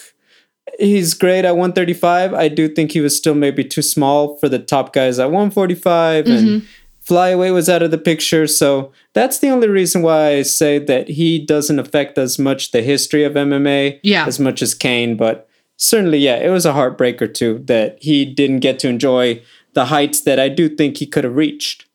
he's 0.80 1.16
great 1.16 1.44
at 1.44 1.58
135. 1.58 2.34
I 2.34 2.48
do 2.48 2.70
think 2.70 2.92
he 2.92 3.02
was 3.02 3.18
still 3.18 3.34
maybe 3.34 3.64
too 3.64 3.82
small 3.82 4.38
for 4.38 4.48
the 4.48 4.60
top 4.60 4.94
guys 4.94 5.18
at 5.18 5.32
145, 5.32 6.26
mm-hmm. 6.26 6.32
and 6.32 6.68
flyweight 7.04 7.54
was 7.54 7.68
out 7.68 7.82
of 7.82 7.90
the 7.90 7.98
picture. 7.98 8.46
So 8.46 8.92
that's 9.14 9.40
the 9.40 9.50
only 9.50 9.68
reason 9.68 10.04
why 10.04 10.36
I 10.36 10.42
say 10.44 10.78
that 10.78 11.10
he 11.10 11.44
doesn't 11.44 11.80
affect 11.80 12.18
as 12.18 12.38
much 12.38 12.72
the 12.72 12.84
history 12.84 13.24
of 13.24 13.34
MMA 13.34 14.00
yeah. 14.04 14.26
as 14.26 14.40
much 14.40 14.62
as 14.62 14.76
Cain. 14.76 15.18
But 15.18 15.50
certainly, 15.78 16.20
yeah, 16.20 16.38
it 16.38 16.50
was 16.50 16.66
a 16.66 16.74
heartbreaker 16.74 17.34
too 17.34 17.64
that 17.66 17.98
he 18.02 18.24
didn't 18.24 18.60
get 18.60 18.78
to 18.80 18.88
enjoy 18.88 19.42
the 19.74 19.86
heights 19.86 20.22
that 20.22 20.40
I 20.40 20.48
do 20.48 20.70
think 20.70 20.98
he 20.98 21.08
could 21.08 21.24
have 21.24 21.36
reached. 21.36 21.86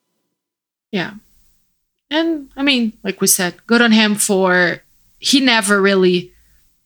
Yeah. 0.90 1.14
And 2.10 2.50
I 2.56 2.62
mean, 2.62 2.92
like 3.04 3.20
we 3.20 3.26
said, 3.26 3.54
good 3.66 3.82
on 3.82 3.92
him 3.92 4.14
for 4.14 4.82
he 5.18 5.40
never 5.40 5.80
really 5.80 6.32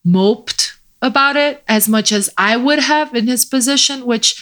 moped 0.03 0.73
about 1.01 1.35
it 1.35 1.63
as 1.67 1.89
much 1.89 2.11
as 2.11 2.29
I 2.37 2.57
would 2.57 2.79
have 2.79 3.15
in 3.15 3.27
his 3.27 3.45
position, 3.45 4.05
which 4.05 4.41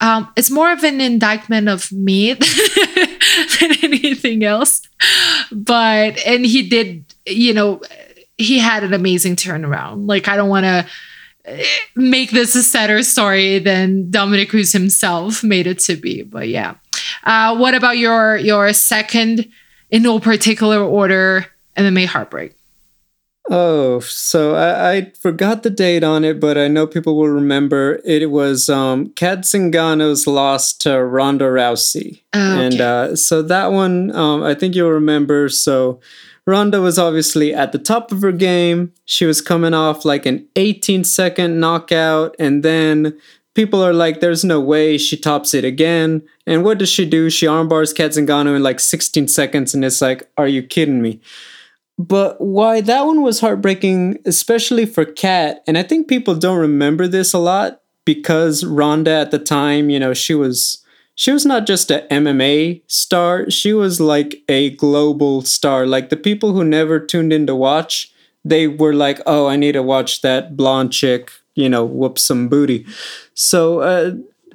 um, 0.00 0.32
more 0.50 0.72
of 0.72 0.84
an 0.84 1.00
indictment 1.00 1.68
of 1.68 1.90
me 1.90 2.32
than 2.34 3.72
anything 3.82 4.44
else. 4.44 4.82
But, 5.50 6.18
and 6.24 6.46
he 6.46 6.68
did, 6.68 7.04
you 7.26 7.52
know, 7.52 7.80
he 8.36 8.58
had 8.58 8.84
an 8.84 8.94
amazing 8.94 9.36
turnaround. 9.36 10.08
Like, 10.08 10.28
I 10.28 10.36
don't 10.36 10.48
want 10.48 10.64
to 10.64 10.86
eh, 11.44 11.64
make 11.96 12.30
this 12.30 12.54
a 12.54 12.62
sadder 12.62 13.02
story 13.02 13.58
than 13.58 14.10
Dominick 14.10 14.50
Cruz 14.50 14.72
himself 14.72 15.42
made 15.42 15.66
it 15.66 15.80
to 15.80 15.96
be. 15.96 16.22
But 16.22 16.48
yeah. 16.48 16.76
Uh, 17.24 17.56
what 17.56 17.74
about 17.74 17.98
your 17.98 18.36
your 18.36 18.72
second, 18.72 19.48
in 19.90 20.02
no 20.02 20.20
particular 20.20 20.80
order, 20.80 21.46
MMA 21.76 22.06
heartbreak? 22.06 22.57
Oh, 23.50 24.00
so 24.00 24.54
I, 24.54 24.92
I, 24.92 25.12
forgot 25.18 25.62
the 25.62 25.70
date 25.70 26.04
on 26.04 26.22
it, 26.22 26.38
but 26.38 26.58
I 26.58 26.68
know 26.68 26.86
people 26.86 27.16
will 27.16 27.30
remember. 27.30 27.98
It 28.04 28.30
was 28.30 28.68
um, 28.68 29.08
Cat 29.10 29.40
Zingano's 29.40 30.26
loss 30.26 30.74
to 30.74 31.02
Ronda 31.02 31.46
Rousey, 31.46 32.22
oh, 32.34 32.52
okay. 32.52 32.66
and 32.66 32.80
uh, 32.80 33.16
so 33.16 33.40
that 33.42 33.72
one 33.72 34.14
um, 34.14 34.42
I 34.42 34.54
think 34.54 34.74
you'll 34.74 34.90
remember. 34.90 35.48
So 35.48 35.98
Ronda 36.46 36.82
was 36.82 36.98
obviously 36.98 37.54
at 37.54 37.72
the 37.72 37.78
top 37.78 38.12
of 38.12 38.20
her 38.20 38.32
game. 38.32 38.92
She 39.06 39.24
was 39.24 39.40
coming 39.40 39.72
off 39.72 40.04
like 40.04 40.26
an 40.26 40.46
18 40.56 41.04
second 41.04 41.58
knockout, 41.58 42.36
and 42.38 42.62
then 42.62 43.18
people 43.54 43.82
are 43.82 43.94
like, 43.94 44.20
"There's 44.20 44.44
no 44.44 44.60
way 44.60 44.98
she 44.98 45.16
tops 45.16 45.54
it 45.54 45.64
again." 45.64 46.22
And 46.46 46.64
what 46.64 46.76
does 46.76 46.90
she 46.90 47.08
do? 47.08 47.30
She 47.30 47.46
armbars 47.46 47.94
Kat 47.94 48.10
Zingano 48.10 48.54
in 48.54 48.62
like 48.62 48.78
16 48.78 49.26
seconds, 49.28 49.74
and 49.74 49.86
it's 49.86 50.02
like, 50.02 50.28
"Are 50.36 50.48
you 50.48 50.62
kidding 50.62 51.00
me?" 51.00 51.22
But 51.98 52.40
why 52.40 52.80
that 52.82 53.06
one 53.06 53.22
was 53.22 53.40
heartbreaking, 53.40 54.18
especially 54.24 54.86
for 54.86 55.04
Cat, 55.04 55.64
and 55.66 55.76
I 55.76 55.82
think 55.82 56.06
people 56.06 56.36
don't 56.36 56.58
remember 56.58 57.08
this 57.08 57.32
a 57.32 57.38
lot 57.38 57.80
because 58.04 58.64
Ronda 58.64 59.10
at 59.10 59.32
the 59.32 59.38
time, 59.38 59.90
you 59.90 59.98
know, 59.98 60.14
she 60.14 60.34
was 60.34 60.84
she 61.16 61.32
was 61.32 61.44
not 61.44 61.66
just 61.66 61.90
a 61.90 62.06
MMA 62.08 62.82
star, 62.86 63.50
she 63.50 63.72
was 63.72 64.00
like 64.00 64.42
a 64.48 64.70
global 64.76 65.42
star. 65.42 65.84
Like 65.84 66.10
the 66.10 66.16
people 66.16 66.52
who 66.52 66.62
never 66.64 67.00
tuned 67.00 67.32
in 67.32 67.48
to 67.48 67.56
watch, 67.56 68.12
they 68.44 68.68
were 68.68 68.94
like, 68.94 69.20
"Oh, 69.26 69.48
I 69.48 69.56
need 69.56 69.72
to 69.72 69.82
watch 69.82 70.22
that 70.22 70.56
blonde 70.56 70.92
chick, 70.92 71.32
you 71.56 71.68
know, 71.68 71.84
whoop 71.84 72.20
some 72.20 72.46
booty." 72.48 72.86
So, 73.34 73.80
uh, 73.80 74.12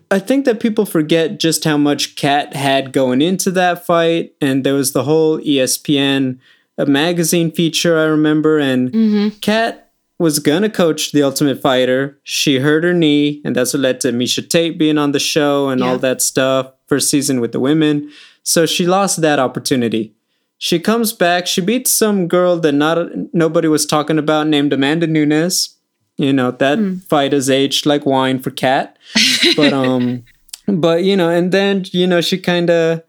I 0.10 0.20
think 0.20 0.46
that 0.46 0.62
people 0.62 0.86
forget 0.86 1.40
just 1.40 1.66
how 1.66 1.76
much 1.76 2.16
Cat 2.16 2.56
had 2.56 2.94
going 2.94 3.22
into 3.22 3.52
that 3.52 3.86
fight, 3.86 4.34
and 4.40 4.64
there 4.64 4.76
was 4.76 4.94
the 4.94 5.04
whole 5.04 5.40
ESPN 5.40 6.40
a 6.78 6.86
magazine 6.86 7.52
feature 7.52 7.98
I 7.98 8.06
remember, 8.06 8.60
and 8.60 8.92
mm-hmm. 8.92 9.40
Cat 9.40 9.92
was 10.20 10.40
gonna 10.40 10.70
coach 10.70 11.12
the 11.12 11.24
Ultimate 11.24 11.62
Fighter. 11.62 12.20
She 12.24 12.60
hurt 12.60 12.84
her 12.84 12.94
knee, 12.94 13.42
and 13.46 13.56
that's 13.56 13.74
what 13.74 13.82
led 13.82 14.02
to 14.02 14.12
Miesha 14.12 14.48
Tate 14.48 14.78
being 14.78 14.98
on 14.98 15.12
the 15.12 15.20
show 15.20 15.70
and 15.70 15.82
yeah. 15.82 15.88
all 15.88 15.98
that 16.00 16.22
stuff. 16.22 16.72
First 16.88 17.10
season 17.10 17.40
with 17.42 17.52
the 17.52 17.60
women, 17.60 18.12
so 18.44 18.66
she 18.66 18.86
lost 18.86 19.22
that 19.22 19.40
opportunity. 19.40 20.14
She 20.58 20.80
comes 20.80 21.12
back. 21.12 21.48
She 21.48 21.62
beats 21.62 21.92
some 21.92 22.28
girl 22.28 22.58
that 22.60 22.72
not 22.72 23.34
nobody 23.34 23.68
was 23.68 23.86
talking 23.86 24.18
about 24.18 24.48
named 24.48 24.72
Amanda 24.72 25.08
Nunes. 25.08 25.76
You 26.18 26.32
know 26.32 26.52
that 26.52 26.78
mm. 26.78 27.04
fight 27.04 27.34
has 27.34 27.50
aged 27.50 27.86
like 27.86 28.06
wine 28.06 28.40
for 28.40 28.52
Cat, 28.52 28.98
but 29.56 29.74
um, 29.74 30.24
but 30.68 31.04
you 31.04 31.18
know, 31.18 31.30
and 31.30 31.52
then 31.52 31.86
you 31.92 32.08
know 32.08 32.22
she 32.22 32.38
kind 32.38 32.70
of 32.70 33.04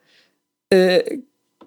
uh, 0.73 0.99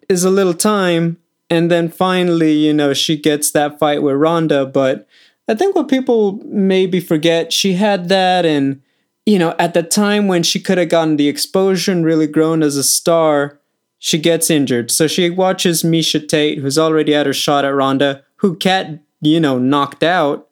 is 0.09 0.23
a 0.23 0.29
little 0.29 0.53
time 0.53 1.17
and 1.49 1.71
then 1.71 1.89
finally, 1.89 2.53
you 2.53 2.73
know, 2.73 2.93
she 2.93 3.17
gets 3.17 3.51
that 3.51 3.79
fight 3.79 4.01
with 4.03 4.15
Ronda. 4.15 4.65
But 4.65 5.07
I 5.47 5.55
think 5.55 5.75
what 5.75 5.87
people 5.87 6.41
maybe 6.45 6.99
forget, 6.99 7.53
she 7.53 7.73
had 7.73 8.09
that, 8.09 8.45
and, 8.45 8.81
you 9.25 9.39
know, 9.39 9.55
at 9.57 9.73
the 9.73 9.83
time 9.83 10.27
when 10.27 10.43
she 10.43 10.59
could 10.59 10.77
have 10.77 10.89
gotten 10.89 11.17
the 11.17 11.27
exposure 11.27 11.91
and 11.91 12.05
really 12.05 12.27
grown 12.27 12.63
as 12.63 12.75
a 12.75 12.83
star, 12.83 13.59
she 13.99 14.17
gets 14.17 14.49
injured. 14.49 14.91
So 14.91 15.07
she 15.07 15.29
watches 15.29 15.83
Miesha 15.83 16.27
Tate, 16.27 16.59
who's 16.59 16.77
already 16.77 17.13
had 17.13 17.25
her 17.25 17.33
shot 17.33 17.65
at 17.65 17.73
Ronda, 17.73 18.23
who 18.37 18.55
Cat, 18.55 18.99
you 19.21 19.39
know, 19.39 19.57
knocked 19.57 20.03
out, 20.03 20.49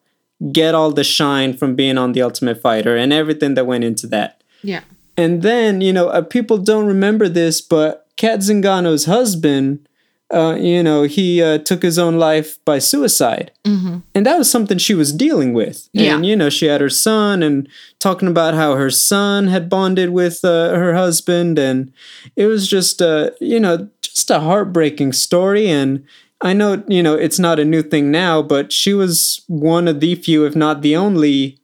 get 0.52 0.74
all 0.74 0.92
the 0.92 1.04
shine 1.04 1.56
from 1.56 1.76
being 1.76 1.98
on 1.98 2.14
The 2.14 2.22
Ultimate 2.22 2.62
Fighter 2.62 2.96
and 2.96 3.14
everything 3.14 3.54
that 3.54 3.68
went 3.68 3.84
into 3.84 4.08
that. 4.08 4.44
Yeah. 4.64 4.82
And 5.18 5.42
then, 5.44 5.82
you 5.82 5.94
know, 5.94 6.08
uh, 6.10 6.22
people 6.24 6.58
don't 6.58 6.88
remember 6.88 7.30
this, 7.30 7.62
but 7.62 8.08
Cat 8.18 8.40
Zingano's 8.40 9.06
husband 9.06 9.88
uh, 10.34 10.58
you 10.60 10.82
know, 10.82 11.04
he 11.04 11.42
uh, 11.42 11.60
took 11.60 11.84
his 11.84 12.00
own 12.00 12.18
life 12.18 12.58
by 12.66 12.80
suicide. 12.80 13.52
Mm-hmm. 13.64 14.00
And 14.16 14.26
that 14.26 14.38
was 14.38 14.50
something 14.50 14.78
she 14.78 14.96
was 14.96 15.14
dealing 15.14 15.54
with. 15.54 15.88
Yeah. 15.94 16.16
And, 16.16 16.26
you 16.26 16.36
know, 16.36 16.50
she 16.50 16.66
had 16.66 16.82
her 16.82 16.90
son 16.90 17.44
and 17.44 17.70
talking 18.00 18.28
about 18.28 18.56
how 18.56 18.76
her 18.76 18.90
son 18.90 19.48
had 19.48 19.70
bonded 19.70 20.10
with 20.10 20.44
uh, 20.44 20.70
her 20.74 20.96
husband. 20.96 21.60
And 21.60 21.94
it 22.36 22.48
was 22.48 22.68
just, 22.68 23.02
uh, 23.02 23.32
you 23.40 23.60
know, 23.60 23.90
just 24.02 24.32
a 24.32 24.40
heartbreaking 24.40 25.14
story. 25.14 25.68
And 25.68 26.04
I 26.42 26.54
know, 26.54 26.84
you 26.88 27.04
know, 27.04 27.14
it's 27.14 27.40
not 27.40 27.60
a 27.60 27.66
new 27.66 27.84
thing 27.84 28.10
now, 28.10 28.42
but 28.42 28.74
she 28.74 28.94
was 28.94 29.44
one 29.48 29.88
of 29.88 30.00
the 30.00 30.16
few, 30.16 30.46
if 30.46 30.56
not 30.56 30.82
the 30.82 30.96
only 30.96 31.60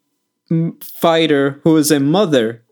fighter 0.81 1.59
who 1.63 1.73
was 1.73 1.91
a 1.91 1.99
mother 1.99 2.63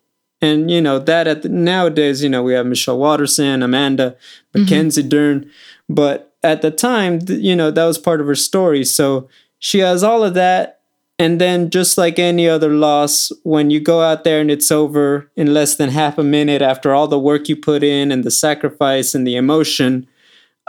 and 0.41 0.71
you 0.71 0.81
know 0.81 0.99
that 0.99 1.27
at 1.27 1.41
the, 1.41 1.49
nowadays 1.49 2.23
you 2.23 2.29
know 2.29 2.43
we 2.43 2.53
have 2.53 2.65
michelle 2.65 2.97
waterson 2.97 3.61
amanda 3.63 4.15
mackenzie 4.53 5.01
mm-hmm. 5.01 5.09
dern 5.09 5.51
but 5.89 6.33
at 6.43 6.61
the 6.61 6.71
time, 6.71 7.19
you 7.27 7.55
know, 7.55 7.71
that 7.71 7.85
was 7.85 7.97
part 7.97 8.21
of 8.21 8.27
her 8.27 8.35
story. 8.35 8.85
So 8.85 9.27
she 9.57 9.79
has 9.79 10.03
all 10.03 10.23
of 10.23 10.35
that. 10.35 10.77
And 11.17 11.41
then, 11.41 11.69
just 11.69 11.97
like 11.97 12.17
any 12.17 12.47
other 12.47 12.69
loss, 12.69 13.29
when 13.43 13.69
you 13.69 13.81
go 13.81 14.01
out 14.01 14.23
there 14.23 14.39
and 14.39 14.49
it's 14.49 14.71
over 14.71 15.29
in 15.35 15.53
less 15.53 15.75
than 15.75 15.89
half 15.89 16.17
a 16.17 16.23
minute 16.23 16.61
after 16.61 16.93
all 16.93 17.09
the 17.09 17.19
work 17.19 17.49
you 17.49 17.57
put 17.57 17.83
in 17.83 18.09
and 18.09 18.23
the 18.23 18.31
sacrifice 18.31 19.13
and 19.13 19.27
the 19.27 19.35
emotion, 19.35 20.07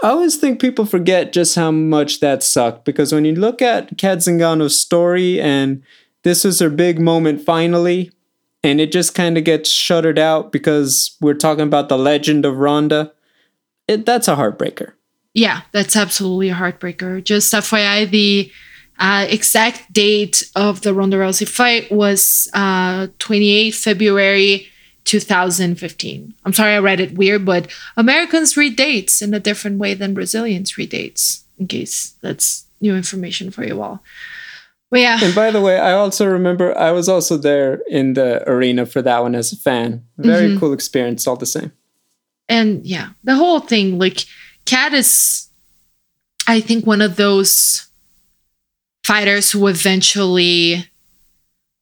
I 0.02 0.08
always 0.08 0.36
think 0.36 0.60
people 0.60 0.86
forget 0.86 1.32
just 1.32 1.54
how 1.54 1.70
much 1.70 2.18
that 2.18 2.42
sucked. 2.42 2.84
Because 2.84 3.12
when 3.12 3.24
you 3.24 3.36
look 3.36 3.62
at 3.62 3.96
Cat 3.96 4.18
Zingano's 4.18 4.80
story 4.80 5.40
and 5.40 5.84
this 6.24 6.42
was 6.42 6.58
her 6.58 6.70
big 6.70 7.00
moment 7.00 7.42
finally, 7.42 8.10
and 8.64 8.80
it 8.80 8.90
just 8.90 9.14
kind 9.14 9.38
of 9.38 9.44
gets 9.44 9.70
shuttered 9.70 10.18
out 10.18 10.50
because 10.50 11.16
we're 11.20 11.34
talking 11.34 11.64
about 11.64 11.88
the 11.88 11.96
legend 11.96 12.44
of 12.44 12.56
Ronda. 12.56 13.12
It, 13.86 14.04
that's 14.04 14.26
a 14.26 14.34
heartbreaker. 14.34 14.92
Yeah, 15.34 15.62
that's 15.72 15.96
absolutely 15.96 16.50
a 16.50 16.54
heartbreaker. 16.54 17.22
Just 17.22 17.52
FYI, 17.52 18.10
the 18.10 18.50
uh, 18.98 19.26
exact 19.28 19.92
date 19.92 20.50
of 20.56 20.82
the 20.82 20.92
Ronda 20.92 21.16
Rousey 21.16 21.48
fight 21.48 21.90
was 21.90 22.50
uh, 22.52 23.06
28 23.18 23.70
February 23.74 24.68
2015. 25.04 26.34
I'm 26.44 26.52
sorry 26.52 26.74
I 26.74 26.78
read 26.78 27.00
it 27.00 27.16
weird, 27.16 27.44
but 27.44 27.70
Americans 27.96 28.56
read 28.56 28.76
dates 28.76 29.22
in 29.22 29.32
a 29.32 29.40
different 29.40 29.78
way 29.78 29.94
than 29.94 30.14
Brazilians 30.14 30.76
read 30.76 30.90
dates, 30.90 31.44
in 31.58 31.66
case 31.66 32.14
that's 32.20 32.66
new 32.80 32.94
information 32.96 33.50
for 33.50 33.64
you 33.64 33.80
all. 33.80 34.02
But 34.90 35.00
yeah. 35.00 35.18
And 35.22 35.34
by 35.34 35.50
the 35.50 35.60
way, 35.60 35.78
I 35.78 35.92
also 35.92 36.26
remember 36.26 36.76
I 36.76 36.90
was 36.90 37.08
also 37.08 37.36
there 37.36 37.80
in 37.88 38.14
the 38.14 38.48
arena 38.50 38.86
for 38.86 39.00
that 39.02 39.22
one 39.22 39.34
as 39.34 39.52
a 39.52 39.56
fan. 39.56 40.04
Very 40.18 40.48
mm-hmm. 40.48 40.58
cool 40.58 40.72
experience, 40.72 41.26
all 41.26 41.36
the 41.36 41.46
same. 41.46 41.72
And 42.48 42.84
yeah, 42.84 43.10
the 43.22 43.36
whole 43.36 43.60
thing, 43.60 43.98
like, 43.98 44.24
Cat 44.70 44.94
is, 44.94 45.48
I 46.46 46.60
think, 46.60 46.86
one 46.86 47.02
of 47.02 47.16
those 47.16 47.88
fighters 49.02 49.50
who 49.50 49.66
eventually, 49.66 50.88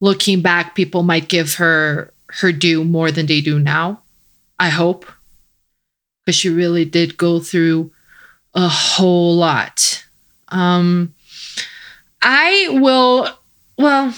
looking 0.01 0.41
back, 0.41 0.75
people 0.75 1.03
might 1.03 1.29
give 1.29 1.57
her 1.57 2.15
her 2.41 2.51
due 2.51 2.85
more 2.85 3.11
than 3.11 3.27
they 3.27 3.43
do 3.43 3.59
now. 3.59 4.01
I 4.59 4.71
hope. 4.71 5.05
Because 6.25 6.37
she 6.37 6.49
really 6.49 6.87
did 6.87 7.19
go 7.19 7.41
through 7.41 7.93
a 8.55 8.69
whole 8.69 9.37
lot. 9.37 10.07
Um, 10.49 11.13
I 12.23 12.69
will, 12.71 13.29
well, 13.77 14.15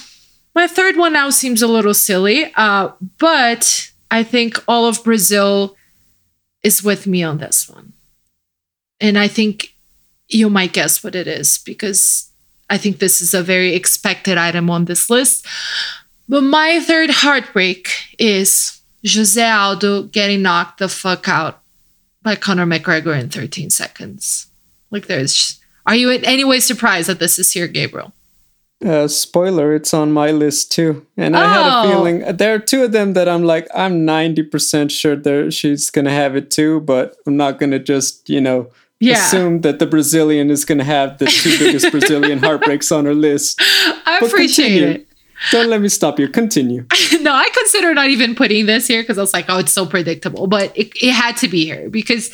my 0.54 0.68
third 0.68 0.96
one 0.96 1.14
now 1.14 1.30
seems 1.30 1.60
a 1.60 1.66
little 1.66 1.92
silly, 1.92 2.52
uh, 2.54 2.90
but 3.18 3.90
I 4.12 4.22
think 4.22 4.62
all 4.68 4.86
of 4.86 5.02
Brazil 5.02 5.74
is 6.62 6.84
with 6.84 7.08
me 7.08 7.24
on 7.24 7.38
this 7.38 7.68
one. 7.68 7.89
And 9.00 9.18
I 9.18 9.28
think 9.28 9.74
you 10.28 10.50
might 10.50 10.72
guess 10.72 11.02
what 11.02 11.14
it 11.14 11.26
is 11.26 11.58
because 11.58 12.30
I 12.68 12.78
think 12.78 12.98
this 12.98 13.20
is 13.20 13.34
a 13.34 13.42
very 13.42 13.74
expected 13.74 14.38
item 14.38 14.70
on 14.70 14.84
this 14.84 15.10
list. 15.10 15.46
But 16.28 16.42
my 16.42 16.80
third 16.80 17.10
heartbreak 17.10 17.88
is 18.18 18.80
Jose 19.06 19.42
Aldo 19.42 20.04
getting 20.04 20.42
knocked 20.42 20.78
the 20.78 20.88
fuck 20.88 21.28
out 21.28 21.60
by 22.22 22.36
Conor 22.36 22.66
McGregor 22.66 23.18
in 23.18 23.28
13 23.28 23.70
seconds. 23.70 24.46
Like 24.90 25.06
there's 25.06 25.60
are 25.86 25.94
you 25.96 26.10
in 26.10 26.24
any 26.24 26.44
way 26.44 26.60
surprised 26.60 27.08
that 27.08 27.18
this 27.18 27.38
is 27.38 27.52
here, 27.52 27.66
Gabriel? 27.66 28.12
Uh, 28.84 29.08
spoiler, 29.08 29.74
it's 29.74 29.92
on 29.92 30.12
my 30.12 30.30
list 30.30 30.72
too. 30.72 31.06
And 31.16 31.36
oh. 31.36 31.38
I 31.38 31.52
had 31.52 31.66
a 31.66 31.78
oh. 31.78 31.90
feeling 31.90 32.36
there 32.36 32.54
are 32.54 32.58
two 32.58 32.84
of 32.84 32.92
them 32.92 33.14
that 33.14 33.28
I'm 33.28 33.44
like, 33.44 33.66
I'm 33.74 34.06
90% 34.06 34.90
sure 34.90 35.16
that 35.16 35.52
she's 35.52 35.90
going 35.90 36.06
to 36.06 36.10
have 36.10 36.36
it 36.36 36.50
too, 36.50 36.80
but 36.80 37.16
I'm 37.26 37.36
not 37.36 37.58
going 37.58 37.72
to 37.72 37.78
just, 37.78 38.30
you 38.30 38.40
know, 38.40 38.70
yeah. 39.00 39.14
assume 39.14 39.62
that 39.62 39.78
the 39.78 39.86
Brazilian 39.86 40.50
is 40.50 40.64
going 40.64 40.78
to 40.78 40.84
have 40.84 41.18
the 41.18 41.26
two 41.26 41.58
biggest 41.58 41.90
Brazilian 41.90 42.38
heartbreaks 42.38 42.92
on 42.92 43.04
her 43.06 43.14
list. 43.14 43.60
I 43.60 44.18
but 44.20 44.28
appreciate 44.28 44.68
continue. 44.68 44.94
it. 44.94 45.06
Don't 45.50 45.70
let 45.70 45.80
me 45.80 45.88
stop 45.88 46.18
you. 46.18 46.28
Continue. 46.28 46.84
no, 47.20 47.32
I 47.32 47.48
consider 47.52 47.94
not 47.94 48.08
even 48.08 48.34
putting 48.34 48.66
this 48.66 48.86
here 48.86 49.02
because 49.02 49.16
I 49.16 49.22
was 49.22 49.32
like, 49.32 49.46
oh, 49.48 49.58
it's 49.58 49.72
so 49.72 49.86
predictable. 49.86 50.46
But 50.46 50.76
it, 50.76 50.92
it 51.02 51.12
had 51.12 51.36
to 51.38 51.48
be 51.48 51.64
here 51.64 51.88
because 51.88 52.30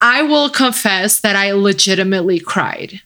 I 0.00 0.22
will 0.22 0.48
confess 0.48 1.20
that 1.20 1.36
I 1.36 1.52
legitimately 1.52 2.40
cried 2.40 3.02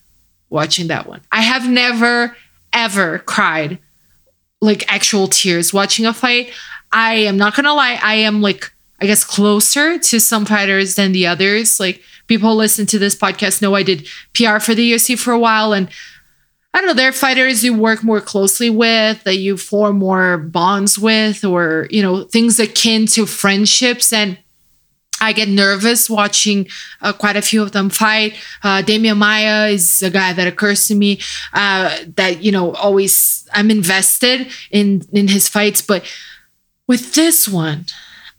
watching 0.49 0.87
that 0.87 1.07
one. 1.07 1.21
I 1.31 1.41
have 1.41 1.69
never, 1.69 2.37
ever 2.71 3.19
cried 3.19 3.79
like 4.61 4.89
actual 4.91 5.27
tears 5.27 5.73
watching 5.73 6.05
a 6.05 6.13
fight. 6.13 6.51
I 6.93 7.15
am 7.15 7.35
not 7.35 7.55
gonna 7.55 7.73
lie, 7.73 7.99
I 8.01 8.15
am 8.15 8.41
like, 8.41 8.71
I 9.01 9.07
guess, 9.07 9.25
closer 9.25 9.97
to 9.97 10.19
some 10.19 10.45
fighters 10.45 10.95
than 10.95 11.11
the 11.11 11.27
others. 11.27 11.79
Like, 11.79 12.01
people 12.27 12.55
listen 12.55 12.85
to 12.87 12.99
this 12.99 13.15
podcast 13.15 13.61
know 13.61 13.75
I 13.75 13.83
did 13.83 14.07
PR 14.33 14.59
for 14.59 14.75
the 14.75 14.91
UFC 14.93 15.17
for 15.17 15.31
a 15.31 15.39
while. 15.39 15.73
And 15.73 15.89
I 16.73 16.79
don't 16.79 16.87
know, 16.87 16.93
there 16.95 17.09
are 17.09 17.13
fighters 17.13 17.63
you 17.63 17.77
work 17.77 18.03
more 18.03 18.21
closely 18.21 18.71
with, 18.71 19.23
that 19.25 19.37
you 19.37 19.57
form 19.57 19.97
more 19.97 20.39
bonds 20.39 20.97
with, 20.97 21.45
or, 21.45 21.87
you 21.91 22.01
know, 22.01 22.23
things 22.23 22.59
akin 22.59 23.05
to 23.07 23.27
friendships. 23.27 24.11
And 24.11 24.39
I 25.21 25.33
get 25.33 25.47
nervous 25.47 26.09
watching 26.09 26.67
uh, 27.01 27.13
quite 27.13 27.37
a 27.37 27.41
few 27.41 27.61
of 27.61 27.71
them 27.71 27.89
fight. 27.89 28.35
Uh, 28.63 28.81
Demian 28.81 29.17
Maia 29.17 29.67
is 29.67 30.01
a 30.01 30.09
guy 30.09 30.33
that 30.33 30.47
occurs 30.47 30.87
to 30.87 30.95
me 30.95 31.19
uh, 31.53 31.95
that 32.15 32.43
you 32.43 32.51
know 32.51 32.73
always 32.73 33.47
I'm 33.53 33.71
invested 33.71 34.47
in 34.69 35.03
in 35.13 35.29
his 35.29 35.47
fights, 35.47 35.81
but 35.81 36.03
with 36.87 37.13
this 37.13 37.47
one, 37.47 37.85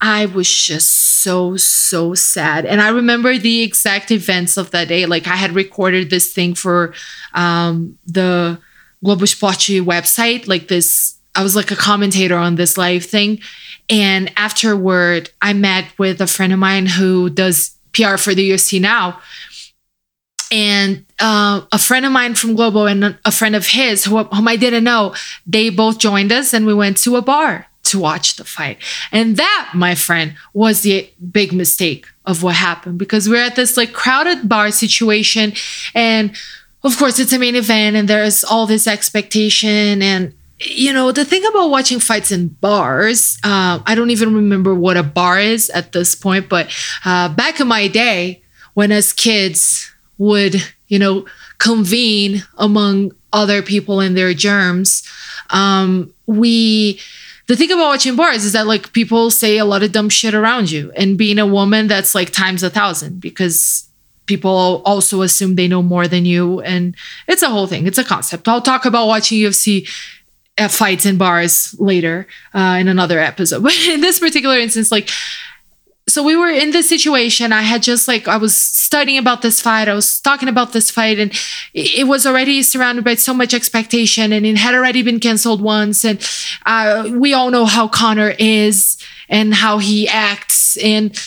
I 0.07 0.27
was 0.27 0.53
just 0.53 1.23
so 1.23 1.57
so 1.57 2.15
sad, 2.15 2.67
and 2.67 2.81
I 2.81 2.89
remember 2.89 3.39
the 3.39 3.63
exact 3.63 4.11
events 4.11 4.57
of 4.57 4.71
that 4.73 4.89
day. 4.89 5.07
Like 5.07 5.27
I 5.27 5.37
had 5.37 5.53
recorded 5.53 6.11
this 6.11 6.33
thing 6.33 6.55
for 6.55 6.93
um, 7.33 7.99
the 8.07 8.61
Globo 9.03 9.25
Esporte 9.25 9.81
website, 9.81 10.47
like 10.47 10.69
this. 10.69 11.19
I 11.35 11.43
was 11.43 11.57
like 11.57 11.71
a 11.71 11.77
commentator 11.77 12.37
on 12.37 12.55
this 12.55 12.77
live 12.79 13.05
thing 13.05 13.41
and 13.89 14.33
afterward, 14.37 15.31
I 15.43 15.53
met 15.53 15.87
with 15.99 16.21
a 16.21 16.27
friend 16.27 16.53
of 16.53 16.59
mine 16.59 16.87
who 16.87 17.29
does 17.29 17.77
PR 17.93 18.17
for 18.17 18.35
the 18.35 18.51
UFC 18.51 18.81
now. 18.81 19.21
And 20.51 21.05
uh, 21.21 21.63
a 21.73 21.79
friend 21.79 22.07
of 22.07 22.13
mine 22.13 22.35
from 22.35 22.55
Globo 22.55 22.87
and 22.87 23.19
a 23.25 23.33
friend 23.33 23.57
of 23.57 23.67
his, 23.67 24.05
who, 24.05 24.23
whom 24.25 24.49
I 24.49 24.57
didn't 24.57 24.85
know, 24.85 25.15
they 25.47 25.69
both 25.71 25.99
joined 25.99 26.33
us 26.33 26.55
and 26.55 26.65
we 26.67 26.75
went 26.75 26.97
to 26.99 27.17
a 27.17 27.23
bar 27.23 27.67
to 27.85 27.99
watch 27.99 28.37
the 28.37 28.45
fight. 28.45 28.79
And 29.13 29.37
that, 29.37 29.73
my 29.75 29.95
friend, 29.95 30.35
was 30.53 30.83
the 30.83 31.11
big 31.31 31.53
mistake 31.53 32.07
of 32.25 32.43
what 32.43 32.55
happened 32.55 32.99
because 32.99 33.29
we're 33.29 33.45
at 33.45 33.57
this 33.57 33.77
like 33.77 33.93
crowded 33.93 34.49
bar 34.49 34.71
situation. 34.71 35.53
And 35.95 36.35
of 36.83 36.97
course, 36.99 37.19
it's 37.19 37.33
a 37.33 37.39
main 37.39 37.57
event 37.57 37.97
and 37.97 38.09
there's 38.09 38.45
all 38.45 38.67
this 38.67 38.87
expectation. 38.87 40.03
And 40.03 40.35
you 40.61 40.93
know, 40.93 41.13
the 41.13 41.25
thing 41.25 41.45
about 41.45 41.69
watching 41.69 41.99
fights 41.99 42.31
in 42.31 42.49
bars, 42.49 43.39
uh, 43.45 43.81
I 43.87 43.95
don't 43.95 44.11
even 44.11 44.35
remember 44.35 44.75
what 44.75 44.97
a 44.97 45.03
bar 45.03 45.39
is 45.39 45.69
at 45.71 45.93
this 45.93 46.15
point, 46.15 46.49
but 46.49 46.73
uh, 47.05 47.29
back 47.29 47.61
in 47.61 47.67
my 47.67 47.89
day, 47.89 48.43
when 48.75 48.93
us 48.93 49.13
kids 49.13 49.93
would, 50.19 50.57
you 50.89 50.99
know, 50.99 51.27
convene 51.59 52.45
among 52.57 53.13
other 53.33 53.63
people 53.63 54.01
and 54.01 54.17
their 54.17 54.33
germs, 54.33 55.03
um, 55.51 56.13
we, 56.27 57.01
the 57.47 57.57
thing 57.57 57.71
about 57.71 57.89
watching 57.89 58.17
bars 58.17 58.45
is 58.45 58.53
that 58.53 58.67
like 58.67 58.93
people 58.93 59.31
say 59.31 59.59
a 59.59 59.65
lot 59.65 59.83
of 59.83 59.93
dumb 59.93 60.09
shit 60.09 60.35
around 60.35 60.71
you, 60.71 60.93
and 60.97 61.19
being 61.19 61.39
a 61.39 61.47
woman, 61.47 61.87
that's 61.87 62.15
like 62.15 62.31
times 62.31 62.63
a 62.63 62.71
thousand 62.71 63.21
because 63.21 63.89
people 64.27 64.83
also 64.85 65.23
assume 65.23 65.55
they 65.55 65.69
know 65.69 65.83
more 65.83 66.09
than 66.09 66.25
you 66.25 66.59
and 66.63 66.97
it's 67.29 67.43
a 67.43 67.51
whole 67.51 67.67
thing 67.67 67.87
it's 67.87 67.99
a 67.99 68.05
concept 68.05 68.49
i'll 68.49 68.63
talk 68.63 68.87
about 68.87 69.07
watching 69.07 69.39
ufc 69.41 69.87
at 70.57 70.71
fights 70.71 71.05
in 71.05 71.17
bars 71.17 71.75
later 71.79 72.27
uh, 72.55 72.77
in 72.81 72.89
another 72.89 73.19
episode. 73.19 73.63
But 73.63 73.75
in 73.87 74.01
this 74.01 74.19
particular 74.19 74.59
instance, 74.59 74.93
like, 74.93 75.11
so 76.07 76.23
we 76.23 76.37
were 76.37 76.49
in 76.49 76.71
this 76.71 76.89
situation. 76.89 77.53
I 77.53 77.63
had 77.63 77.83
just 77.83 78.07
like, 78.07 78.29
I 78.29 78.37
was 78.37 78.57
studying 78.57 79.19
about 79.19 79.43
this 79.43 79.61
fight. 79.61 79.89
I 79.89 79.95
was 79.95 80.21
talking 80.21 80.49
about 80.49 80.73
this 80.73 80.91
fight, 80.91 81.19
and 81.19 81.33
it 81.73 82.07
was 82.07 82.27
already 82.27 82.63
surrounded 82.63 83.05
by 83.05 83.15
so 83.15 83.33
much 83.33 83.55
expectation, 83.55 84.33
and 84.33 84.45
it 84.45 84.59
had 84.59 84.75
already 84.75 85.03
been 85.03 85.19
canceled 85.19 85.63
once. 85.63 86.05
And 86.05 86.21
uh, 86.67 87.09
we 87.11 87.33
all 87.33 87.51
know 87.51 87.65
how 87.65 87.89
Conor 87.89 88.35
is 88.39 88.99
and 89.29 89.55
how 89.55 89.79
he 89.79 90.07
acts. 90.07 90.77
And 90.77 91.19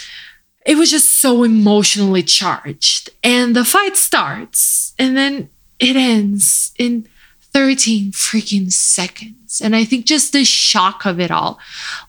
it 0.65 0.77
was 0.77 0.91
just 0.91 1.21
so 1.21 1.43
emotionally 1.43 2.23
charged. 2.23 3.09
And 3.23 3.55
the 3.55 3.65
fight 3.65 3.97
starts, 3.97 4.93
and 4.99 5.17
then 5.17 5.49
it 5.79 5.95
ends 5.95 6.71
in 6.77 7.07
13 7.51 8.11
freaking 8.11 8.71
seconds. 8.71 9.59
And 9.59 9.75
I 9.75 9.85
think 9.85 10.05
just 10.05 10.33
the 10.33 10.45
shock 10.45 11.05
of 11.05 11.19
it 11.19 11.31
all. 11.31 11.57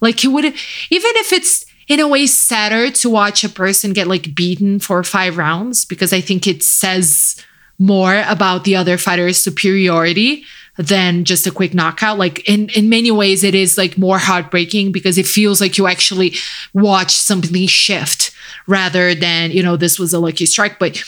Like 0.03 0.23
it 0.23 0.29
would 0.29 0.45
even 0.45 0.55
if 0.91 1.33
it's 1.33 1.65
in 1.89 2.01
a 2.01 2.09
way 2.09 2.27
sadder 2.27 2.91
to 2.91 3.11
watch 3.11 3.45
a 3.45 3.49
person 3.49 3.93
get 3.93 4.07
like 4.07 4.35
beaten 4.35 4.79
for 4.79 5.03
five 5.03 5.37
rounds, 5.37 5.85
because 5.85 6.13
I 6.13 6.21
think 6.21 6.47
it 6.47 6.63
says 6.63 7.43
more 7.79 8.23
about 8.27 8.65
the 8.65 8.77
other 8.77 8.99
fighter's 8.99 9.39
superiority 9.39 10.45
than 10.77 11.25
just 11.25 11.47
a 11.47 11.51
quick 11.51 11.75
knockout. 11.75 12.19
Like 12.19 12.49
in, 12.49 12.69
in 12.71 12.89
many 12.89 13.11
ways, 13.11 13.43
it 13.43 13.55
is 13.55 13.79
like 13.79 13.99
more 13.99 14.19
heartbreaking 14.19 14.93
because 14.93 15.19
it 15.19 15.27
feels 15.27 15.61
like 15.61 15.79
you 15.79 15.87
actually 15.87 16.35
watch 16.75 17.11
something 17.11 17.67
shift 17.67 18.33
rather 18.67 19.15
than, 19.15 19.51
you 19.51 19.63
know, 19.63 19.77
this 19.77 19.99
was 19.99 20.13
a 20.13 20.21
lucky 20.21 20.47
strike. 20.47 20.79
But 20.79 21.03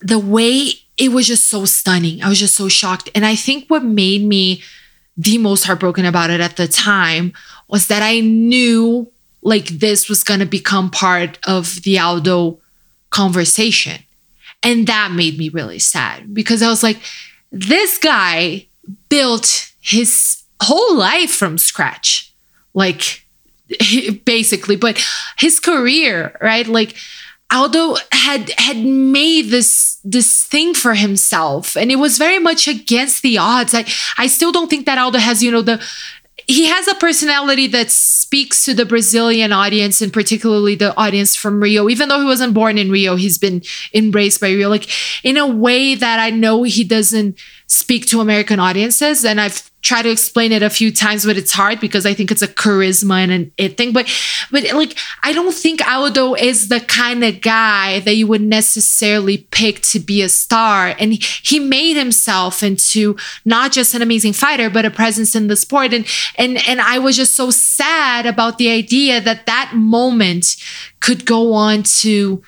the 0.00 0.18
way 0.18 0.72
it 0.96 1.12
was 1.12 1.26
just 1.26 1.50
so 1.50 1.64
stunning. 1.64 2.22
I 2.22 2.28
was 2.28 2.38
just 2.38 2.56
so 2.56 2.68
shocked. 2.68 3.10
And 3.14 3.26
I 3.26 3.34
think 3.34 3.68
what 3.68 3.84
made 3.84 4.22
me 4.22 4.62
the 5.16 5.38
most 5.38 5.64
heartbroken 5.64 6.04
about 6.04 6.30
it 6.30 6.40
at 6.40 6.56
the 6.56 6.68
time 6.68 7.32
was 7.68 7.88
that 7.88 8.02
I 8.02 8.20
knew 8.20 9.10
like 9.44 9.66
this 9.66 10.08
was 10.08 10.24
going 10.24 10.40
to 10.40 10.46
become 10.46 10.90
part 10.90 11.38
of 11.46 11.82
the 11.82 11.98
Aldo 11.98 12.58
conversation. 13.10 14.02
And 14.62 14.86
that 14.86 15.12
made 15.12 15.38
me 15.38 15.50
really 15.50 15.78
sad 15.78 16.34
because 16.34 16.62
I 16.62 16.68
was 16.68 16.82
like, 16.82 16.98
this 17.52 17.98
guy 17.98 18.66
built 19.08 19.70
his 19.80 20.42
whole 20.60 20.96
life 20.96 21.30
from 21.30 21.58
scratch. 21.58 22.32
Like 22.72 23.24
basically, 24.24 24.76
but 24.76 25.02
his 25.38 25.60
career, 25.60 26.36
right? 26.40 26.66
Like 26.66 26.96
Aldo 27.52 27.96
had 28.10 28.50
had 28.58 28.78
made 28.78 29.50
this 29.50 30.00
this 30.02 30.44
thing 30.44 30.74
for 30.74 30.94
himself 30.94 31.76
and 31.76 31.90
it 31.90 31.96
was 31.96 32.18
very 32.18 32.38
much 32.38 32.66
against 32.66 33.22
the 33.22 33.38
odds. 33.38 33.74
I 33.74 33.84
I 34.18 34.26
still 34.26 34.50
don't 34.50 34.68
think 34.68 34.86
that 34.86 34.98
Aldo 34.98 35.18
has, 35.18 35.42
you 35.42 35.50
know, 35.50 35.62
the 35.62 35.80
he 36.46 36.66
has 36.66 36.88
a 36.88 36.94
personality 36.96 37.66
that 37.68 37.90
speaks 37.90 38.64
to 38.64 38.74
the 38.74 38.84
Brazilian 38.84 39.52
audience 39.52 40.02
and 40.02 40.12
particularly 40.12 40.74
the 40.74 40.96
audience 40.96 41.34
from 41.34 41.60
Rio. 41.60 41.88
Even 41.88 42.08
though 42.08 42.20
he 42.20 42.26
wasn't 42.26 42.54
born 42.54 42.78
in 42.78 42.90
Rio, 42.90 43.16
he's 43.16 43.38
been 43.38 43.62
embraced 43.92 44.40
by 44.40 44.48
Rio, 44.48 44.68
like 44.68 44.88
in 45.24 45.36
a 45.36 45.46
way 45.46 45.94
that 45.94 46.18
I 46.18 46.30
know 46.30 46.62
he 46.62 46.84
doesn't 46.84 47.38
speak 47.66 48.06
to 48.06 48.20
American 48.20 48.60
audiences. 48.60 49.24
And 49.24 49.40
I've 49.40 49.70
tried 49.84 50.02
to 50.02 50.10
explain 50.10 50.50
it 50.50 50.62
a 50.62 50.70
few 50.70 50.90
times, 50.90 51.26
but 51.26 51.36
it's 51.36 51.52
hard 51.52 51.78
because 51.78 52.06
I 52.06 52.14
think 52.14 52.30
it's 52.30 52.40
a 52.40 52.48
charisma 52.48 53.22
and 53.22 53.30
an 53.30 53.52
it 53.58 53.76
thing. 53.76 53.92
But 53.92 54.10
but 54.50 54.64
like 54.72 54.96
I 55.22 55.32
don't 55.32 55.54
think 55.54 55.86
Aldo 55.86 56.34
is 56.34 56.68
the 56.68 56.80
kind 56.80 57.22
of 57.22 57.42
guy 57.42 58.00
that 58.00 58.16
you 58.16 58.26
would 58.26 58.40
necessarily 58.40 59.38
pick 59.50 59.82
to 59.82 60.00
be 60.00 60.22
a 60.22 60.28
star. 60.28 60.94
And 60.98 61.12
he 61.22 61.58
made 61.58 61.96
himself 61.96 62.62
into 62.62 63.16
not 63.44 63.72
just 63.72 63.94
an 63.94 64.02
amazing 64.02 64.32
fighter, 64.32 64.70
but 64.70 64.86
a 64.86 64.90
presence 64.90 65.36
in 65.36 65.48
the 65.48 65.56
sport. 65.56 65.92
And 65.92 66.06
and 66.36 66.58
and 66.66 66.80
I 66.80 66.98
was 66.98 67.16
just 67.16 67.34
so 67.34 67.50
sad 67.50 68.24
about 68.24 68.56
the 68.56 68.70
idea 68.70 69.20
that 69.20 69.46
that 69.46 69.72
moment 69.74 70.56
could 71.00 71.26
go 71.26 71.52
on 71.52 71.82
to 71.82 72.42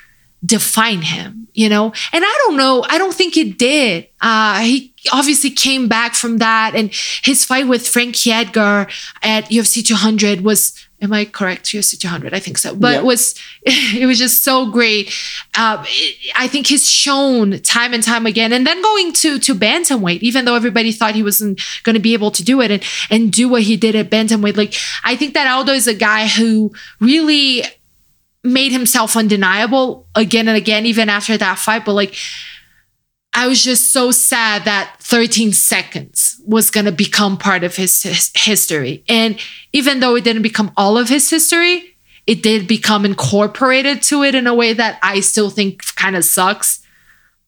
define 0.47 1.03
him, 1.03 1.49
you 1.55 1.69
know? 1.69 1.87
And 2.13 2.25
I 2.25 2.39
don't 2.45 2.57
know, 2.57 2.85
I 2.89 2.99
don't 2.99 3.15
think 3.15 3.37
it 3.37 3.59
did. 3.59 4.09
Uh, 4.21 4.61
he 4.61 4.95
obviously 5.13 5.51
came 5.51 5.89
back 5.89 6.15
from 6.15 6.39
that, 6.39 6.75
and 6.75 6.91
his 7.23 7.45
fight 7.45 7.69
with 7.69 7.87
Frankie 7.87 8.33
Edgar 8.33 8.87
at 9.23 9.45
UFC 9.47 9.85
200 9.85 10.43
was. 10.43 10.83
Am 11.03 11.13
I 11.13 11.27
correct? 11.27 11.67
UFC 11.67 12.01
200, 12.01 12.33
I 12.33 12.39
think 12.39 12.57
so. 12.57 12.75
But 12.75 12.93
yep. 12.93 13.03
it 13.03 13.05
was 13.05 13.35
it 13.63 14.07
was 14.07 14.19
just 14.19 14.43
so 14.43 14.71
great. 14.71 15.13
Uh, 15.55 15.85
I 16.35 16.49
think 16.49 16.69
he's 16.69 16.89
shown 16.89 17.61
time 17.61 17.93
and 17.93 18.03
time 18.03 18.25
again, 18.25 18.51
and 18.51 18.67
then 18.67 18.81
going 18.81 19.13
to 19.13 19.39
to 19.39 19.55
bantamweight, 19.55 20.21
even 20.21 20.47
though 20.47 20.55
everybody 20.55 20.93
thought 20.93 21.15
he 21.15 21.23
wasn't 21.23 21.61
going 21.83 21.97
to 21.97 22.01
be 22.01 22.15
able 22.15 22.31
to 22.31 22.43
do 22.43 22.63
it, 22.63 22.71
and 22.71 22.83
and 23.11 23.31
do 23.31 23.47
what 23.47 23.61
he 23.61 23.77
did 23.77 23.95
at 23.95 24.09
bantamweight. 24.09 24.57
Like 24.57 24.75
I 25.05 25.17
think 25.17 25.35
that 25.35 25.47
Aldo 25.47 25.75
is 25.75 25.87
a 25.87 25.93
guy 25.93 26.29
who 26.29 26.73
really 26.99 27.63
made 28.47 28.73
himself 28.73 29.17
undeniable 29.17 30.07
again 30.15 30.49
and 30.49 30.57
again, 30.57 30.87
even 30.87 31.09
after 31.09 31.37
that 31.37 31.59
fight. 31.59 31.85
But 31.85 31.95
like, 31.95 32.15
I 33.35 33.47
was 33.47 33.63
just 33.63 33.93
so 33.93 34.11
sad 34.11 34.65
that 34.65 34.97
13 35.01 35.53
seconds 35.53 36.41
was 36.47 36.71
going 36.71 36.87
to 36.87 36.93
become 36.93 37.37
part 37.37 37.65
of 37.65 37.77
his, 37.77 38.03
his, 38.03 38.31
history. 38.35 39.05
And 39.09 39.39
even 39.75 40.01
though 40.01 40.17
it 40.17 40.25
didn't 40.25 40.43
become 40.43 40.73
all 40.77 40.97
of 40.97 41.11
his 41.11 41.29
history, 41.29 41.97
it 42.27 42.43
did 42.43 42.67
become 42.67 43.05
incorporated 43.05 44.03
to 44.05 44.23
it 44.23 44.35
in 44.35 44.47
a 44.47 44.55
way 44.55 44.73
that 44.73 44.99
I 45.03 45.21
still 45.21 45.51
think 45.51 45.83
kind 45.97 46.17
of 46.17 46.25
sucks. 46.25 46.81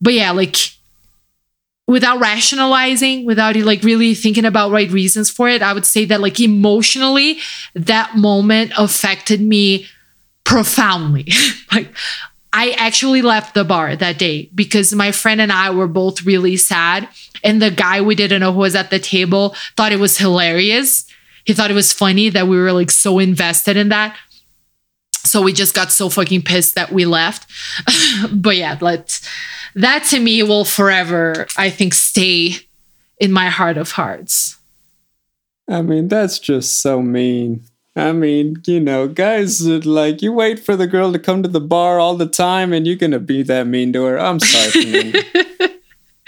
But 0.01 0.12
yeah, 0.12 0.30
like 0.32 0.57
without 1.86 2.20
rationalizing, 2.20 3.24
without 3.24 3.57
like 3.57 3.82
really 3.82 4.14
thinking 4.14 4.44
about 4.44 4.70
right 4.70 4.90
reasons 4.90 5.30
for 5.30 5.49
it, 5.49 5.62
I 5.62 5.72
would 5.72 5.86
say 5.86 6.05
that 6.05 6.20
like 6.20 6.38
emotionally, 6.38 7.38
that 7.74 8.14
moment 8.14 8.72
affected 8.76 9.40
me 9.40 9.86
profoundly. 10.49 11.26
like 11.72 11.94
I 12.55 12.70
actually 12.70 13.20
left 13.20 13.55
the 13.55 13.64
bar 13.64 13.94
that 13.94 14.18
day 14.18 14.49
because 14.55 14.94
my 14.94 15.12
friend 15.12 15.42
and 15.42 15.53
I 15.53 15.70
were 15.70 15.86
both 15.86 16.24
really 16.24 16.57
sad. 16.57 17.07
And 17.44 17.61
the 17.61 17.70
guy 17.70 18.01
we 18.01 18.14
didn't 18.14 18.40
know 18.40 18.53
who 18.53 18.61
was 18.61 18.74
at 18.74 18.88
the 18.88 18.99
table 18.99 19.55
thought 19.76 19.92
it 19.92 20.01
was 20.01 20.16
hilarious. 20.16 21.05
He 21.44 21.53
thought 21.53 21.70
it 21.70 21.74
was 21.74 21.92
funny 21.92 22.30
that 22.30 22.49
we 22.49 22.57
were 22.57 22.72
like 22.72 22.90
so 22.90 23.18
invested 23.18 23.76
in 23.76 23.90
that. 23.90 24.16
So 25.18 25.42
we 25.42 25.53
just 25.53 25.74
got 25.74 25.92
so 25.92 26.09
fucking 26.09 26.42
pissed 26.42 26.74
that 26.76 26.90
we 26.92 27.05
left. 27.05 27.46
but 28.32 28.57
yeah, 28.57 28.78
let's 28.80 29.28
that 29.74 30.05
to 30.05 30.18
me 30.18 30.42
will 30.42 30.64
forever, 30.64 31.46
I 31.59 31.68
think, 31.68 31.92
stay 31.92 32.55
in 33.20 33.32
my 33.32 33.51
heart 33.51 33.76
of 33.76 33.92
hearts. 33.92 34.57
I 35.68 35.82
mean, 35.82 36.09
that's 36.09 36.38
just 36.38 36.80
so 36.80 37.03
mean. 37.03 37.64
I 37.97 38.12
mean, 38.12 38.62
you 38.66 38.80
know, 38.80 39.09
guys, 39.09 39.66
like 39.66 40.22
you 40.22 40.32
wait 40.32 40.61
for 40.61 40.76
the 40.76 40.86
girl 40.86 41.12
to 41.12 41.18
come 41.18 41.43
to 41.43 41.49
the 41.49 41.61
bar 41.61 41.99
all 41.99 42.16
the 42.16 42.26
time, 42.28 42.72
and 42.72 42.86
you're 42.86 42.97
gonna 42.97 43.18
be 43.18 43.43
that 43.43 43.66
mean 43.66 43.93
to 43.95 44.05
her. 44.05 44.18
I'm 44.18 44.39
sorry, 44.39 45.14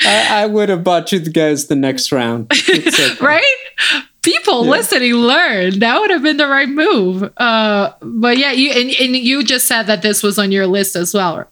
I, 0.01 0.43
I 0.43 0.47
would 0.47 0.69
have 0.69 0.83
bought 0.83 1.13
you 1.13 1.21
the 1.21 1.31
guys 1.31 1.67
the 1.67 1.77
next 1.77 2.11
round, 2.11 2.51
okay. 2.53 3.15
right? 3.21 3.57
People 4.23 4.65
yeah. 4.65 4.71
listening 4.71 5.15
learn 5.15 5.79
that 5.79 6.01
would 6.01 6.11
have 6.11 6.23
been 6.23 6.37
the 6.37 6.49
right 6.49 6.69
move. 6.69 7.31
Uh, 7.37 7.93
but 8.01 8.37
yeah, 8.37 8.53
you 8.53 8.71
and, 8.71 8.91
and 8.91 9.17
you 9.17 9.45
just 9.45 9.67
said 9.67 9.85
that 9.85 10.03
this 10.03 10.23
was 10.23 10.39
on 10.39 10.53
your 10.53 10.67
list 10.67 10.97
as 10.97 11.15
well. 11.15 11.50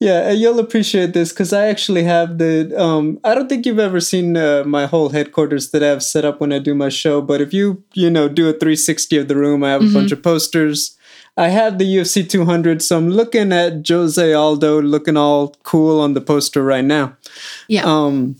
Yeah, 0.00 0.30
you'll 0.30 0.60
appreciate 0.60 1.12
this 1.12 1.30
because 1.32 1.52
I 1.52 1.66
actually 1.66 2.04
have 2.04 2.38
the. 2.38 2.72
Um, 2.80 3.18
I 3.24 3.34
don't 3.34 3.48
think 3.48 3.66
you've 3.66 3.80
ever 3.80 4.00
seen 4.00 4.36
uh, 4.36 4.62
my 4.64 4.86
whole 4.86 5.08
headquarters 5.08 5.70
that 5.72 5.82
I 5.82 5.88
have 5.88 6.04
set 6.04 6.24
up 6.24 6.40
when 6.40 6.52
I 6.52 6.60
do 6.60 6.72
my 6.72 6.88
show. 6.88 7.20
But 7.20 7.40
if 7.40 7.52
you, 7.52 7.82
you 7.94 8.08
know, 8.08 8.28
do 8.28 8.48
a 8.48 8.52
360 8.52 9.18
of 9.18 9.26
the 9.26 9.34
room, 9.34 9.64
I 9.64 9.70
have 9.70 9.82
mm-hmm. 9.82 9.96
a 9.96 9.98
bunch 9.98 10.12
of 10.12 10.22
posters. 10.22 10.96
I 11.36 11.48
have 11.48 11.78
the 11.78 11.84
UFC 11.84 12.28
200, 12.28 12.82
so 12.82 12.96
I'm 12.96 13.10
looking 13.10 13.52
at 13.52 13.86
Jose 13.88 14.32
Aldo 14.32 14.82
looking 14.82 15.16
all 15.16 15.54
cool 15.62 16.00
on 16.00 16.14
the 16.14 16.20
poster 16.20 16.64
right 16.64 16.84
now. 16.84 17.16
Yeah. 17.68 17.84
Um, 17.84 18.36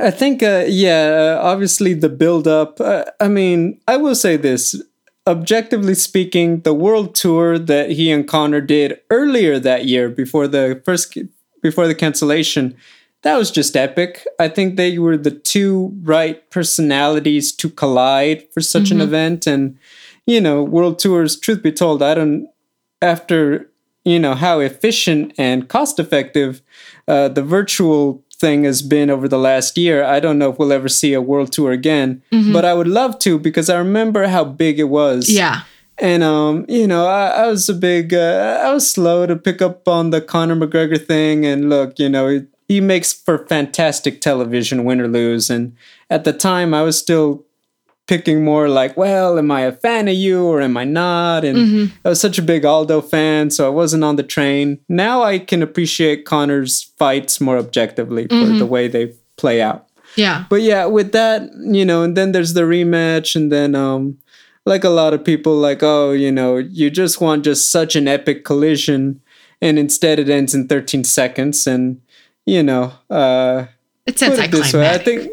I 0.00 0.10
think, 0.12 0.42
uh, 0.42 0.64
yeah, 0.68 1.38
obviously 1.40 1.94
the 1.94 2.08
build 2.08 2.46
up. 2.46 2.80
Uh, 2.80 3.04
I 3.20 3.26
mean, 3.26 3.80
I 3.88 3.96
will 3.96 4.14
say 4.14 4.36
this 4.36 4.80
objectively 5.26 5.94
speaking, 5.94 6.60
the 6.60 6.74
world 6.74 7.14
tour 7.14 7.58
that 7.58 7.90
he 7.90 8.10
and 8.10 8.26
Conor 8.26 8.60
did 8.60 9.00
earlier 9.10 9.58
that 9.58 9.86
year 9.86 10.08
before 10.08 10.48
the 10.48 10.80
first 10.84 11.16
before 11.62 11.86
the 11.86 11.94
cancellation, 11.94 12.76
that 13.22 13.36
was 13.36 13.50
just 13.50 13.74
epic. 13.74 14.26
I 14.38 14.48
think 14.48 14.76
they 14.76 14.98
were 14.98 15.16
the 15.16 15.30
two 15.30 15.96
right 16.02 16.48
personalities 16.50 17.52
to 17.52 17.70
collide 17.70 18.46
for 18.52 18.60
such 18.60 18.84
mm-hmm. 18.84 19.00
an 19.00 19.06
event 19.06 19.46
and 19.46 19.78
you 20.26 20.40
know, 20.40 20.62
world 20.62 20.98
tours, 20.98 21.38
truth 21.38 21.62
be 21.62 21.72
told, 21.72 22.02
I 22.02 22.14
don't 22.14 22.48
after 23.02 23.70
you 24.04 24.18
know 24.18 24.34
how 24.34 24.60
efficient 24.60 25.32
and 25.38 25.68
cost 25.68 25.98
effective 25.98 26.62
uh, 27.08 27.28
the 27.28 27.42
virtual 27.42 28.22
thing 28.44 28.64
has 28.64 28.82
been 28.82 29.08
over 29.08 29.26
the 29.26 29.38
last 29.38 29.78
year. 29.78 30.04
I 30.04 30.20
don't 30.20 30.38
know 30.38 30.50
if 30.50 30.58
we'll 30.58 30.72
ever 30.72 30.88
see 30.88 31.14
a 31.14 31.22
world 31.22 31.50
tour 31.50 31.72
again, 31.72 32.22
mm-hmm. 32.30 32.52
but 32.52 32.62
I 32.62 32.74
would 32.74 32.86
love 32.86 33.18
to 33.20 33.38
because 33.38 33.70
I 33.70 33.78
remember 33.78 34.26
how 34.26 34.44
big 34.44 34.78
it 34.78 34.90
was. 34.90 35.30
Yeah. 35.30 35.62
And 35.96 36.22
um, 36.22 36.66
you 36.68 36.86
know, 36.86 37.06
I, 37.06 37.28
I 37.28 37.46
was 37.46 37.70
a 37.70 37.74
big, 37.74 38.12
uh, 38.12 38.60
I 38.62 38.70
was 38.74 38.90
slow 38.90 39.26
to 39.26 39.36
pick 39.36 39.62
up 39.62 39.88
on 39.88 40.10
the 40.10 40.20
Conor 40.20 40.56
McGregor 40.56 41.00
thing. 41.02 41.46
And 41.46 41.70
look, 41.70 41.98
you 41.98 42.10
know, 42.10 42.28
he, 42.28 42.42
he 42.68 42.80
makes 42.82 43.14
for 43.14 43.46
fantastic 43.46 44.20
television, 44.20 44.84
win 44.84 45.00
or 45.00 45.08
lose. 45.08 45.48
And 45.48 45.74
at 46.10 46.24
the 46.24 46.34
time, 46.34 46.74
I 46.74 46.82
was 46.82 46.98
still 46.98 47.46
picking 48.06 48.44
more 48.44 48.68
like, 48.68 48.96
well, 48.96 49.38
am 49.38 49.50
I 49.50 49.62
a 49.62 49.72
fan 49.72 50.08
of 50.08 50.14
you 50.14 50.44
or 50.44 50.60
am 50.60 50.76
I 50.76 50.84
not? 50.84 51.44
And 51.44 51.58
mm-hmm. 51.58 51.96
I 52.04 52.10
was 52.10 52.20
such 52.20 52.38
a 52.38 52.42
big 52.42 52.64
Aldo 52.64 53.00
fan, 53.00 53.50
so 53.50 53.66
I 53.66 53.70
wasn't 53.70 54.04
on 54.04 54.16
the 54.16 54.22
train. 54.22 54.78
Now 54.88 55.22
I 55.22 55.38
can 55.38 55.62
appreciate 55.62 56.26
Conor's 56.26 56.92
fights 56.98 57.40
more 57.40 57.56
objectively 57.58 58.26
for 58.26 58.34
mm-hmm. 58.34 58.58
the 58.58 58.66
way 58.66 58.88
they 58.88 59.14
play 59.36 59.62
out. 59.62 59.88
Yeah. 60.16 60.44
But 60.48 60.62
yeah, 60.62 60.86
with 60.86 61.12
that, 61.12 61.50
you 61.58 61.84
know, 61.84 62.02
and 62.02 62.16
then 62.16 62.32
there's 62.32 62.54
the 62.54 62.62
rematch, 62.62 63.34
and 63.34 63.50
then 63.50 63.74
um 63.74 64.18
like 64.66 64.84
a 64.84 64.90
lot 64.90 65.12
of 65.12 65.24
people 65.24 65.54
like, 65.56 65.82
oh, 65.82 66.12
you 66.12 66.32
know, 66.32 66.56
you 66.56 66.90
just 66.90 67.20
want 67.20 67.44
just 67.44 67.70
such 67.70 67.96
an 67.96 68.06
epic 68.06 68.44
collision, 68.44 69.20
and 69.60 69.78
instead 69.78 70.18
it 70.18 70.28
ends 70.28 70.54
in 70.54 70.68
13 70.68 71.04
seconds, 71.04 71.66
and 71.66 72.00
you 72.46 72.62
know, 72.62 72.92
uh 73.10 73.66
it's 74.06 74.22
put 74.22 74.38
it 74.38 74.50
this 74.50 74.72
way. 74.72 74.88
I 74.88 74.98
think 74.98 75.32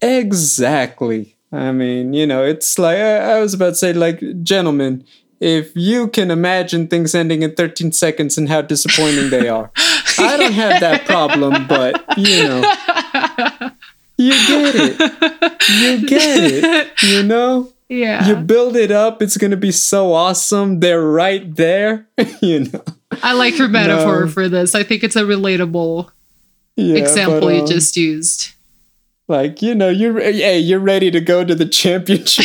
exactly 0.00 1.31
I 1.52 1.70
mean, 1.72 2.14
you 2.14 2.26
know, 2.26 2.44
it's 2.44 2.78
like 2.78 2.96
I, 2.96 3.36
I 3.36 3.40
was 3.40 3.52
about 3.54 3.70
to 3.70 3.74
say, 3.74 3.92
like, 3.92 4.22
gentlemen, 4.42 5.04
if 5.40 5.72
you 5.74 6.08
can 6.08 6.30
imagine 6.30 6.86
things 6.86 7.14
ending 7.14 7.42
in 7.42 7.54
13 7.54 7.92
seconds 7.92 8.38
and 8.38 8.48
how 8.48 8.62
disappointing 8.62 9.30
they 9.30 9.48
are. 9.48 9.70
I 10.18 10.36
don't 10.36 10.52
have 10.52 10.80
that 10.80 11.04
problem, 11.04 11.66
but 11.66 12.16
you 12.16 12.44
know, 12.44 12.60
you 14.16 14.30
get 14.30 14.74
it. 14.76 15.00
You 15.68 16.06
get 16.06 16.64
it. 16.64 17.02
You 17.02 17.22
know? 17.24 17.72
Yeah. 17.88 18.26
You 18.26 18.36
build 18.36 18.76
it 18.76 18.90
up, 18.90 19.20
it's 19.20 19.36
going 19.36 19.50
to 19.50 19.56
be 19.56 19.72
so 19.72 20.14
awesome. 20.14 20.80
They're 20.80 21.02
right 21.02 21.54
there, 21.54 22.06
you 22.40 22.60
know. 22.72 22.84
I 23.22 23.34
like 23.34 23.58
your 23.58 23.68
metaphor 23.68 24.22
no. 24.22 24.28
for 24.28 24.48
this. 24.48 24.74
I 24.74 24.82
think 24.82 25.02
it's 25.02 25.16
a 25.16 25.22
relatable 25.22 26.10
yeah, 26.76 26.96
example 26.96 27.40
but, 27.40 27.54
um, 27.54 27.60
you 27.60 27.66
just 27.66 27.96
used. 27.96 28.52
Like, 29.32 29.62
you 29.62 29.74
know, 29.74 29.88
you're 29.88 30.20
hey, 30.20 30.58
you're 30.58 30.78
ready 30.78 31.10
to 31.10 31.20
go 31.20 31.42
to 31.42 31.54
the 31.54 31.66
championship. 31.66 32.44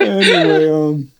anyway, 0.00 0.68
um 0.68 1.12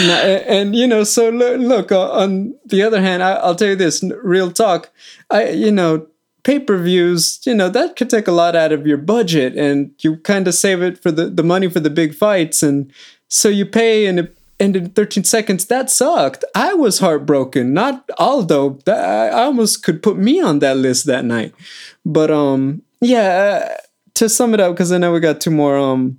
and, 0.00 0.44
and, 0.46 0.76
you 0.76 0.86
know, 0.86 1.04
so 1.04 1.30
look, 1.30 1.60
look 1.60 1.92
uh, 1.92 2.10
on 2.10 2.54
the 2.66 2.82
other 2.82 3.00
hand, 3.00 3.22
I, 3.22 3.46
will 3.46 3.54
tell 3.54 3.68
you 3.68 3.76
this 3.76 4.02
real 4.22 4.50
talk. 4.50 4.90
I, 5.30 5.50
you 5.50 5.70
know, 5.70 6.06
pay 6.42 6.58
per 6.58 6.76
views, 6.76 7.40
you 7.44 7.54
know, 7.54 7.68
that 7.68 7.96
could 7.96 8.10
take 8.10 8.28
a 8.28 8.32
lot 8.32 8.56
out 8.56 8.72
of 8.72 8.86
your 8.86 8.98
budget 8.98 9.56
and 9.56 9.92
you 10.00 10.16
kind 10.18 10.46
of 10.48 10.54
save 10.54 10.82
it 10.82 11.02
for 11.02 11.10
the, 11.10 11.26
the 11.26 11.42
money 11.42 11.70
for 11.70 11.80
the 11.80 11.90
big 11.90 12.14
fights. 12.14 12.62
And 12.62 12.92
so 13.28 13.48
you 13.48 13.64
pay 13.64 14.06
and 14.06 14.18
it 14.18 14.36
ended 14.62 14.84
in 14.84 14.90
13 14.90 15.24
seconds. 15.24 15.66
That 15.66 15.90
sucked. 15.90 16.44
I 16.54 16.74
was 16.74 17.00
heartbroken, 17.00 17.74
not 17.74 18.08
Aldo. 18.18 18.78
I 18.86 19.30
almost 19.30 19.82
could 19.82 20.02
put 20.02 20.16
me 20.16 20.40
on 20.40 20.60
that 20.60 20.76
list 20.76 21.06
that 21.06 21.24
night. 21.24 21.54
But 22.04 22.30
um, 22.30 22.82
yeah, 23.00 23.76
to 24.14 24.28
sum 24.28 24.54
it 24.54 24.60
up, 24.60 24.74
because 24.74 24.92
I 24.92 24.98
know 24.98 25.12
we 25.12 25.20
got 25.20 25.40
two 25.40 25.50
more. 25.50 25.76
Um, 25.76 26.18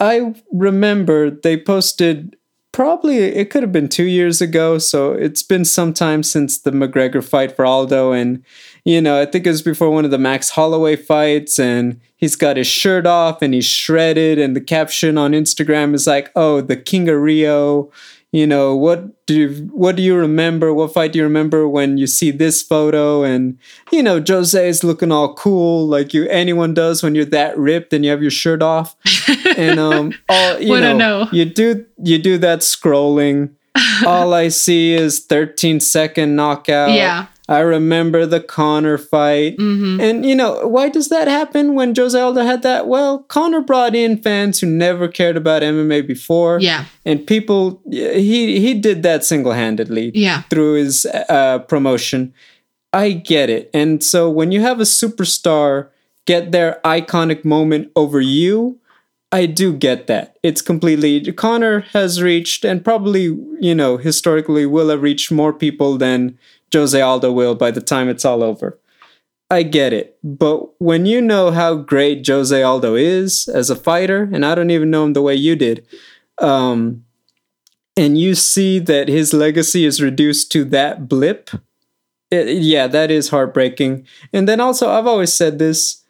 I 0.00 0.34
remember 0.52 1.30
they 1.30 1.56
posted 1.56 2.36
probably 2.76 3.16
it 3.16 3.48
could 3.48 3.62
have 3.62 3.72
been 3.72 3.88
two 3.88 4.04
years 4.04 4.42
ago. 4.42 4.76
So 4.76 5.12
it's 5.12 5.42
been 5.42 5.64
some 5.64 5.94
time 5.94 6.22
since 6.22 6.58
the 6.58 6.72
McGregor 6.72 7.24
fight 7.24 7.56
for 7.56 7.64
Aldo. 7.64 8.12
And, 8.12 8.44
you 8.84 9.00
know, 9.00 9.18
I 9.18 9.24
think 9.24 9.46
it 9.46 9.50
was 9.50 9.62
before 9.62 9.90
one 9.90 10.04
of 10.04 10.10
the 10.10 10.18
Max 10.18 10.50
Holloway 10.50 10.96
fights. 10.96 11.58
And 11.58 11.98
he's 12.18 12.36
got 12.36 12.58
his 12.58 12.66
shirt 12.66 13.06
off 13.06 13.40
and 13.40 13.54
he's 13.54 13.64
shredded. 13.64 14.38
And 14.38 14.54
the 14.54 14.60
caption 14.60 15.16
on 15.16 15.32
Instagram 15.32 15.94
is 15.94 16.06
like, 16.06 16.30
oh, 16.36 16.60
the 16.60 16.76
King 16.76 17.08
of 17.08 17.18
Rio 17.18 17.90
you 18.36 18.46
know 18.46 18.74
what 18.74 19.26
do 19.26 19.34
you, 19.34 19.48
what 19.72 19.96
do 19.96 20.02
you 20.02 20.16
remember? 20.16 20.72
What 20.72 20.92
fight 20.92 21.12
do 21.12 21.18
you 21.18 21.24
remember 21.24 21.68
when 21.68 21.98
you 21.98 22.06
see 22.06 22.30
this 22.30 22.62
photo? 22.62 23.22
And 23.22 23.58
you 23.90 24.02
know 24.02 24.22
jose 24.26 24.68
is 24.68 24.84
looking 24.84 25.12
all 25.12 25.34
cool 25.34 25.86
like 25.86 26.14
you 26.14 26.28
anyone 26.28 26.74
does 26.74 27.02
when 27.02 27.14
you're 27.14 27.24
that 27.26 27.56
ripped 27.58 27.92
and 27.92 28.04
you 28.04 28.10
have 28.10 28.22
your 28.22 28.30
shirt 28.30 28.62
off. 28.62 28.96
And 29.56 29.80
um 29.80 30.12
all 30.28 30.60
you 30.60 30.78
know, 30.78 30.96
know. 30.96 31.28
you 31.32 31.46
do 31.46 31.86
you 32.02 32.18
do 32.18 32.36
that 32.38 32.60
scrolling. 32.60 33.52
All 34.06 34.32
i 34.32 34.48
see 34.48 34.94
is 34.94 35.24
13 35.26 35.80
second 35.80 36.34
knockout. 36.34 36.92
Yeah 36.92 37.26
I 37.48 37.60
remember 37.60 38.26
the 38.26 38.40
Conor 38.40 38.98
fight. 38.98 39.56
Mm-hmm. 39.56 40.00
And, 40.00 40.26
you 40.26 40.34
know, 40.34 40.66
why 40.66 40.88
does 40.88 41.08
that 41.10 41.28
happen 41.28 41.74
when 41.74 41.94
Jose 41.94 42.18
Aldo 42.18 42.42
had 42.42 42.62
that? 42.62 42.88
Well, 42.88 43.20
Conor 43.24 43.60
brought 43.60 43.94
in 43.94 44.20
fans 44.20 44.60
who 44.60 44.66
never 44.66 45.06
cared 45.06 45.36
about 45.36 45.62
MMA 45.62 46.06
before. 46.06 46.58
Yeah. 46.60 46.86
And 47.04 47.24
people, 47.24 47.80
he, 47.88 48.60
he 48.60 48.74
did 48.74 49.02
that 49.04 49.24
single 49.24 49.52
handedly 49.52 50.10
yeah. 50.14 50.42
through 50.42 50.74
his 50.74 51.06
uh, 51.06 51.60
promotion. 51.60 52.34
I 52.92 53.12
get 53.12 53.48
it. 53.48 53.70
And 53.72 54.02
so 54.02 54.28
when 54.28 54.50
you 54.50 54.60
have 54.62 54.80
a 54.80 54.84
superstar 54.84 55.88
get 56.26 56.50
their 56.50 56.80
iconic 56.84 57.44
moment 57.44 57.92
over 57.94 58.20
you, 58.20 58.80
I 59.32 59.46
do 59.46 59.72
get 59.72 60.06
that. 60.06 60.38
It's 60.42 60.62
completely 60.62 61.32
Conor 61.32 61.80
has 61.92 62.22
reached 62.22 62.64
and 62.64 62.84
probably, 62.84 63.24
you 63.60 63.74
know, 63.74 63.96
historically 63.96 64.66
will 64.66 64.88
have 64.88 65.02
reached 65.02 65.32
more 65.32 65.52
people 65.52 65.98
than 65.98 66.38
Jose 66.72 67.00
Aldo 67.00 67.32
will 67.32 67.54
by 67.54 67.70
the 67.70 67.80
time 67.80 68.08
it's 68.08 68.24
all 68.24 68.42
over. 68.42 68.78
I 69.50 69.62
get 69.62 69.92
it. 69.92 70.18
But 70.24 70.80
when 70.80 71.06
you 71.06 71.20
know 71.20 71.50
how 71.50 71.76
great 71.76 72.26
Jose 72.26 72.62
Aldo 72.62 72.96
is 72.96 73.48
as 73.48 73.70
a 73.70 73.76
fighter, 73.76 74.28
and 74.32 74.44
I 74.44 74.54
don't 74.54 74.70
even 74.70 74.90
know 74.90 75.04
him 75.04 75.12
the 75.12 75.22
way 75.22 75.34
you 75.34 75.54
did, 75.54 75.86
um, 76.38 77.04
and 77.96 78.18
you 78.18 78.34
see 78.34 78.78
that 78.80 79.08
his 79.08 79.32
legacy 79.32 79.84
is 79.84 80.02
reduced 80.02 80.52
to 80.52 80.64
that 80.66 81.08
blip, 81.08 81.50
it, 82.30 82.48
yeah, 82.58 82.88
that 82.88 83.10
is 83.10 83.28
heartbreaking. 83.28 84.06
And 84.32 84.48
then 84.48 84.60
also, 84.60 84.90
I've 84.90 85.06
always 85.06 85.32
said 85.32 85.58
this 85.58 86.02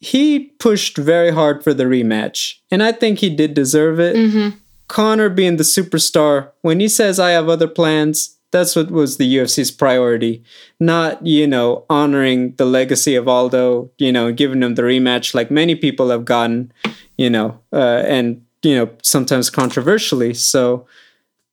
he 0.00 0.40
pushed 0.58 0.98
very 0.98 1.30
hard 1.30 1.64
for 1.64 1.74
the 1.74 1.84
rematch, 1.84 2.58
and 2.70 2.82
I 2.82 2.92
think 2.92 3.18
he 3.18 3.30
did 3.30 3.54
deserve 3.54 3.98
it. 3.98 4.14
Mm-hmm. 4.14 4.58
Conor 4.86 5.30
being 5.30 5.56
the 5.56 5.64
superstar, 5.64 6.50
when 6.60 6.78
he 6.78 6.88
says, 6.88 7.18
I 7.18 7.30
have 7.30 7.48
other 7.48 7.68
plans, 7.68 8.33
that's 8.54 8.76
what 8.76 8.88
was 8.92 9.16
the 9.16 9.36
UFC's 9.38 9.72
priority, 9.72 10.44
not 10.78 11.26
you 11.26 11.44
know 11.44 11.84
honoring 11.90 12.54
the 12.54 12.64
legacy 12.64 13.16
of 13.16 13.26
Aldo, 13.26 13.90
you 13.98 14.12
know, 14.12 14.32
giving 14.32 14.62
him 14.62 14.76
the 14.76 14.82
rematch 14.82 15.34
like 15.34 15.50
many 15.50 15.74
people 15.74 16.08
have 16.10 16.24
gotten, 16.24 16.72
you 17.18 17.28
know, 17.28 17.58
uh, 17.72 18.04
and 18.06 18.46
you 18.62 18.76
know 18.76 18.90
sometimes 19.02 19.50
controversially. 19.50 20.34
So 20.34 20.86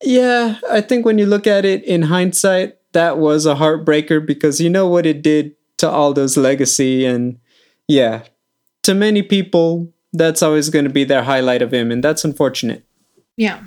yeah, 0.03 0.59
I 0.69 0.81
think 0.81 1.03
when 1.03 1.17
you 1.17 1.25
look 1.25 1.47
at 1.47 1.65
it 1.65 1.83
in 1.85 2.03
hindsight, 2.03 2.77
that 2.91 3.17
was 3.17 3.47
a 3.47 3.55
heartbreaker 3.55 4.23
because 4.23 4.61
you 4.61 4.69
know 4.69 4.87
what 4.87 5.07
it 5.07 5.23
did 5.23 5.55
to 5.77 5.89
Aldo's 5.89 6.37
legacy, 6.37 7.03
and 7.03 7.39
yeah, 7.87 8.25
to 8.83 8.93
many 8.93 9.23
people, 9.23 9.91
that's 10.13 10.43
always 10.43 10.69
going 10.69 10.85
to 10.85 10.93
be 10.93 11.03
their 11.03 11.23
highlight 11.23 11.63
of 11.63 11.73
him, 11.73 11.89
and 11.89 12.03
that's 12.03 12.23
unfortunate. 12.23 12.85
Yeah 13.37 13.63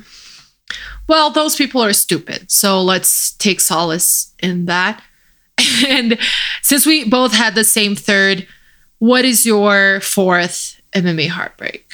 well, 1.09 1.31
those 1.31 1.57
people 1.57 1.83
are 1.83 1.93
stupid. 1.93 2.51
So 2.51 2.81
let's 2.83 3.33
take 3.33 3.61
solace 3.61 4.33
in 4.43 4.67
that. 4.67 5.03
and 5.87 6.19
since 6.63 6.87
we 6.87 7.09
both 7.09 7.33
had 7.33 7.55
the 7.55 7.65
same 7.65 7.95
third, 7.95 8.47
what 8.99 9.25
is 9.25 9.45
your 9.45 10.01
fourth 10.01 10.81
MMA 10.93 11.29
heartbreak? 11.29 11.93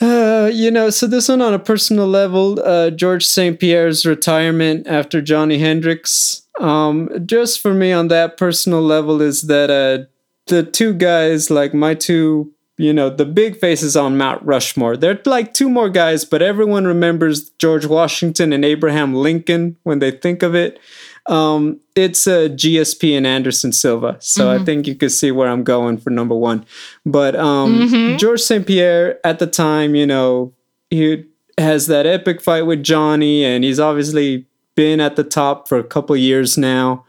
Uh, 0.00 0.50
you 0.52 0.70
know, 0.70 0.90
so 0.90 1.06
this 1.06 1.28
one 1.28 1.40
on 1.40 1.54
a 1.54 1.60
personal 1.60 2.08
level, 2.08 2.58
uh, 2.64 2.90
George 2.90 3.24
St. 3.24 3.60
Pierre's 3.60 4.04
retirement 4.04 4.86
after 4.88 5.22
Johnny 5.22 5.58
Hendricks. 5.58 6.42
Um, 6.58 7.08
just 7.24 7.60
for 7.60 7.72
me 7.72 7.92
on 7.92 8.08
that 8.08 8.36
personal 8.36 8.82
level 8.82 9.22
is 9.22 9.42
that 9.42 9.70
uh, 9.70 10.06
the 10.48 10.64
two 10.64 10.92
guys, 10.92 11.50
like 11.50 11.72
my 11.72 11.94
two 11.94 12.52
you 12.82 12.92
know, 12.92 13.08
the 13.08 13.24
big 13.24 13.56
faces 13.58 13.96
on 13.96 14.18
Mount 14.18 14.42
Rushmore. 14.42 14.96
There 14.96 15.12
are 15.12 15.20
like 15.24 15.54
two 15.54 15.70
more 15.70 15.88
guys, 15.88 16.24
but 16.24 16.42
everyone 16.42 16.84
remembers 16.84 17.50
George 17.50 17.86
Washington 17.86 18.52
and 18.52 18.64
Abraham 18.64 19.14
Lincoln 19.14 19.76
when 19.84 20.00
they 20.00 20.10
think 20.10 20.42
of 20.42 20.56
it. 20.56 20.80
Um, 21.26 21.78
it's 21.94 22.26
a 22.26 22.46
uh, 22.46 22.48
GSP 22.48 23.16
and 23.16 23.24
Anderson 23.24 23.70
Silva. 23.70 24.16
So 24.18 24.46
mm-hmm. 24.46 24.60
I 24.60 24.64
think 24.64 24.88
you 24.88 24.96
could 24.96 25.12
see 25.12 25.30
where 25.30 25.48
I'm 25.48 25.62
going 25.62 25.96
for 25.96 26.10
number 26.10 26.34
one. 26.34 26.66
But 27.06 27.36
um, 27.36 27.82
mm-hmm. 27.82 28.16
George 28.16 28.40
St. 28.40 28.66
Pierre 28.66 29.24
at 29.24 29.38
the 29.38 29.46
time, 29.46 29.94
you 29.94 30.04
know, 30.04 30.52
he 30.90 31.24
has 31.58 31.86
that 31.86 32.04
epic 32.04 32.42
fight 32.42 32.62
with 32.62 32.82
Johnny, 32.82 33.44
and 33.44 33.62
he's 33.62 33.78
obviously 33.78 34.46
been 34.74 35.00
at 35.00 35.14
the 35.14 35.22
top 35.24 35.68
for 35.68 35.78
a 35.78 35.84
couple 35.84 36.16
years 36.16 36.58
now. 36.58 37.04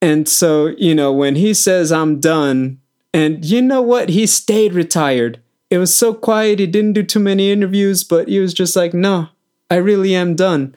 And 0.00 0.26
so, 0.26 0.68
you 0.78 0.94
know, 0.94 1.12
when 1.12 1.36
he 1.36 1.52
says, 1.52 1.92
I'm 1.92 2.20
done, 2.20 2.80
and 3.14 3.44
you 3.44 3.62
know 3.62 3.80
what? 3.80 4.10
He 4.10 4.26
stayed 4.26 4.74
retired. 4.74 5.40
It 5.70 5.78
was 5.78 5.94
so 5.96 6.12
quiet. 6.12 6.58
He 6.58 6.66
didn't 6.66 6.92
do 6.92 7.02
too 7.02 7.20
many 7.20 7.50
interviews, 7.50 8.04
but 8.04 8.28
he 8.28 8.40
was 8.40 8.52
just 8.52 8.76
like, 8.76 8.92
no, 8.92 9.28
I 9.70 9.76
really 9.76 10.14
am 10.14 10.34
done. 10.34 10.74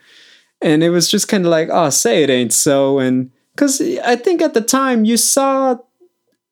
And 0.62 0.84
it 0.84 0.92
was 0.92 1.10
just 1.10 1.28
kind 1.28 1.46
of 1.46 1.52
like, 1.52 1.70
oh, 1.72 1.90
say 1.90 2.24
it 2.24 2.30
ain't 2.30 2.54
so. 2.54 3.00
And 3.00 3.32
because 3.54 3.82
I 3.82 4.16
think 4.16 4.42
at 4.42 4.54
the 4.54 4.62
time 4.62 5.04
you 5.04 5.18
saw 5.18 5.78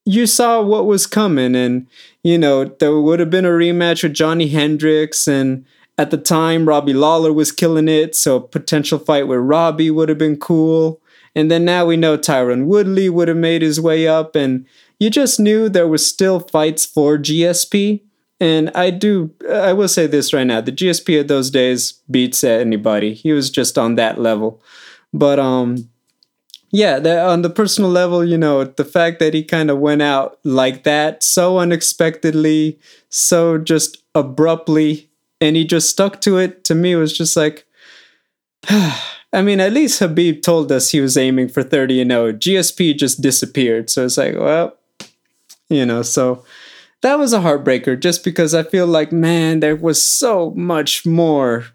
you 0.05 0.27
saw 0.27 0.61
what 0.61 0.85
was 0.85 1.07
coming 1.07 1.55
and 1.55 1.87
you 2.23 2.37
know 2.37 2.65
there 2.65 2.99
would 2.99 3.19
have 3.19 3.31
been 3.31 3.45
a 3.45 3.49
rematch 3.49 4.03
with 4.03 4.13
johnny 4.13 4.47
hendricks 4.49 5.27
and 5.27 5.65
at 5.97 6.11
the 6.11 6.17
time 6.17 6.69
robbie 6.69 6.93
lawler 6.93 7.33
was 7.33 7.51
killing 7.51 7.87
it 7.87 8.15
so 8.15 8.35
a 8.35 8.41
potential 8.41 8.99
fight 8.99 9.27
with 9.27 9.39
robbie 9.39 9.89
would 9.89 10.07
have 10.07 10.17
been 10.19 10.37
cool 10.37 11.01
and 11.35 11.49
then 11.49 11.65
now 11.65 11.85
we 11.85 11.97
know 11.97 12.15
tyron 12.17 12.65
woodley 12.65 13.09
would 13.09 13.27
have 13.27 13.37
made 13.37 13.63
his 13.63 13.81
way 13.81 14.07
up 14.07 14.35
and 14.35 14.65
you 14.99 15.09
just 15.09 15.39
knew 15.39 15.69
there 15.69 15.87
was 15.87 16.05
still 16.05 16.39
fights 16.39 16.85
for 16.85 17.17
GSP. 17.17 18.01
And 18.39 18.69
I 18.75 18.89
do, 18.89 19.31
I 19.49 19.73
will 19.73 19.87
say 19.87 20.07
this 20.07 20.33
right 20.33 20.45
now: 20.45 20.61
the 20.61 20.71
GSP 20.71 21.21
of 21.21 21.27
those 21.27 21.49
days 21.49 21.93
beats 22.11 22.43
anybody. 22.43 23.13
He 23.13 23.31
was 23.31 23.49
just 23.49 23.77
on 23.77 23.95
that 23.95 24.19
level. 24.19 24.61
But 25.13 25.39
um, 25.39 25.89
yeah, 26.71 26.99
the, 26.99 27.23
on 27.25 27.41
the 27.41 27.49
personal 27.49 27.89
level, 27.89 28.25
you 28.25 28.37
know, 28.37 28.65
the 28.65 28.83
fact 28.83 29.19
that 29.19 29.33
he 29.33 29.43
kind 29.43 29.71
of 29.71 29.79
went 29.79 30.01
out 30.01 30.39
like 30.43 30.83
that, 30.83 31.23
so 31.23 31.59
unexpectedly, 31.59 32.77
so 33.09 33.57
just 33.57 34.03
abruptly, 34.13 35.09
and 35.39 35.55
he 35.55 35.63
just 35.63 35.89
stuck 35.89 36.19
to 36.21 36.37
it. 36.37 36.65
To 36.65 36.75
me, 36.75 36.95
was 36.95 37.17
just 37.17 37.37
like. 37.37 37.65
I 39.33 39.41
mean, 39.41 39.59
at 39.59 39.73
least 39.73 40.01
Khabib 40.01 40.43
told 40.43 40.71
us 40.71 40.91
he 40.91 41.01
was 41.01 41.17
aiming 41.17 41.49
for 41.49 41.61
30 41.61 42.01
and 42.01 42.11
0. 42.11 42.31
GSP 42.33 42.97
just 42.97 43.21
disappeared. 43.21 43.89
So 43.89 44.05
it's 44.05 44.17
like, 44.17 44.35
well, 44.37 44.77
you 45.69 45.85
know, 45.85 46.01
so 46.01 46.43
that 47.01 47.19
was 47.19 47.33
a 47.33 47.39
heartbreaker 47.39 47.99
just 47.99 48.23
because 48.23 48.53
I 48.53 48.63
feel 48.63 48.87
like, 48.87 49.11
man, 49.11 49.59
there 49.59 49.75
was 49.75 50.05
so 50.05 50.51
much 50.51 51.05
more 51.05 51.65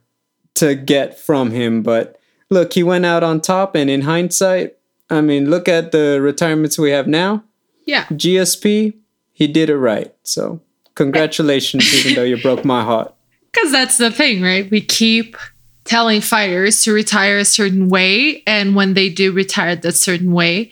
to 0.55 0.74
get 0.74 1.18
from 1.18 1.51
him. 1.51 1.82
But 1.82 2.18
look, 2.51 2.72
he 2.72 2.82
went 2.82 3.07
out 3.07 3.22
on 3.22 3.41
top, 3.41 3.74
and 3.74 3.88
in 3.88 4.03
hindsight, 4.03 4.76
I 5.09 5.20
mean, 5.20 5.51
look 5.51 5.68
at 5.68 5.93
the 5.93 6.20
retirements 6.20 6.78
we 6.78 6.91
have 6.91 7.07
now. 7.07 7.45
Yeah. 7.84 8.05
GSP, 8.07 8.95
he 9.32 9.47
did 9.47 9.70
it 9.70 9.78
right. 9.78 10.14
So 10.22 10.61
congratulations, 10.95 11.93
even 11.95 12.14
though 12.14 12.24
you 12.24 12.41
broke 12.41 12.64
my 12.64 12.82
heart. 12.82 13.14
Because 13.53 13.72
that's 13.72 13.99
the 13.99 14.12
thing, 14.12 14.43
right? 14.43 14.70
We 14.70 14.80
keep 14.80 15.36
telling 15.82 16.20
fighters 16.20 16.84
to 16.84 16.93
retire 16.93 17.36
a 17.38 17.45
certain 17.45 17.88
way. 17.88 18.45
And 18.47 18.76
when 18.76 18.95
they 18.95 19.09
do 19.09 19.32
retire 19.32 19.74
that 19.74 19.97
certain 19.97 20.30
way, 20.30 20.70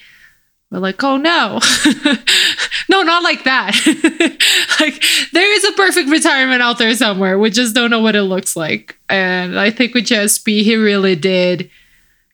we're 0.70 0.78
like, 0.78 1.02
oh 1.02 1.16
no. 1.16 1.60
no, 2.90 3.02
not 3.02 3.22
like 3.22 3.44
that. 3.44 3.74
like 4.80 5.02
there 5.32 5.54
is 5.54 5.64
a 5.64 5.72
perfect 5.72 6.10
retirement 6.10 6.62
out 6.62 6.78
there 6.78 6.94
somewhere. 6.94 7.38
We 7.38 7.50
just 7.50 7.74
don't 7.74 7.90
know 7.90 8.00
what 8.00 8.16
it 8.16 8.22
looks 8.22 8.54
like. 8.54 8.98
And 9.08 9.58
I 9.58 9.70
think 9.70 9.94
with 9.94 10.04
GSP, 10.04 10.62
he 10.62 10.76
really 10.76 11.16
did 11.16 11.70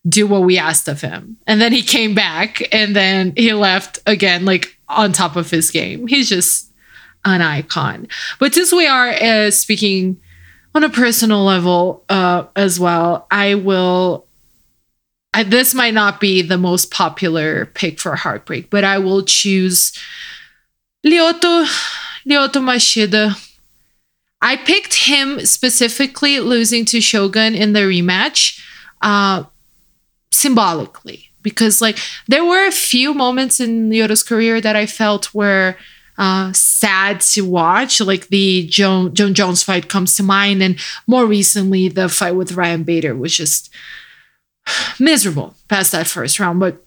do 0.09 0.27
what 0.27 0.43
we 0.43 0.59
asked 0.59 0.89
of 0.89 1.01
him. 1.01 1.37
And 1.47 1.61
then 1.61 1.73
he 1.73 1.83
came 1.83 2.15
back 2.15 2.63
and 2.73 2.95
then 2.95 3.33
he 3.37 3.53
left 3.53 4.01
again, 4.07 4.45
like 4.45 4.79
on 4.89 5.13
top 5.13 5.37
of 5.37 5.51
his 5.51 5.71
game. 5.71 6.07
He's 6.07 6.29
just 6.29 6.73
an 7.25 7.41
icon. 7.41 8.09
But 8.39 8.55
since 8.55 8.73
we 8.73 8.87
are 8.87 9.09
uh, 9.09 9.51
speaking 9.51 10.21
on 10.75 10.85
a 10.85 10.91
personal 10.91 11.45
level 11.45 12.05
uh, 12.09 12.45
as 12.57 12.79
well, 12.81 13.27
I 13.31 13.55
will. 13.55 14.27
I, 15.35 15.43
this 15.43 15.75
might 15.75 15.95
not 15.95 16.21
be 16.21 16.43
the 16.43 16.57
most 16.57 16.93
popular 16.93 17.67
pick 17.67 17.99
for 17.99 18.15
heartbreak, 18.15 18.71
but 18.71 18.85
I 18.85 18.99
will 18.99 19.25
choose 19.25 19.93
Lyoto 21.05 21.67
Lyoto 22.25 22.61
Machida. 22.63 23.37
I 24.41 24.57
picked 24.57 24.95
him 24.95 25.45
specifically 25.45 26.39
losing 26.39 26.85
to 26.87 27.01
Shogun 27.01 27.55
in 27.55 27.73
the 27.73 27.81
rematch, 27.81 28.61
uh, 29.03 29.45
symbolically 30.31 31.31
because 31.43 31.81
like 31.81 31.99
there 32.29 32.45
were 32.45 32.67
a 32.67 32.73
few 32.73 33.13
moments 33.13 33.61
in 33.61 33.91
Lyoto's 33.91 34.23
career 34.23 34.61
that 34.61 34.77
I 34.77 34.87
felt 34.87 35.35
were 35.35 35.77
uh, 36.17 36.53
sad 36.53 37.21
to 37.21 37.43
watch. 37.43 38.01
Like 38.01 38.29
the 38.29 38.67
Joan, 38.67 39.15
Jon 39.15 39.35
Jones 39.35 39.63
fight 39.65 39.89
comes 39.89 40.17
to 40.17 40.23
mind, 40.23 40.63
and 40.63 40.79
more 41.07 41.27
recently 41.27 41.89
the 41.89 42.09
fight 42.09 42.37
with 42.37 42.53
Ryan 42.53 42.85
Bader 42.85 43.17
was 43.17 43.37
just 43.37 43.71
miserable 44.99 45.55
past 45.69 45.93
that 45.93 46.07
first 46.07 46.41
round. 46.41 46.61
But 46.61 46.85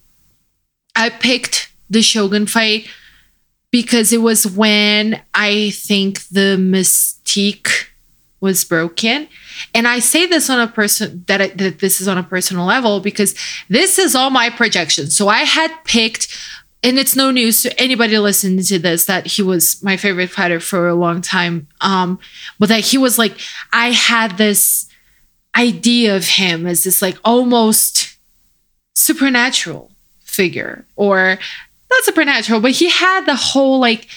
I 0.96 1.10
picked 1.10 1.72
the 1.90 2.02
Shogun 2.02 2.48
fight 2.48 2.88
because 3.72 4.12
it 4.14 4.22
was 4.22 4.48
when 4.48 5.22
I 5.34 5.72
think 5.72 6.28
the 6.30 6.58
mystique 6.58 7.88
was 8.40 8.64
broken. 8.64 9.28
And 9.74 9.88
I 9.88 10.00
say 10.00 10.26
this 10.26 10.50
on 10.50 10.60
a 10.60 10.68
person 10.68 11.24
that, 11.28 11.58
that 11.58 11.80
this 11.80 12.00
is 12.00 12.08
on 12.08 12.18
a 12.18 12.24
personal 12.24 12.66
level 12.66 13.00
because 13.00 13.36
this 13.70 13.98
is 13.98 14.16
all 14.16 14.30
my 14.30 14.50
projections. 14.50 15.18
So 15.18 15.28
I 15.28 15.40
had 15.40 15.72
picked 15.84 16.28
and 16.84 17.00
it's 17.00 17.16
no 17.16 17.32
news 17.32 17.64
to 17.64 17.82
anybody 17.82 18.18
listening 18.20 18.64
to 18.64 18.80
this 18.80 19.06
that 19.06 19.26
he 19.26 19.42
was 19.42 19.82
my 19.84 19.98
favorite 19.98 20.30
fighter 20.30 20.60
for 20.60 20.88
a 20.88 20.96
long 20.96 21.22
time. 21.22 21.68
Um, 21.82 22.20
but 22.60 22.70
that 22.70 22.82
he 22.82 22.98
was 22.98 23.18
like, 23.18 23.38
I 23.74 23.92
had 23.92 24.38
this 24.38 24.87
idea 25.58 26.16
of 26.16 26.28
him 26.28 26.66
as 26.66 26.84
this 26.84 27.02
like 27.02 27.18
almost 27.26 28.18
supernatural 28.96 29.92
figure, 30.22 30.86
or 30.96 31.40
not 31.90 32.04
supernatural, 32.04 32.60
but 32.60 32.72
he 32.72 32.90
had 32.90 33.26
the 33.26 33.36
whole 33.36 33.80
like 33.80 34.08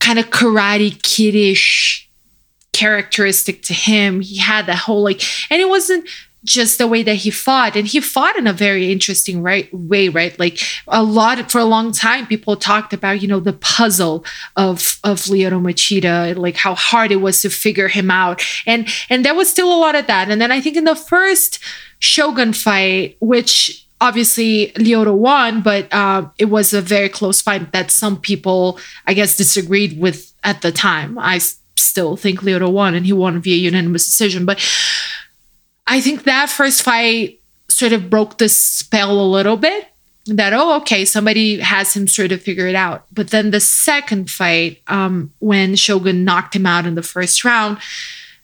kind 0.00 0.18
of 0.18 0.26
karate 0.30 1.02
kiddish 1.02 2.08
characteristic 2.72 3.62
to 3.62 3.74
him. 3.74 4.20
He 4.20 4.36
had 4.38 4.66
that 4.66 4.76
whole 4.76 5.02
like, 5.02 5.22
and 5.50 5.60
it 5.60 5.68
wasn't 5.68 6.08
just 6.48 6.78
the 6.78 6.86
way 6.86 7.02
that 7.02 7.16
he 7.16 7.30
fought. 7.30 7.76
And 7.76 7.86
he 7.86 8.00
fought 8.00 8.36
in 8.36 8.46
a 8.46 8.52
very 8.52 8.90
interesting 8.90 9.42
right 9.42 9.72
way 9.72 10.08
right? 10.08 10.36
Like 10.38 10.60
a 10.88 11.02
lot 11.02 11.50
for 11.50 11.58
a 11.58 11.64
long 11.64 11.92
time 11.92 12.26
people 12.26 12.56
talked 12.56 12.92
about 12.92 13.20
you 13.22 13.28
know 13.28 13.40
the 13.40 13.52
puzzle 13.52 14.24
of 14.56 14.98
of 15.04 15.18
Lyoto 15.24 15.60
Machida 15.60 16.36
like 16.36 16.56
how 16.56 16.74
hard 16.74 17.12
it 17.12 17.16
was 17.16 17.42
to 17.42 17.50
figure 17.50 17.88
him 17.88 18.10
out. 18.10 18.42
And 18.66 18.88
and 19.10 19.24
there 19.24 19.34
was 19.34 19.50
still 19.50 19.72
a 19.72 19.78
lot 19.78 19.94
of 19.94 20.06
that. 20.06 20.30
And 20.30 20.40
then 20.40 20.50
I 20.50 20.60
think 20.60 20.76
in 20.76 20.84
the 20.84 20.96
first 20.96 21.58
Shogun 22.00 22.52
fight 22.52 23.16
which 23.20 23.86
obviously 24.00 24.72
Lyoto 24.76 25.14
won 25.14 25.60
but 25.60 25.92
uh, 25.92 26.28
it 26.38 26.46
was 26.46 26.72
a 26.72 26.80
very 26.80 27.08
close 27.08 27.42
fight 27.42 27.72
that 27.72 27.90
some 27.90 28.16
people 28.18 28.78
I 29.06 29.14
guess 29.14 29.36
disagreed 29.36 30.00
with 30.00 30.32
at 30.44 30.62
the 30.62 30.72
time. 30.72 31.18
I 31.18 31.40
still 31.76 32.16
think 32.16 32.40
Lyoto 32.40 32.70
won 32.70 32.94
and 32.94 33.06
he 33.06 33.12
won 33.12 33.40
via 33.40 33.56
unanimous 33.56 34.06
decision. 34.06 34.44
But 34.44 34.58
I 35.88 36.00
think 36.00 36.24
that 36.24 36.50
first 36.50 36.82
fight 36.82 37.40
sort 37.68 37.92
of 37.92 38.10
broke 38.10 38.38
the 38.38 38.48
spell 38.48 39.20
a 39.20 39.22
little 39.22 39.56
bit 39.56 39.88
that 40.26 40.52
oh 40.52 40.76
okay 40.76 41.06
somebody 41.06 41.58
has 41.58 41.96
him 41.96 42.06
sort 42.06 42.32
of 42.32 42.42
figure 42.42 42.66
it 42.66 42.74
out. 42.74 43.06
But 43.12 43.30
then 43.30 43.50
the 43.50 43.60
second 43.60 44.30
fight 44.30 44.82
um 44.86 45.32
when 45.40 45.74
shogun 45.74 46.24
knocked 46.24 46.54
him 46.54 46.66
out 46.66 46.86
in 46.86 46.94
the 46.94 47.02
first 47.02 47.44
round 47.44 47.78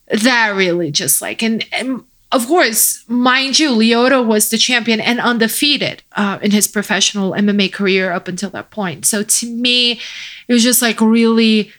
that 0.08 0.54
really 0.54 0.90
just 0.90 1.20
like 1.20 1.42
and, 1.42 1.66
and 1.72 2.04
of 2.32 2.46
course 2.46 3.04
mind 3.08 3.58
you 3.58 3.70
Lyoto 3.70 4.24
was 4.24 4.48
the 4.48 4.58
champion 4.58 5.00
and 5.00 5.20
undefeated 5.20 6.02
uh, 6.12 6.38
in 6.42 6.50
his 6.50 6.66
professional 6.66 7.32
mma 7.32 7.72
career 7.72 8.12
up 8.12 8.28
until 8.28 8.50
that 8.50 8.70
point. 8.70 9.04
So 9.04 9.22
to 9.22 9.46
me 9.50 10.00
it 10.48 10.52
was 10.52 10.62
just 10.62 10.80
like 10.80 11.00
really 11.00 11.70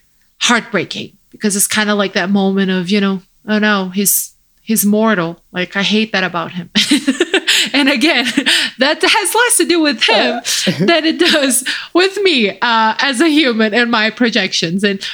heartbreaking 0.42 1.18
because 1.32 1.56
it's 1.56 1.68
kind 1.68 1.90
of 1.90 1.98
like 1.98 2.14
that 2.14 2.30
moment 2.30 2.70
of 2.70 2.90
you 2.92 3.02
know 3.02 3.22
oh 3.48 3.58
no 3.58 3.90
he's 3.90 4.35
he's 4.66 4.86
mortal. 4.86 5.40
Like 5.52 5.78
I 5.78 5.84
hate 5.84 6.12
that 6.12 6.24
about 6.24 6.52
him. 6.52 6.70
and 7.74 7.88
again, 7.88 8.26
that 8.80 9.00
has 9.02 9.36
less 9.36 9.58
to 9.58 9.66
do 9.66 9.80
with 9.80 10.04
him 10.04 10.38
uh, 10.38 10.42
than 10.86 11.06
it 11.06 11.20
does 11.20 11.64
with 11.94 12.18
me 12.22 12.50
uh, 12.50 12.96
as 13.00 13.22
a 13.22 13.30
human 13.30 13.74
and 13.74 13.90
my 13.90 14.10
projections. 14.10 14.84
And 14.84 15.06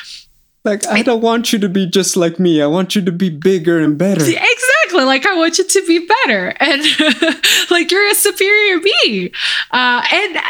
like 0.64 0.86
I 0.88 1.02
don't 1.02 1.22
want 1.22 1.52
you 1.52 1.60
to 1.60 1.70
be 1.70 1.86
just 1.86 2.16
like 2.16 2.39
me. 2.39 2.62
I 2.62 2.68
want 2.68 2.95
you 2.95 3.04
to 3.04 3.12
be 3.12 3.30
bigger 3.30 3.80
and 3.80 3.97
better. 3.97 4.22
Exactly. 4.22 5.04
Like 5.04 5.26
I 5.26 5.36
want 5.36 5.58
you 5.58 5.66
to 5.66 5.88
be 5.88 6.08
better, 6.08 6.54
and 6.60 6.84
like 7.72 7.89
you're 7.91 8.08
a 8.08 8.14
superior 8.14 8.80
being. 8.80 9.32
Uh, 9.72 10.06
and 10.12 10.38
uh, 10.38 10.41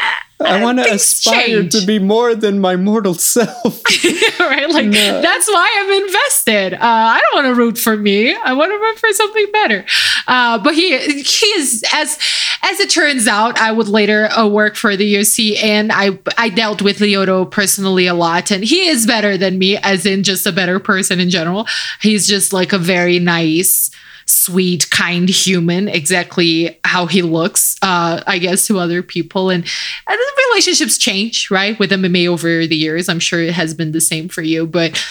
I 0.46 0.62
want 0.62 0.78
to 0.78 0.92
aspire 0.92 1.62
change. 1.62 1.72
to 1.72 1.86
be 1.86 1.98
more 1.98 2.34
than 2.34 2.60
my 2.60 2.76
mortal 2.76 3.14
self. 3.14 3.82
right? 4.40 4.68
Like 4.68 4.86
no. 4.86 5.20
that's 5.20 5.48
why 5.48 5.76
I'm 5.78 6.02
invested. 6.04 6.74
Uh, 6.74 6.78
I 6.82 7.20
don't 7.20 7.44
want 7.44 7.54
to 7.54 7.60
root 7.60 7.78
for 7.78 7.96
me. 7.96 8.34
I 8.34 8.52
want 8.52 8.70
to 8.70 8.78
root 8.78 8.98
for 8.98 9.12
something 9.12 9.46
better. 9.52 9.84
Uh, 10.26 10.58
but 10.58 10.74
he 10.74 10.98
he 11.22 11.46
is 11.46 11.84
as 11.92 12.18
as 12.62 12.80
it 12.80 12.90
turns 12.90 13.26
out. 13.26 13.60
I 13.60 13.72
would 13.72 13.88
later 13.88 14.26
uh, 14.26 14.46
work 14.46 14.76
for 14.76 14.96
the 14.96 15.14
UFC, 15.14 15.62
and 15.62 15.90
I 15.92 16.18
I 16.38 16.48
dealt 16.48 16.82
with 16.82 16.98
Lyoto 16.98 17.50
personally 17.50 18.06
a 18.06 18.14
lot, 18.14 18.50
and 18.50 18.64
he 18.64 18.88
is 18.88 19.06
better 19.06 19.36
than 19.36 19.58
me, 19.58 19.76
as 19.78 20.06
in 20.06 20.22
just 20.22 20.46
a 20.46 20.52
better 20.52 20.78
person 20.78 21.20
in 21.20 21.30
general. 21.30 21.66
He's 22.00 22.26
just 22.26 22.52
like 22.52 22.72
a 22.72 22.78
very 22.78 23.18
nice 23.18 23.90
sweet, 24.26 24.90
kind 24.90 25.28
human, 25.28 25.88
exactly 25.88 26.78
how 26.84 27.06
he 27.06 27.22
looks, 27.22 27.76
uh, 27.82 28.22
I 28.26 28.38
guess, 28.38 28.66
to 28.66 28.78
other 28.78 29.02
people. 29.02 29.50
And, 29.50 29.64
and 30.08 30.18
relationships 30.50 30.98
change, 30.98 31.50
right, 31.50 31.78
with 31.78 31.90
MMA 31.90 32.28
over 32.28 32.66
the 32.66 32.76
years. 32.76 33.08
I'm 33.08 33.20
sure 33.20 33.40
it 33.42 33.54
has 33.54 33.74
been 33.74 33.92
the 33.92 34.00
same 34.00 34.28
for 34.28 34.42
you, 34.42 34.66
but 34.66 35.02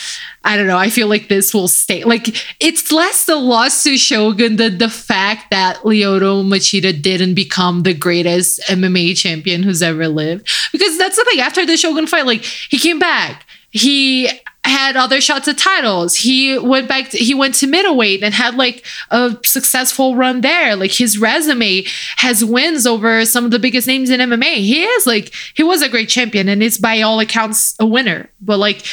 I 0.43 0.57
don't 0.57 0.67
know. 0.67 0.77
I 0.77 0.89
feel 0.89 1.07
like 1.07 1.27
this 1.27 1.53
will 1.53 1.67
stay. 1.67 2.03
Like 2.03 2.27
it's 2.59 2.91
less 2.91 3.25
the 3.25 3.35
loss 3.35 3.83
to 3.83 3.97
Shogun 3.97 4.55
than 4.55 4.77
the 4.79 4.89
fact 4.89 5.51
that 5.51 5.77
Lyoto 5.77 6.43
Machida 6.43 6.99
didn't 6.99 7.35
become 7.35 7.83
the 7.83 7.93
greatest 7.93 8.59
MMA 8.61 9.17
champion 9.17 9.63
who's 9.63 9.83
ever 9.83 10.07
lived. 10.07 10.47
Because 10.71 10.97
that's 10.97 11.17
the 11.17 11.25
thing. 11.25 11.39
After 11.39 11.65
the 11.65 11.77
Shogun 11.77 12.07
fight, 12.07 12.25
like 12.25 12.43
he 12.43 12.79
came 12.79 12.99
back. 12.99 13.45
He 13.69 14.29
had 14.63 14.95
other 14.95 15.19
shots 15.21 15.47
at 15.47 15.57
titles. 15.57 16.15
He 16.15 16.57
went 16.57 16.87
back, 16.87 17.09
to, 17.09 17.17
he 17.17 17.33
went 17.33 17.55
to 17.55 17.67
middleweight 17.67 18.23
and 18.23 18.33
had 18.33 18.55
like 18.55 18.85
a 19.09 19.35
successful 19.43 20.15
run 20.15 20.41
there. 20.41 20.75
Like 20.75 20.91
his 20.91 21.17
resume 21.17 21.83
has 22.17 22.45
wins 22.45 22.85
over 22.85 23.25
some 23.25 23.43
of 23.43 23.51
the 23.51 23.59
biggest 23.59 23.87
names 23.87 24.09
in 24.09 24.19
MMA. 24.19 24.55
He 24.57 24.83
is 24.83 25.07
like, 25.07 25.33
he 25.55 25.63
was 25.63 25.81
a 25.81 25.89
great 25.89 26.09
champion 26.09 26.47
and 26.47 26.61
is 26.61 26.77
by 26.77 27.01
all 27.01 27.19
accounts 27.19 27.75
a 27.79 27.85
winner. 27.85 28.29
But 28.39 28.57
like, 28.57 28.85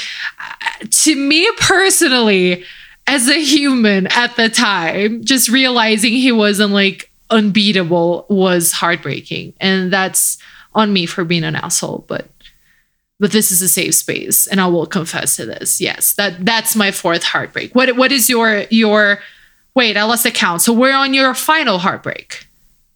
to 0.91 1.15
me 1.15 1.51
personally, 1.59 2.65
as 3.07 3.29
a 3.29 3.43
human 3.43 4.07
at 4.09 4.37
the 4.37 4.49
time, 4.49 5.25
just 5.25 5.49
realizing 5.49 6.13
he 6.13 6.33
wasn't 6.33 6.73
like 6.73 7.11
unbeatable 7.31 8.27
was 8.31 8.73
heartbreaking. 8.73 9.53
And 9.61 9.93
that's 9.93 10.39
on 10.75 10.93
me 10.93 11.05
for 11.07 11.25
being 11.25 11.45
an 11.45 11.57
asshole. 11.57 12.05
But 12.07 12.27
but 13.19 13.33
this 13.33 13.51
is 13.51 13.63
a 13.63 13.69
safe 13.69 13.95
space 13.95 14.47
and 14.47 14.61
i 14.61 14.67
will 14.67 14.87
confess 14.87 15.37
to 15.37 15.47
this 15.47 15.81
yes 15.81 16.15
that 16.15 16.45
that's 16.45 16.77
my 16.77 16.91
fourth 16.91 17.23
heartbreak 17.23 17.75
what 17.75 17.97
what 17.97 18.13
is 18.13 18.29
your 18.29 18.65
your 18.71 19.19
wait 19.75 19.97
i 19.97 20.05
lost 20.05 20.23
the 20.23 20.31
count 20.31 20.63
so 20.63 20.73
we're 20.73 20.95
on 20.95 21.15
your 21.15 21.35
final 21.35 21.79
heartbreak 21.79 22.47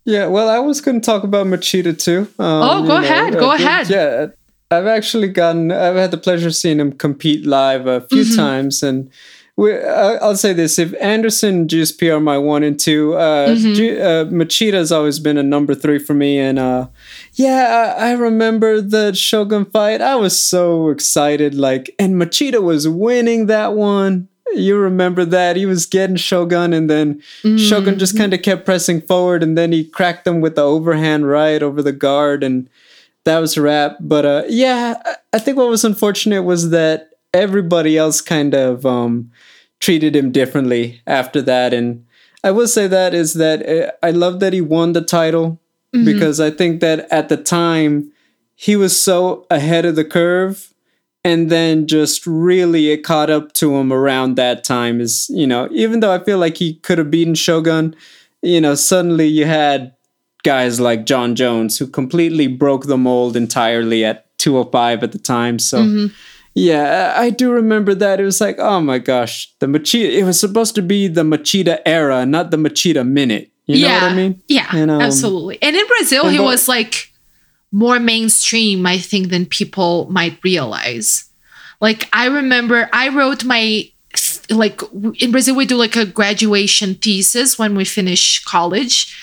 yeah 0.05 0.27
well 0.27 0.49
i 0.49 0.59
was 0.59 0.81
going 0.81 1.01
to 1.01 1.05
talk 1.05 1.25
about 1.25 1.47
machida 1.47 1.97
too 1.97 2.21
um, 2.39 2.63
oh 2.63 2.87
go 2.87 2.97
ahead 2.97 3.33
know, 3.35 3.41
go 3.41 3.53
ahead 3.53 3.89
yeah 3.89 4.27
i've 4.71 4.87
actually 4.87 5.29
gotten 5.29 5.71
i've 5.71 5.97
had 5.97 6.11
the 6.11 6.19
pleasure 6.19 6.49
of 6.49 6.55
seeing 6.55 6.81
him 6.81 6.93
compete 6.93 7.47
live 7.47 7.87
a 7.87 8.01
few 8.09 8.23
mm-hmm. 8.23 8.37
times 8.37 8.83
and 8.83 9.11
we, 9.57 9.79
I'll 9.79 10.37
say 10.37 10.55
this: 10.55 10.79
if 10.79 10.95
Anderson 11.01 11.55
and 11.55 11.71
GSP 11.71 12.15
are 12.15 12.21
my 12.21 12.39
one 12.39 12.63
and 12.63 12.81
two, 12.81 13.15
uh, 13.15 13.49
mm-hmm. 13.49 13.75
G, 13.75 14.01
uh, 14.01 14.25
Machida 14.27 14.75
has 14.75 14.91
always 14.91 15.19
been 15.19 15.37
a 15.37 15.43
number 15.43 15.75
three 15.75 15.99
for 15.99 16.15
me. 16.15 16.39
And 16.39 16.59
uh, 16.59 16.89
yeah, 17.35 17.95
I, 17.99 18.11
I, 18.11 18.13
remember 18.13 18.81
the 18.81 19.15
Shogun 19.15 19.65
fight. 19.65 20.01
I 20.01 20.17
was 20.17 20.41
so 20.41 20.91
excited, 20.91 21.55
like, 21.55 21.95
and 21.99 22.17
Machida 22.17 22.63
was 22.63 22.87
winning 22.87 23.47
that 23.47 23.75
one. 23.75 24.29
You 24.55 24.77
remember 24.77 25.25
that 25.25 25.57
he 25.57 25.65
was 25.65 25.87
getting 25.87 26.17
Shogun, 26.17 26.75
and 26.75 26.91
then 26.91 27.23
mm-hmm. 27.43 27.57
Shogun 27.57 27.99
just 27.99 28.19
kind 28.19 28.35
of 28.35 28.43
kept 28.43 28.67
pressing 28.67 29.01
forward, 29.01 29.43
and 29.43 29.57
then 29.57 29.73
he 29.73 29.85
cracked 29.85 30.27
them 30.27 30.43
with 30.43 30.57
the 30.57 30.63
overhand 30.63 31.27
right 31.27 31.63
over 31.63 31.81
the 31.81 31.93
guard, 31.93 32.45
and 32.45 32.69
that 33.25 33.39
was 33.39 33.57
a 33.57 33.63
wrap. 33.63 33.97
But 34.01 34.27
uh, 34.27 34.43
yeah, 34.49 35.01
I 35.33 35.39
think 35.39 35.57
what 35.57 35.69
was 35.69 35.85
unfortunate 35.85 36.43
was 36.43 36.69
that 36.71 37.13
everybody 37.33 37.97
else 37.97 38.21
kind 38.21 38.55
of 38.55 38.85
um, 38.85 39.31
treated 39.81 40.15
him 40.15 40.33
differently 40.33 41.01
after 41.07 41.41
that. 41.43 41.73
And 41.73 42.05
I 42.45 42.51
will 42.51 42.69
say 42.69 42.87
that 42.89 43.15
is 43.15 43.35
that 43.35 43.67
uh, 43.67 43.93
I 44.03 44.11
love 44.11 44.41
that 44.41 44.53
he 44.53 44.61
won 44.61 44.93
the 44.93 45.01
title 45.01 45.62
mm-hmm. 45.95 46.05
because 46.05 46.41
I 46.41 46.51
think 46.51 46.81
that 46.81 47.07
at 47.11 47.29
the 47.29 47.37
time 47.37 48.13
he 48.55 48.77
was 48.77 48.99
so 48.99 49.47
ahead 49.51 49.85
of 49.85 49.97
the 49.97 50.05
curve 50.05 50.73
and 51.25 51.51
then 51.51 51.87
just 51.87 52.27
really 52.27 52.91
it 52.91 53.05
caught 53.05 53.31
up 53.31 53.53
to 53.55 53.77
him 53.77 53.93
around 53.93 54.37
that 54.37 54.65
time 54.65 55.01
is 55.01 55.29
you 55.31 55.47
know 55.47 55.69
even 55.71 56.01
though 56.01 56.13
i 56.13 56.23
feel 56.23 56.39
like 56.39 56.57
he 56.57 56.75
could 56.75 56.99
have 56.99 57.11
beaten 57.11 57.35
shogun 57.35 57.95
you 58.43 58.61
know 58.61 58.75
suddenly 58.75 59.27
you 59.27 59.45
had 59.45 59.95
guys 60.43 60.81
like 60.81 61.07
Jon 61.07 61.35
jones 61.35 61.79
who 61.79 61.87
completely 61.87 62.49
broke 62.49 62.87
the 62.87 62.99
mold 62.99 63.37
entirely 63.37 64.05
at 64.05 64.27
205 64.39 65.05
at 65.05 65.13
the 65.13 65.19
time 65.19 65.59
so 65.59 65.79
mm-hmm. 65.79 66.15
yeah 66.55 67.15
i 67.17 67.31
do 67.31 67.53
remember 67.53 67.95
that 67.95 68.19
it 68.19 68.25
was 68.25 68.41
like 68.41 68.57
oh 68.59 68.81
my 68.81 68.99
gosh 68.99 69.53
the 69.61 69.67
machida 69.67 70.11
it 70.11 70.25
was 70.25 70.41
supposed 70.41 70.75
to 70.75 70.83
be 70.83 71.07
the 71.07 71.23
machida 71.23 71.81
era 71.87 72.27
not 72.27 72.51
the 72.51 72.57
machida 72.57 73.07
minute 73.07 73.52
you 73.73 73.87
yeah, 73.87 74.01
know 74.01 74.07
what 74.07 74.13
i 74.13 74.15
mean 74.15 74.43
yeah 74.49 74.69
and, 74.73 74.91
um, 74.91 75.01
absolutely 75.01 75.61
and 75.63 75.75
in 75.77 75.87
brazil 75.87 76.25
and 76.25 76.33
he 76.33 76.41
was 76.41 76.69
like 76.69 77.13
more 77.73 77.99
mainstream, 77.99 78.87
I 78.87 78.99
think, 78.99 79.31
than 79.31 79.47
people 79.47 80.07
might 80.11 80.39
realize. 80.45 81.25
Like, 81.81 82.09
I 82.13 82.27
remember 82.27 82.89
I 82.93 83.09
wrote 83.09 83.45
my, 83.45 83.91
like, 84.51 84.83
in 85.19 85.33
Brazil, 85.33 85.57
we 85.57 85.65
do 85.65 85.77
like 85.77 85.97
a 85.97 86.05
graduation 86.05 86.95
thesis 86.95 87.59
when 87.59 87.75
we 87.75 87.85
finish 87.87 88.45
college. 88.45 89.17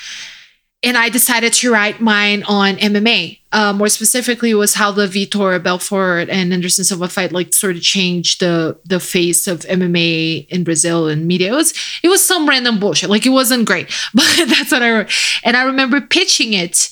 And 0.81 0.95
I 0.95 1.09
decided 1.09 1.51
to 1.53 1.73
write 1.73 1.99
mine 1.99 2.43
on 2.43 2.77
MMA. 2.77 3.39
Uh, 3.51 3.73
more 3.73 3.89
specifically, 3.89 4.53
was 4.53 4.75
how 4.75 4.91
the 4.91 5.07
Vitor 5.07 5.61
Belfort 5.61 6.29
and 6.29 6.53
Anderson 6.53 6.85
Silva 6.85 7.09
fight 7.09 7.31
like 7.31 7.53
sort 7.53 7.75
of 7.75 7.81
changed 7.81 8.39
the 8.39 8.79
the 8.85 8.99
face 8.99 9.47
of 9.47 9.61
MMA 9.61 10.47
in 10.47 10.63
Brazil 10.63 11.07
and 11.07 11.27
media. 11.27 11.51
It 11.51 11.55
was 11.55 11.73
it 12.03 12.07
was 12.07 12.25
some 12.25 12.47
random 12.47 12.79
bullshit. 12.79 13.09
Like 13.09 13.25
it 13.25 13.29
wasn't 13.29 13.65
great, 13.65 13.87
but 14.13 14.25
that's 14.47 14.71
what 14.71 14.83
I 14.83 14.91
wrote. 14.91 15.11
And 15.43 15.57
I 15.57 15.63
remember 15.63 15.99
pitching 15.99 16.53
it 16.53 16.89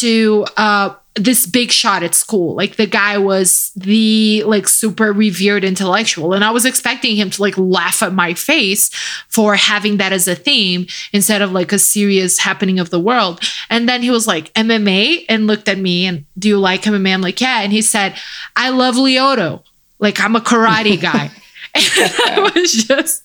to 0.00 0.46
uh, 0.56 0.94
this 1.16 1.44
big 1.44 1.72
shot 1.72 2.02
at 2.02 2.14
school. 2.14 2.54
Like 2.54 2.76
the 2.76 2.86
guy 2.86 3.18
was 3.18 3.72
the 3.74 4.44
like 4.44 4.68
super 4.68 5.12
revered 5.12 5.64
intellectual. 5.64 6.32
And 6.32 6.44
I 6.44 6.52
was 6.52 6.64
expecting 6.64 7.16
him 7.16 7.30
to 7.30 7.42
like 7.42 7.58
laugh 7.58 8.02
at 8.02 8.12
my 8.12 8.34
face 8.34 8.90
for 9.28 9.56
having 9.56 9.96
that 9.96 10.12
as 10.12 10.28
a 10.28 10.36
theme 10.36 10.86
instead 11.12 11.42
of 11.42 11.50
like 11.50 11.72
a 11.72 11.78
serious 11.78 12.38
happening 12.38 12.78
of 12.78 12.90
the 12.90 13.00
world. 13.00 13.40
And 13.68 13.88
then 13.88 14.02
he 14.02 14.10
was 14.10 14.26
like, 14.26 14.52
MMA 14.54 15.24
and 15.28 15.46
looked 15.46 15.68
at 15.68 15.78
me 15.78 16.06
and 16.06 16.24
do 16.38 16.48
you 16.48 16.58
like 16.58 16.82
MMA? 16.82 17.12
I'm 17.12 17.22
like, 17.22 17.40
yeah. 17.40 17.60
And 17.60 17.72
he 17.72 17.82
said, 17.82 18.14
I 18.54 18.70
love 18.70 18.94
Lyoto. 18.94 19.64
Like 19.98 20.20
I'm 20.20 20.36
a 20.36 20.40
karate 20.40 21.00
guy. 21.00 21.30
and 21.74 21.84
I 21.84 22.50
was 22.54 22.72
just 22.72 23.24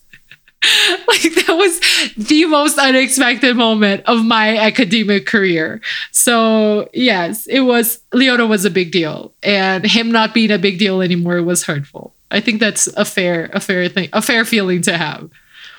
like 1.07 1.33
that 1.45 1.55
was 1.55 1.79
the 2.15 2.45
most 2.45 2.77
unexpected 2.77 3.55
moment 3.55 4.03
of 4.05 4.23
my 4.25 4.57
academic 4.57 5.25
career. 5.25 5.81
So 6.11 6.89
yes, 6.93 7.47
it 7.47 7.61
was 7.61 7.99
Lyoto 8.13 8.47
was 8.47 8.65
a 8.65 8.69
big 8.69 8.91
deal, 8.91 9.33
and 9.43 9.85
him 9.85 10.11
not 10.11 10.33
being 10.33 10.51
a 10.51 10.57
big 10.57 10.79
deal 10.79 11.01
anymore 11.01 11.41
was 11.43 11.63
hurtful. 11.63 12.13
I 12.31 12.39
think 12.41 12.59
that's 12.59 12.87
a 12.87 13.05
fair, 13.05 13.49
a 13.53 13.59
fair 13.59 13.87
thing, 13.87 14.09
a 14.13 14.21
fair 14.21 14.45
feeling 14.45 14.81
to 14.83 14.97
have. 14.97 15.29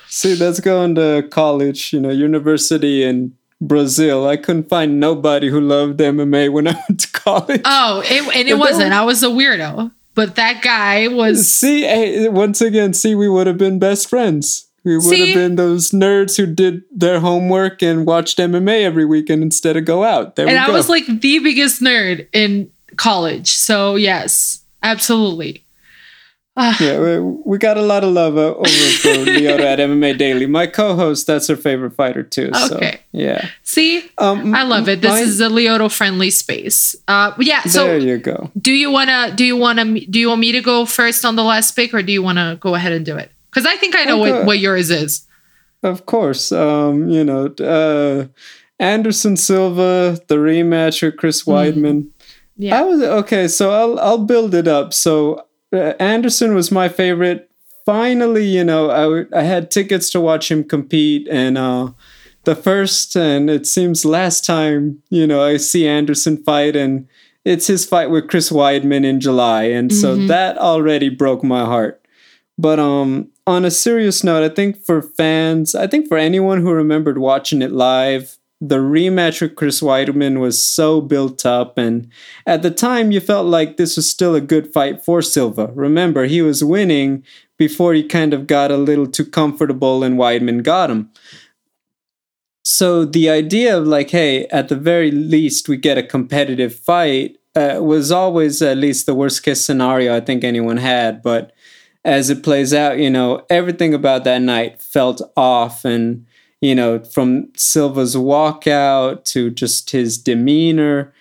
See, 0.07 0.35
that's 0.35 0.59
going 0.59 0.95
to 0.95 1.27
college, 1.29 1.91
you 1.91 1.99
know, 1.99 2.09
university 2.09 3.03
in 3.03 3.35
Brazil. 3.59 4.27
I 4.27 4.37
couldn't 4.37 4.69
find 4.69 4.99
nobody 4.99 5.49
who 5.49 5.59
loved 5.59 5.99
MMA 5.99 6.51
when 6.51 6.67
I 6.67 6.71
went 6.89 7.01
to 7.01 7.11
college. 7.11 7.61
Oh, 7.65 8.01
it, 8.05 8.23
and 8.35 8.47
it 8.47 8.51
and 8.51 8.59
wasn't. 8.59 8.93
I 8.93 9.03
was 9.03 9.21
a 9.23 9.27
weirdo. 9.27 9.91
But 10.15 10.35
that 10.35 10.63
guy 10.63 11.07
was. 11.09 11.51
See, 11.53 11.81
hey, 11.81 12.27
once 12.27 12.59
again, 12.59 12.93
see, 12.93 13.13
we 13.13 13.29
would 13.29 13.45
have 13.45 13.59
been 13.59 13.77
best 13.77 14.09
friends. 14.09 14.66
We 14.87 14.97
would 14.97 15.19
have 15.19 15.35
been 15.35 15.55
those 15.55 15.91
nerds 15.91 16.37
who 16.37 16.45
did 16.45 16.83
their 16.91 17.19
homework 17.19 17.83
and 17.83 18.05
watched 18.05 18.37
MMA 18.37 18.83
every 18.83 19.03
weekend 19.03 19.43
instead 19.43 19.75
of 19.75 19.83
go 19.83 20.05
out. 20.05 20.37
There 20.37 20.47
and 20.47 20.57
I 20.57 20.69
was 20.69 20.87
like 20.87 21.05
the 21.05 21.39
biggest 21.39 21.81
nerd 21.81 22.27
in 22.31 22.71
college. 22.95 23.51
So 23.51 23.95
yes, 23.95 24.63
absolutely. 24.81 25.65
Ah. 26.59 26.75
yeah, 26.79 26.99
we, 26.99 27.19
we, 27.45 27.57
got 27.59 27.77
a 27.77 27.83
lot 27.83 28.03
of 28.03 28.11
love 28.11 28.35
over 28.35 28.65
for 28.65 28.67
Lyoto 28.67 29.59
at 29.59 29.77
MMA 29.77 30.17
Daily. 30.17 30.47
My 30.47 30.65
co-host, 30.65 31.27
that's 31.27 31.47
her 31.49 31.55
favorite 31.55 31.93
fighter 31.93 32.23
too. 32.23 32.49
Okay. 32.71 32.93
So, 32.93 32.99
yeah. 33.11 33.49
See, 33.61 34.03
um, 34.17 34.55
I 34.55 34.63
love 34.63 34.89
it. 34.89 35.01
This 35.01 35.11
my, 35.11 35.19
is 35.19 35.39
a 35.39 35.49
Lyoto 35.49 35.91
friendly 35.91 36.31
space. 36.31 36.95
Uh, 37.07 37.33
yeah. 37.39 37.61
So 37.61 37.85
there 37.85 37.99
you 37.99 38.17
go. 38.17 38.49
Do 38.59 38.71
you 38.71 38.89
wanna? 38.89 39.35
Do 39.35 39.45
you 39.45 39.55
wanna? 39.55 39.99
Do 39.99 40.19
you 40.19 40.29
want 40.29 40.41
me 40.41 40.51
to 40.53 40.61
go 40.61 40.87
first 40.87 41.25
on 41.25 41.35
the 41.35 41.43
last 41.43 41.73
pick, 41.73 41.93
or 41.93 42.01
do 42.01 42.11
you 42.11 42.23
wanna 42.23 42.57
go 42.59 42.73
ahead 42.73 42.91
and 42.91 43.05
do 43.05 43.17
it? 43.17 43.31
Because 43.49 43.65
I 43.65 43.75
think 43.77 43.95
I 43.95 44.03
know 44.03 44.21
okay. 44.21 44.31
what, 44.31 44.45
what 44.45 44.59
yours 44.59 44.89
is. 44.89 45.25
Of 45.83 46.05
course. 46.05 46.51
Um, 46.51 47.09
you 47.09 47.23
know, 47.23 47.47
uh, 47.59 48.27
Anderson 48.79 49.37
Silva, 49.37 50.19
the 50.27 50.35
rematch 50.35 51.01
with 51.01 51.17
Chris 51.17 51.41
hmm. 51.41 51.51
Weidman. 51.51 52.01
Mm. 52.03 52.09
Yeah. 52.57 52.79
I 52.79 52.83
was 52.83 53.01
okay, 53.01 53.47
so 53.47 53.71
I'll 53.71 53.99
I'll 53.99 54.25
build 54.25 54.55
it 54.55 54.67
up. 54.67 54.93
So 54.93 55.45
uh, 55.71 55.93
Anderson 55.99 56.55
was 56.55 56.71
my 56.71 56.89
favorite. 56.89 57.49
Finally, 57.85 58.45
you 58.45 58.63
know, 58.63 58.89
I 58.89 59.39
I 59.39 59.43
had 59.43 59.69
tickets 59.69 60.09
to 60.11 60.19
watch 60.19 60.49
him 60.49 60.63
compete 60.63 61.27
and 61.29 61.57
uh 61.57 61.91
the 62.45 62.55
first 62.55 63.15
and 63.15 63.49
it 63.49 63.67
seems 63.67 64.05
last 64.05 64.45
time, 64.45 65.03
you 65.09 65.27
know, 65.27 65.43
I 65.43 65.57
see 65.57 65.85
Anderson 65.87 66.41
fight 66.43 66.75
and 66.75 67.07
it's 67.45 67.67
his 67.67 67.85
fight 67.85 68.09
with 68.09 68.29
Chris 68.29 68.49
Weidman 68.49 69.05
in 69.05 69.19
July 69.19 69.65
and 69.65 69.91
mm-hmm. 69.91 70.01
so 70.01 70.15
that 70.27 70.57
already 70.57 71.09
broke 71.09 71.43
my 71.43 71.63
heart. 71.63 72.01
But 72.57 72.79
um 72.79 73.29
on 73.47 73.63
a 73.63 73.71
serious 73.71 74.23
note, 74.23 74.43
I 74.43 74.53
think 74.53 74.77
for 74.83 75.01
fans, 75.01 75.73
I 75.73 75.87
think 75.87 76.07
for 76.07 76.17
anyone 76.17 76.61
who 76.61 76.71
remembered 76.71 77.17
watching 77.17 77.61
it 77.61 77.71
live, 77.71 78.37
the 78.59 78.77
rematch 78.77 79.39
with 79.39 79.55
Chris 79.55 79.81
Weidman 79.81 80.39
was 80.39 80.61
so 80.61 80.99
built 80.99 81.45
up, 81.45 81.77
and 81.77 82.09
at 82.45 82.61
the 82.61 82.71
time, 82.71 83.11
you 83.11 83.19
felt 83.19 83.47
like 83.47 83.77
this 83.77 83.95
was 83.95 84.09
still 84.09 84.35
a 84.35 84.41
good 84.41 84.73
fight 84.73 85.03
for 85.03 85.21
Silva. 85.21 85.71
Remember, 85.75 86.25
he 86.25 86.41
was 86.41 86.63
winning 86.63 87.23
before 87.57 87.93
he 87.93 88.03
kind 88.03 88.33
of 88.33 88.47
got 88.47 88.71
a 88.71 88.77
little 88.77 89.07
too 89.07 89.25
comfortable 89.25 90.03
and 90.03 90.17
Weidman 90.17 90.61
got 90.61 90.91
him. 90.91 91.09
So 92.63 93.05
the 93.05 93.29
idea 93.29 93.77
of 93.77 93.87
like, 93.87 94.09
hey, 94.09 94.45
at 94.47 94.69
the 94.69 94.75
very 94.75 95.09
least, 95.09 95.69
we 95.69 95.77
get 95.77 95.97
a 95.97 96.03
competitive 96.03 96.75
fight 96.75 97.37
uh, 97.55 97.79
was 97.81 98.11
always 98.11 98.61
at 98.61 98.77
least 98.77 99.05
the 99.05 99.15
worst 99.15 99.41
case 99.41 99.65
scenario 99.65 100.15
I 100.15 100.19
think 100.19 100.43
anyone 100.43 100.77
had, 100.77 101.23
but 101.23 101.53
as 102.07 102.29
it 102.29 102.41
plays 102.41 102.73
out, 102.73 102.97
you 102.97 103.09
know, 103.09 103.45
everything 103.49 103.93
about 103.93 104.23
that 104.23 104.41
night 104.41 104.81
felt 104.81 105.21
off. 105.35 105.83
And, 105.83 106.25
you 106.61 106.73
know, 106.73 107.03
from 107.03 107.51
Silva's 107.55 108.15
walkout 108.15 109.25
to 109.25 109.51
just 109.51 109.91
his 109.91 110.17
demeanor. 110.17 111.13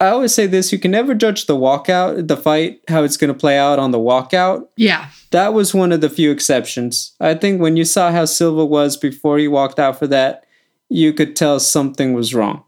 I 0.00 0.08
always 0.08 0.32
say 0.32 0.46
this 0.46 0.72
you 0.72 0.78
can 0.78 0.92
never 0.92 1.14
judge 1.14 1.46
the 1.46 1.56
walkout, 1.56 2.28
the 2.28 2.36
fight, 2.36 2.80
how 2.88 3.02
it's 3.02 3.16
going 3.16 3.32
to 3.32 3.38
play 3.38 3.58
out 3.58 3.80
on 3.80 3.90
the 3.90 3.98
walkout. 3.98 4.68
Yeah. 4.76 5.10
That 5.32 5.54
was 5.54 5.74
one 5.74 5.90
of 5.90 6.00
the 6.00 6.08
few 6.08 6.30
exceptions. 6.30 7.14
I 7.20 7.34
think 7.34 7.60
when 7.60 7.76
you 7.76 7.84
saw 7.84 8.12
how 8.12 8.24
Silva 8.24 8.64
was 8.64 8.96
before 8.96 9.38
he 9.38 9.48
walked 9.48 9.80
out 9.80 9.98
for 9.98 10.06
that, 10.06 10.44
you 10.88 11.12
could 11.12 11.34
tell 11.34 11.58
something 11.58 12.12
was 12.12 12.32
wrong. 12.32 12.62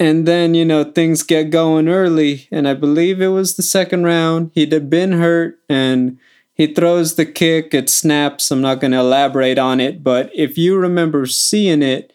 And 0.00 0.26
then, 0.26 0.54
you 0.54 0.64
know, 0.64 0.82
things 0.82 1.22
get 1.22 1.50
going 1.50 1.88
early. 1.88 2.48
And 2.50 2.66
I 2.66 2.74
believe 2.74 3.20
it 3.20 3.28
was 3.28 3.54
the 3.54 3.62
second 3.62 4.04
round. 4.04 4.50
He'd 4.54 4.90
been 4.90 5.12
hurt 5.12 5.60
and 5.68 6.18
he 6.60 6.66
throws 6.66 7.14
the 7.14 7.24
kick, 7.24 7.72
it 7.72 7.88
snaps. 7.88 8.50
I'm 8.50 8.60
not 8.60 8.80
going 8.80 8.90
to 8.90 8.98
elaborate 8.98 9.56
on 9.56 9.80
it, 9.80 10.04
but 10.04 10.30
if 10.34 10.58
you 10.58 10.76
remember 10.76 11.24
seeing 11.24 11.80
it, 11.80 12.12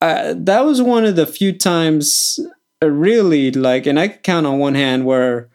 uh, 0.00 0.32
that 0.34 0.64
was 0.64 0.80
one 0.80 1.04
of 1.04 1.14
the 1.14 1.26
few 1.26 1.52
times, 1.52 2.40
uh, 2.82 2.88
really, 2.88 3.50
like, 3.50 3.84
and 3.84 4.00
I 4.00 4.08
could 4.08 4.22
count 4.22 4.46
on 4.46 4.58
one 4.58 4.76
hand 4.76 5.04
where 5.04 5.50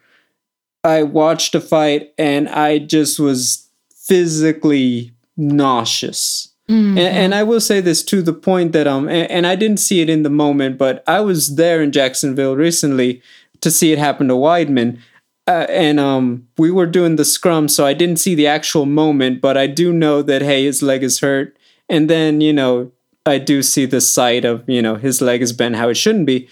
I 0.84 1.02
watched 1.02 1.56
a 1.56 1.60
fight 1.60 2.14
and 2.16 2.48
I 2.48 2.78
just 2.78 3.18
was 3.18 3.68
physically 3.92 5.10
nauseous. 5.36 6.52
Mm-hmm. 6.68 6.98
And, 6.98 7.16
and, 7.16 7.34
I 7.34 7.42
will 7.42 7.60
say 7.60 7.80
this 7.80 8.04
to 8.04 8.22
the 8.22 8.32
point 8.32 8.70
that 8.70 8.86
um, 8.86 9.08
and, 9.08 9.28
and 9.32 9.46
I 9.48 9.56
didn't 9.56 9.80
see 9.80 10.00
it 10.00 10.08
in 10.08 10.22
the 10.22 10.30
moment, 10.30 10.78
but 10.78 11.02
I 11.08 11.18
was 11.22 11.56
there 11.56 11.82
in 11.82 11.90
Jacksonville 11.90 12.54
recently 12.54 13.20
to 13.62 13.70
see 13.72 13.90
it 13.90 13.98
happen 13.98 14.28
to 14.28 14.34
Weidman 14.34 15.00
uh, 15.46 15.66
and 15.68 15.98
um, 15.98 16.46
we 16.56 16.70
were 16.70 16.86
doing 16.86 17.16
the 17.16 17.24
scrum, 17.24 17.68
so 17.68 17.84
I 17.84 17.94
didn't 17.94 18.20
see 18.20 18.34
the 18.34 18.46
actual 18.46 18.86
moment, 18.86 19.40
but 19.40 19.56
I 19.56 19.66
do 19.66 19.92
know 19.92 20.22
that 20.22 20.42
hey, 20.42 20.64
his 20.64 20.82
leg 20.82 21.02
is 21.02 21.20
hurt, 21.20 21.56
and 21.88 22.08
then 22.08 22.40
you 22.40 22.52
know 22.52 22.92
I 23.26 23.38
do 23.38 23.62
see 23.62 23.86
the 23.86 24.00
sight 24.00 24.44
of 24.44 24.68
you 24.68 24.80
know 24.80 24.96
his 24.96 25.20
leg 25.20 25.42
is 25.42 25.52
bent 25.52 25.76
how 25.76 25.88
it 25.88 25.96
shouldn't 25.96 26.26
be, 26.26 26.48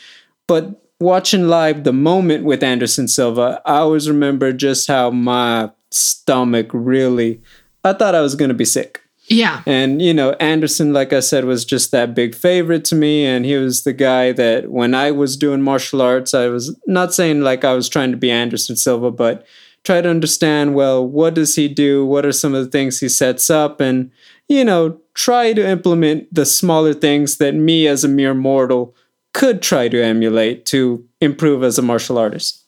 but 0.48 0.82
watching 0.98 1.48
live 1.48 1.84
the 1.84 1.92
moment 1.92 2.44
with 2.44 2.62
Anderson 2.62 3.06
Silva, 3.06 3.62
I 3.64 3.76
always 3.76 4.08
remember 4.08 4.52
just 4.52 4.88
how 4.88 5.10
my 5.10 5.70
stomach 5.90 6.68
really, 6.72 7.40
I 7.84 7.92
thought 7.92 8.14
I 8.14 8.20
was 8.20 8.34
gonna 8.34 8.54
be 8.54 8.64
sick. 8.64 9.02
Yeah. 9.32 9.62
And, 9.64 10.02
you 10.02 10.12
know, 10.12 10.32
Anderson, 10.40 10.92
like 10.92 11.12
I 11.12 11.20
said, 11.20 11.44
was 11.44 11.64
just 11.64 11.92
that 11.92 12.16
big 12.16 12.34
favorite 12.34 12.84
to 12.86 12.96
me. 12.96 13.24
And 13.24 13.44
he 13.44 13.54
was 13.54 13.84
the 13.84 13.92
guy 13.92 14.32
that 14.32 14.72
when 14.72 14.92
I 14.92 15.12
was 15.12 15.36
doing 15.36 15.62
martial 15.62 16.02
arts, 16.02 16.34
I 16.34 16.48
was 16.48 16.76
not 16.88 17.14
saying 17.14 17.40
like 17.42 17.64
I 17.64 17.72
was 17.72 17.88
trying 17.88 18.10
to 18.10 18.16
be 18.16 18.28
Anderson 18.28 18.74
Silva, 18.74 19.12
but 19.12 19.46
try 19.84 20.00
to 20.00 20.10
understand, 20.10 20.74
well, 20.74 21.06
what 21.06 21.34
does 21.34 21.54
he 21.54 21.68
do? 21.68 22.04
What 22.04 22.26
are 22.26 22.32
some 22.32 22.54
of 22.54 22.64
the 22.64 22.70
things 22.70 22.98
he 22.98 23.08
sets 23.08 23.50
up? 23.50 23.80
And, 23.80 24.10
you 24.48 24.64
know, 24.64 25.00
try 25.14 25.52
to 25.52 25.66
implement 25.66 26.26
the 26.34 26.44
smaller 26.44 26.92
things 26.92 27.36
that 27.36 27.54
me 27.54 27.86
as 27.86 28.02
a 28.02 28.08
mere 28.08 28.34
mortal 28.34 28.96
could 29.32 29.62
try 29.62 29.88
to 29.88 30.02
emulate 30.02 30.66
to 30.66 31.06
improve 31.20 31.62
as 31.62 31.78
a 31.78 31.82
martial 31.82 32.18
artist. 32.18 32.64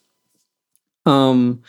Um, 1.07 1.61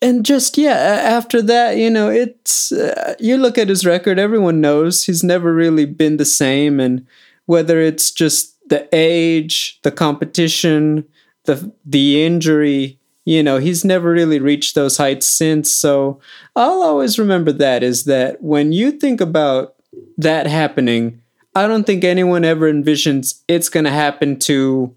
and 0.00 0.24
just 0.24 0.56
yeah, 0.58 0.72
after 0.72 1.42
that, 1.42 1.76
you 1.76 1.90
know, 1.90 2.08
it's 2.10 2.72
uh, 2.72 3.14
you 3.18 3.36
look 3.36 3.58
at 3.58 3.68
his 3.68 3.84
record. 3.84 4.18
Everyone 4.18 4.60
knows 4.60 5.04
he's 5.04 5.24
never 5.24 5.52
really 5.52 5.86
been 5.86 6.16
the 6.16 6.24
same, 6.24 6.80
and 6.80 7.06
whether 7.46 7.80
it's 7.80 8.10
just 8.10 8.56
the 8.68 8.88
age, 8.92 9.80
the 9.82 9.90
competition, 9.90 11.04
the 11.44 11.72
the 11.84 12.24
injury, 12.24 12.98
you 13.24 13.42
know, 13.42 13.58
he's 13.58 13.84
never 13.84 14.10
really 14.10 14.38
reached 14.38 14.74
those 14.74 14.96
heights 14.96 15.26
since. 15.26 15.70
So 15.70 16.20
I'll 16.54 16.82
always 16.82 17.18
remember 17.18 17.52
that 17.52 17.82
is 17.82 18.04
that 18.04 18.42
when 18.42 18.72
you 18.72 18.92
think 18.92 19.20
about 19.20 19.74
that 20.16 20.46
happening, 20.46 21.20
I 21.54 21.66
don't 21.66 21.84
think 21.84 22.04
anyone 22.04 22.44
ever 22.44 22.72
envisions 22.72 23.42
it's 23.48 23.68
going 23.68 23.84
to 23.84 23.90
happen 23.90 24.38
to 24.40 24.94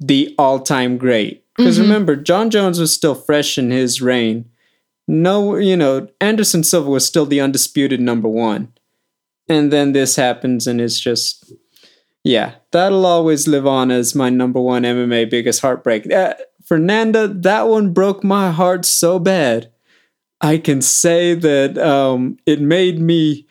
the 0.00 0.34
all-time 0.38 0.98
great. 0.98 1.43
Because 1.56 1.76
mm-hmm. 1.76 1.88
remember, 1.88 2.16
Jon 2.16 2.50
Jones 2.50 2.80
was 2.80 2.92
still 2.92 3.14
fresh 3.14 3.58
in 3.58 3.70
his 3.70 4.02
reign. 4.02 4.50
No, 5.06 5.56
you 5.56 5.76
know, 5.76 6.08
Anderson 6.20 6.64
Silva 6.64 6.90
was 6.90 7.06
still 7.06 7.26
the 7.26 7.40
undisputed 7.40 8.00
number 8.00 8.28
one. 8.28 8.72
And 9.48 9.72
then 9.72 9.92
this 9.92 10.16
happens, 10.16 10.66
and 10.66 10.80
it's 10.80 10.98
just, 10.98 11.52
yeah, 12.22 12.54
that'll 12.72 13.04
always 13.04 13.46
live 13.46 13.66
on 13.66 13.90
as 13.90 14.14
my 14.14 14.30
number 14.30 14.60
one 14.60 14.82
MMA 14.82 15.28
biggest 15.28 15.60
heartbreak. 15.60 16.10
Uh, 16.10 16.34
Fernanda, 16.64 17.28
that 17.28 17.68
one 17.68 17.92
broke 17.92 18.24
my 18.24 18.50
heart 18.50 18.86
so 18.86 19.18
bad. 19.18 19.70
I 20.40 20.58
can 20.58 20.80
say 20.80 21.34
that 21.34 21.78
um, 21.78 22.38
it 22.46 22.60
made 22.60 22.98
me, 22.98 23.43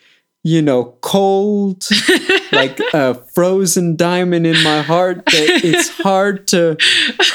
you 0.44 0.62
know, 0.62 0.96
cold, 1.00 1.88
like 2.52 2.78
a 2.94 3.16
frozen 3.34 3.96
diamond 3.96 4.46
in 4.46 4.62
my 4.62 4.82
heart. 4.82 5.26
That 5.26 5.62
it's 5.64 5.90
hard 5.90 6.48
to, 6.48 6.76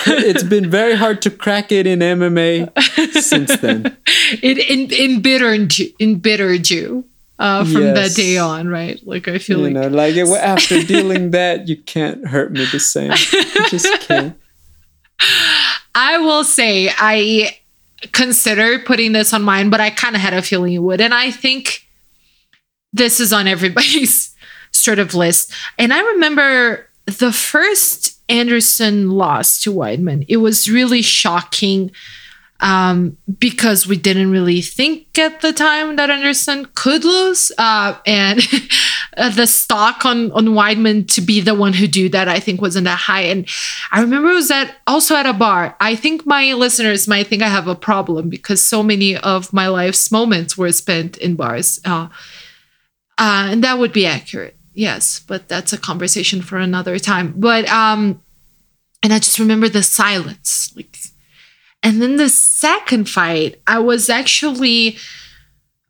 it's 0.07 0.43
been 0.43 0.71
very 0.71 0.95
hard 0.95 1.23
to 1.23 1.31
crack 1.31 1.73
it 1.73 1.87
in 1.87 2.01
MMA 2.01 2.71
since 3.21 3.57
then. 3.59 3.97
It 4.43 4.59
in, 4.59 4.93
embittered, 4.93 5.73
embittered 5.99 6.69
you. 6.71 7.05
Uh, 7.39 7.65
from 7.65 7.83
yes. 7.83 7.95
that 7.97 8.21
day 8.21 8.37
on, 8.37 8.67
right? 8.67 9.01
Like 9.07 9.29
I 9.29 9.39
feel 9.39 9.59
you 9.59 9.65
like, 9.67 9.73
know, 9.73 9.87
like 9.87 10.17
it, 10.17 10.29
after 10.43 10.83
dealing 10.83 11.31
that, 11.31 11.69
you 11.69 11.77
can't 11.77 12.27
hurt 12.27 12.51
me 12.51 12.65
the 12.65 12.81
same. 12.81 13.13
You 13.13 13.69
just 13.69 13.89
can't. 14.01 14.37
I 15.95 16.19
will 16.19 16.43
say 16.43 16.91
I 16.99 17.57
considered 18.11 18.85
putting 18.85 19.13
this 19.13 19.33
on 19.33 19.43
mine, 19.43 19.71
but 19.71 19.81
I 19.81 19.91
kind 19.91 20.17
of 20.17 20.21
had 20.21 20.35
a 20.35 20.43
feeling 20.43 20.73
you 20.73 20.83
would. 20.83 21.01
And 21.01 21.15
I 21.15 21.31
think 21.31 21.88
this 22.93 23.21
is 23.21 23.33
on 23.33 23.47
everybody's 23.47 24.35
sort 24.73 24.99
of 24.99 25.15
list. 25.15 25.53
And 25.79 25.93
I 25.93 26.01
remember 26.01 26.89
the 27.07 27.33
first 27.33 28.21
Anderson 28.29 29.11
loss 29.11 29.63
to 29.63 29.73
Weidman, 29.73 30.25
it 30.29 30.39
was 30.39 30.71
really 30.71 31.03
shocking 31.03 31.91
um, 32.61 33.17
because 33.39 33.87
we 33.87 33.97
didn't 33.97 34.31
really 34.31 34.61
think 34.61 35.17
at 35.19 35.41
the 35.41 35.53
time 35.53 35.97
that 35.97 36.11
Anderson 36.11 36.67
could 36.75 37.05
lose. 37.05 37.53
Uh, 37.57 37.97
and 38.05 38.41
the 39.17 39.47
stock 39.47 40.05
on, 40.05 40.33
on 40.33 40.47
Weidman 40.47 41.09
to 41.15 41.21
be 41.21 41.41
the 41.41 41.55
one 41.55 41.73
who 41.73 41.87
do 41.87 42.09
that, 42.09 42.29
I 42.29 42.41
think 42.41 42.61
wasn't 42.61 42.85
that 42.85 42.99
high. 42.99 43.23
And 43.23 43.49
I 43.93 44.01
remember 44.01 44.31
it 44.31 44.35
was 44.35 44.51
at 44.51 44.75
also 44.87 45.15
at 45.15 45.27
a 45.27 45.33
bar. 45.33 45.77
I 45.81 45.95
think 45.95 46.27
my 46.27 46.53
listeners 46.55 47.07
might 47.07 47.29
think 47.29 47.43
I 47.43 47.49
have 47.49 47.69
a 47.69 47.77
problem 47.77 48.29
because 48.29 48.63
so 48.63 48.83
many 48.83 49.17
of 49.17 49.53
my 49.53 49.69
life's 49.69 50.11
moments 50.11 50.59
were 50.59 50.73
spent 50.73 51.17
in 51.19 51.37
bars. 51.37 51.79
Uh, 51.85 52.09
uh, 53.19 53.49
and 53.51 53.65
that 53.65 53.79
would 53.79 53.93
be 53.93 54.07
accurate. 54.07 54.57
Yes, 54.75 55.21
but 55.21 55.49
that's 55.49 55.73
a 55.73 55.79
conversation 55.79 56.41
for 56.41 56.57
another 56.57 56.99
time. 56.99 57.35
But 57.37 57.69
um, 57.69 58.23
and 59.03 59.13
I 59.13 59.19
just 59.19 59.39
remember 59.39 59.69
the 59.69 59.83
silence, 59.83 60.73
like 60.77 60.97
and 61.83 62.03
then 62.03 62.17
the 62.17 62.29
second 62.29 63.09
fight, 63.09 63.61
I 63.67 63.79
was 63.79 64.09
actually 64.09 64.97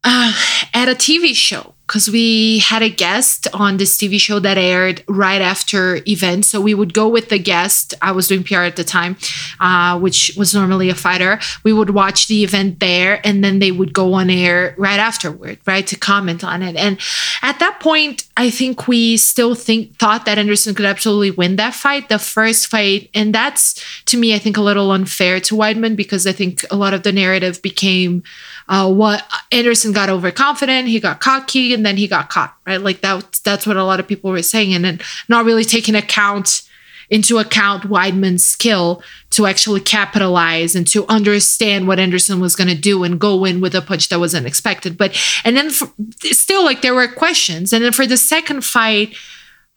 uh, 0.05 0.33
at 0.75 0.89
a 0.89 0.95
TV 0.95 1.35
show 1.35 1.75
because 1.89 2.11
we 2.11 2.59
had 2.59 2.83
a 2.83 2.91
guest 2.91 3.49
on 3.55 3.79
this 3.79 3.97
TV 3.97 4.21
show 4.21 4.39
that 4.39 4.59
aired 4.59 5.03
right 5.09 5.41
after 5.41 6.01
event. 6.07 6.45
So 6.45 6.61
we 6.61 6.75
would 6.75 6.93
go 6.93 7.09
with 7.09 7.31
the 7.31 7.39
guest. 7.39 7.95
I 8.03 8.13
was 8.13 8.29
doing 8.29 8.45
PR 8.45 8.57
at 8.57 8.77
the 8.77 8.85
time, 8.85 9.17
uh, 9.59 9.99
which 9.99 10.33
was 10.37 10.55
normally 10.55 10.91
a 10.91 10.95
fighter. 10.95 11.41
We 11.65 11.73
would 11.73 11.91
watch 11.91 12.29
the 12.29 12.45
event 12.45 12.81
there, 12.81 13.27
and 13.27 13.43
then 13.43 13.59
they 13.59 13.73
would 13.73 13.95
go 13.95 14.13
on 14.13 14.29
air 14.29 14.75
right 14.77 15.01
afterward, 15.01 15.61
right, 15.67 15.87
to 15.87 15.97
comment 15.97 16.45
on 16.45 16.63
it. 16.63 16.77
And 16.77 16.99
at 17.41 17.59
that 17.59 17.81
point, 17.81 18.29
I 18.37 18.51
think 18.51 18.87
we 18.87 19.17
still 19.17 19.55
think 19.55 19.97
thought 19.97 20.27
that 20.27 20.37
Anderson 20.37 20.75
could 20.75 20.85
absolutely 20.85 21.31
win 21.31 21.57
that 21.57 21.73
fight, 21.73 22.11
the 22.11 22.19
first 22.19 22.67
fight, 22.67 23.09
and 23.15 23.35
that's 23.35 23.83
to 24.05 24.19
me, 24.19 24.35
I 24.35 24.39
think, 24.39 24.59
a 24.59 24.63
little 24.63 24.91
unfair 24.93 25.41
to 25.41 25.55
Weidman 25.55 25.97
because 25.97 26.27
I 26.27 26.33
think 26.33 26.67
a 26.71 26.77
lot 26.77 26.93
of 26.93 27.03
the 27.03 27.13
narrative 27.13 27.63
became 27.63 28.23
uh, 28.69 28.93
what 28.93 29.25
Anderson 29.51 29.93
got 29.93 30.11
overconfident, 30.11 30.89
he 30.89 31.01
got 31.01 31.21
cocky, 31.21 31.73
and 31.79 31.87
then 31.87 31.97
he 31.97 32.07
got 32.07 32.29
caught, 32.29 32.55
right? 32.67 32.81
Like 32.81 33.01
that. 33.01 33.41
That's 33.45 33.67
what 33.67 33.77
a 33.77 33.85
lot 33.85 34.01
of 34.01 34.07
people 34.07 34.31
were 34.31 34.43
saying, 34.43 34.75
and 34.75 34.85
then 34.85 35.01
not 35.29 35.45
really 35.47 35.65
taking 35.65 35.95
account 35.95 36.63
into 37.11 37.39
account 37.39 37.85
Weidman's 37.85 38.45
skill 38.45 39.03
to 39.31 39.47
actually 39.47 39.81
capitalize 39.81 40.75
and 40.75 40.87
to 40.89 41.07
understand 41.07 41.89
what 41.89 41.99
Anderson 41.99 42.39
was 42.39 42.55
going 42.55 42.69
to 42.69 42.75
do 42.75 43.03
and 43.03 43.19
go 43.19 43.47
in 43.47 43.63
with 43.63 43.75
a 43.75 43.81
punch 43.81 44.11
that 44.11 44.21
was 44.21 44.35
unexpected. 44.35 44.99
But 44.99 45.19
and 45.45 45.57
then 45.57 45.71
for, 45.71 45.89
still, 46.21 46.65
like 46.65 46.83
there 46.83 46.95
were 46.95 47.09
questions, 47.09 47.73
and 47.73 47.83
then 47.83 47.93
for 47.93 48.07
the 48.07 48.19
second 48.19 48.63
fight, 48.63 49.15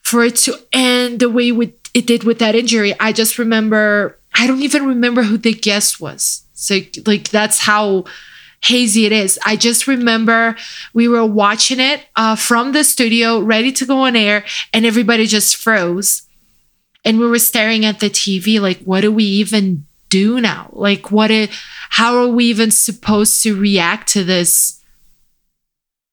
for 0.02 0.26
it 0.26 0.36
to 0.38 0.60
end 0.74 1.20
the 1.22 1.30
way 1.30 1.52
it 1.94 2.08
did 2.08 2.24
with 2.24 2.40
that 2.40 2.56
injury, 2.56 2.94
I 3.00 3.14
just 3.14 3.38
remember 3.38 4.18
I 4.34 4.48
don't 4.48 4.62
even 4.62 4.86
remember 4.86 5.24
who 5.24 5.38
the 5.38 5.54
guest 5.54 6.02
was. 6.02 6.44
So 6.54 6.80
like 7.06 7.30
that's 7.30 7.60
how 7.60 8.06
hazy 8.62 9.06
it 9.06 9.12
is. 9.12 9.40
I 9.46 9.56
just 9.56 9.88
remember 9.88 10.56
we 10.94 11.08
were 11.08 11.26
watching 11.26 11.80
it 11.80 12.06
uh, 12.16 12.36
from 12.36 12.72
the 12.72 12.84
studio, 12.84 13.40
ready 13.40 13.72
to 13.74 13.86
go 13.86 14.00
on 14.06 14.16
air, 14.16 14.46
and 14.74 14.86
everybody 14.86 15.26
just 15.26 15.56
froze. 15.56 16.24
And 17.04 17.20
we 17.20 17.28
were 17.28 17.40
staring 17.40 17.84
at 17.86 18.00
the 18.00 18.10
TV, 18.10 18.62
like, 18.62 18.80
what 18.84 19.02
do 19.02 19.12
we 19.12 19.24
even 19.24 19.86
do 20.10 20.40
now? 20.40 20.70
Like, 20.74 21.12
what? 21.12 21.32
How 21.90 22.16
are 22.18 22.28
we 22.28 22.46
even 22.46 22.70
supposed 22.70 23.42
to 23.44 23.60
react 23.60 24.08
to 24.10 24.24
this? 24.24 24.82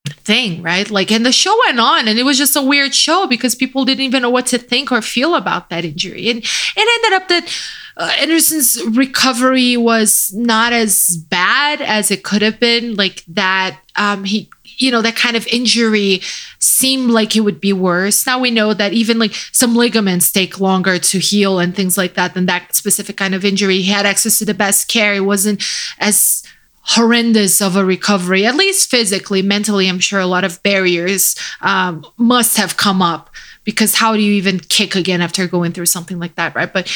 thing, 0.08 0.62
right? 0.62 0.90
Like, 0.90 1.10
and 1.10 1.24
the 1.24 1.32
show 1.32 1.56
went 1.66 1.80
on, 1.80 2.08
and 2.08 2.18
it 2.18 2.22
was 2.22 2.38
just 2.38 2.56
a 2.56 2.62
weird 2.62 2.94
show 2.94 3.26
because 3.26 3.54
people 3.54 3.84
didn't 3.84 4.04
even 4.04 4.22
know 4.22 4.30
what 4.30 4.46
to 4.46 4.58
think 4.58 4.90
or 4.90 5.02
feel 5.02 5.34
about 5.34 5.70
that 5.70 5.84
injury. 5.84 6.28
And 6.30 6.38
it 6.40 7.04
ended 7.04 7.20
up 7.20 7.28
that 7.28 7.54
uh, 7.98 8.12
Anderson's 8.20 8.80
recovery 8.96 9.76
was 9.76 10.32
not 10.32 10.72
as 10.72 11.16
bad 11.16 11.80
as 11.80 12.12
it 12.12 12.22
could 12.22 12.42
have 12.42 12.60
been. 12.60 12.94
Like 12.94 13.24
that, 13.26 13.80
um, 13.96 14.22
he, 14.22 14.48
you 14.76 14.92
know, 14.92 15.02
that 15.02 15.16
kind 15.16 15.36
of 15.36 15.46
injury 15.48 16.20
seemed 16.60 17.10
like 17.10 17.34
it 17.34 17.40
would 17.40 17.60
be 17.60 17.72
worse. 17.72 18.24
Now 18.24 18.38
we 18.38 18.52
know 18.52 18.72
that 18.72 18.92
even 18.92 19.18
like 19.18 19.34
some 19.50 19.74
ligaments 19.74 20.30
take 20.30 20.60
longer 20.60 21.00
to 21.00 21.18
heal 21.18 21.58
and 21.58 21.74
things 21.74 21.98
like 21.98 22.14
that 22.14 22.34
than 22.34 22.46
that 22.46 22.72
specific 22.76 23.16
kind 23.16 23.34
of 23.34 23.44
injury. 23.44 23.82
He 23.82 23.90
had 23.90 24.06
access 24.06 24.38
to 24.38 24.44
the 24.44 24.54
best 24.54 24.86
care. 24.86 25.14
It 25.14 25.24
wasn't 25.24 25.64
as 25.98 26.44
horrendous 26.82 27.60
of 27.60 27.74
a 27.74 27.84
recovery, 27.84 28.46
at 28.46 28.54
least 28.54 28.90
physically. 28.90 29.42
Mentally, 29.42 29.88
I'm 29.88 29.98
sure 29.98 30.20
a 30.20 30.26
lot 30.26 30.44
of 30.44 30.62
barriers 30.62 31.34
um, 31.62 32.06
must 32.16 32.56
have 32.58 32.76
come 32.76 33.02
up 33.02 33.28
because 33.64 33.96
how 33.96 34.14
do 34.14 34.22
you 34.22 34.34
even 34.34 34.60
kick 34.60 34.94
again 34.94 35.20
after 35.20 35.48
going 35.48 35.72
through 35.72 35.86
something 35.86 36.20
like 36.20 36.36
that, 36.36 36.54
right? 36.54 36.72
But 36.72 36.86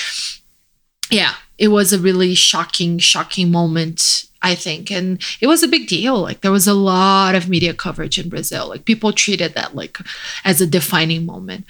yeah, 1.12 1.34
it 1.58 1.68
was 1.68 1.92
a 1.92 1.98
really 1.98 2.34
shocking, 2.34 2.98
shocking 2.98 3.50
moment, 3.50 4.24
I 4.40 4.54
think. 4.54 4.90
And 4.90 5.22
it 5.40 5.46
was 5.46 5.62
a 5.62 5.68
big 5.68 5.86
deal. 5.86 6.20
Like 6.20 6.40
there 6.40 6.50
was 6.50 6.66
a 6.66 6.74
lot 6.74 7.34
of 7.34 7.48
media 7.48 7.74
coverage 7.74 8.18
in 8.18 8.28
Brazil. 8.28 8.68
Like 8.68 8.84
people 8.84 9.12
treated 9.12 9.54
that 9.54 9.76
like 9.76 9.98
as 10.44 10.60
a 10.60 10.66
defining 10.66 11.26
moment. 11.26 11.66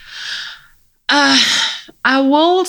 Uh, 1.08 1.38
I 2.04 2.20
will. 2.20 2.64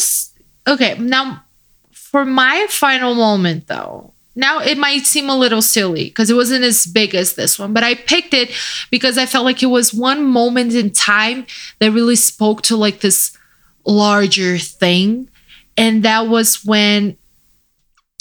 Okay, 0.68 0.98
now 0.98 1.44
for 1.92 2.26
my 2.26 2.68
final 2.70 3.14
moment 3.16 3.68
though, 3.68 4.14
now 4.36 4.60
it 4.60 4.78
might 4.78 5.06
seem 5.06 5.30
a 5.30 5.38
little 5.38 5.62
silly 5.62 6.06
because 6.06 6.30
it 6.30 6.36
wasn't 6.36 6.64
as 6.64 6.86
big 6.88 7.14
as 7.14 7.36
this 7.36 7.60
one, 7.60 7.74
but 7.74 7.84
I 7.84 7.94
picked 7.94 8.34
it 8.34 8.52
because 8.90 9.18
I 9.18 9.28
felt 9.28 9.46
like 9.46 9.62
it 9.62 9.68
was 9.68 9.94
one 9.94 10.26
moment 10.26 10.74
in 10.74 10.90
time 10.90 11.46
that 11.80 11.92
really 11.92 12.16
spoke 12.16 12.64
to 12.64 12.76
like 12.76 13.02
this 13.02 13.38
larger 13.86 14.58
thing 14.58 15.30
and 15.78 16.04
that 16.04 16.28
was 16.28 16.64
when 16.64 17.18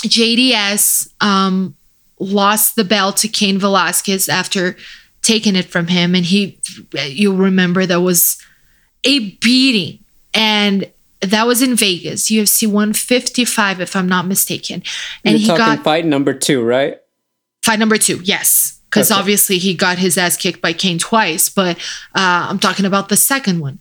JDS 0.05 1.13
um, 1.21 1.77
lost 2.19 2.77
the 2.77 2.85
belt 2.85 3.19
to 3.19 3.29
Cain 3.29 3.59
Velasquez 3.59 4.29
after 4.29 4.77
taking 5.23 5.55
it 5.57 5.67
from 5.67 5.87
him, 5.87 6.15
and 6.15 6.25
he, 6.25 6.59
you 6.95 7.35
remember, 7.35 7.87
that 7.87 8.01
was 8.01 8.39
a 9.05 9.31
beating, 9.37 10.05
and 10.35 10.91
that 11.21 11.47
was 11.47 11.63
in 11.63 11.77
Vegas, 11.77 12.31
UFC 12.31 12.67
155, 12.67 13.81
if 13.81 13.95
I'm 13.95 14.09
not 14.09 14.27
mistaken. 14.27 14.83
And 15.25 15.39
You're 15.39 15.55
he 15.55 15.59
got 15.59 15.85
fight 15.85 16.05
number 16.05 16.35
two, 16.35 16.63
right? 16.63 16.99
Fight 17.63 17.79
number 17.79 17.97
two, 17.97 18.21
yes. 18.25 18.81
Because 18.93 19.11
Okay. 19.11 19.19
obviously 19.19 19.57
he 19.57 19.73
got 19.73 19.97
his 19.97 20.19
ass 20.19 20.37
kicked 20.37 20.61
by 20.61 20.75
Cain 20.75 20.99
twice, 20.99 21.49
but 21.49 21.79
uh, 22.15 22.47
I'm 22.51 22.59
talking 22.59 22.85
about 22.85 23.09
the 23.09 23.17
second 23.17 23.61
one, 23.61 23.79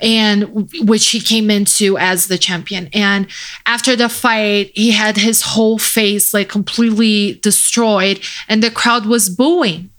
and 0.00 0.70
which 0.88 1.08
he 1.08 1.20
came 1.20 1.50
into 1.50 1.98
as 1.98 2.28
the 2.28 2.38
champion. 2.38 2.88
And 2.94 3.26
after 3.66 3.94
the 3.94 4.08
fight, 4.08 4.70
he 4.74 4.92
had 4.92 5.18
his 5.18 5.42
whole 5.42 5.78
face 5.78 6.32
like 6.32 6.48
completely 6.48 7.34
destroyed, 7.42 8.20
and 8.48 8.62
the 8.62 8.70
crowd 8.70 9.04
was 9.04 9.28
booing. 9.28 9.90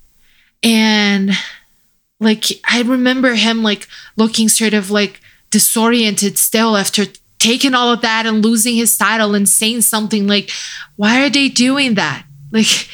And 0.64 1.32
like 2.20 2.46
I 2.68 2.82
remember 2.82 3.36
him 3.36 3.62
like 3.62 3.88
looking 4.18 4.50
sort 4.50 4.74
of 4.74 4.90
like 4.90 5.22
disoriented 5.52 6.40
still 6.40 6.76
after 6.76 7.06
taking 7.38 7.76
all 7.76 7.94
of 7.94 8.02
that 8.02 8.26
and 8.26 8.44
losing 8.44 8.76
his 8.76 8.98
title 8.98 9.36
and 9.36 9.48
saying 9.48 9.82
something 9.82 10.26
like, 10.26 10.50
"Why 10.96 11.24
are 11.24 11.30
they 11.30 11.50
doing 11.50 11.94
that?" 11.96 12.26
Like, 12.52 12.88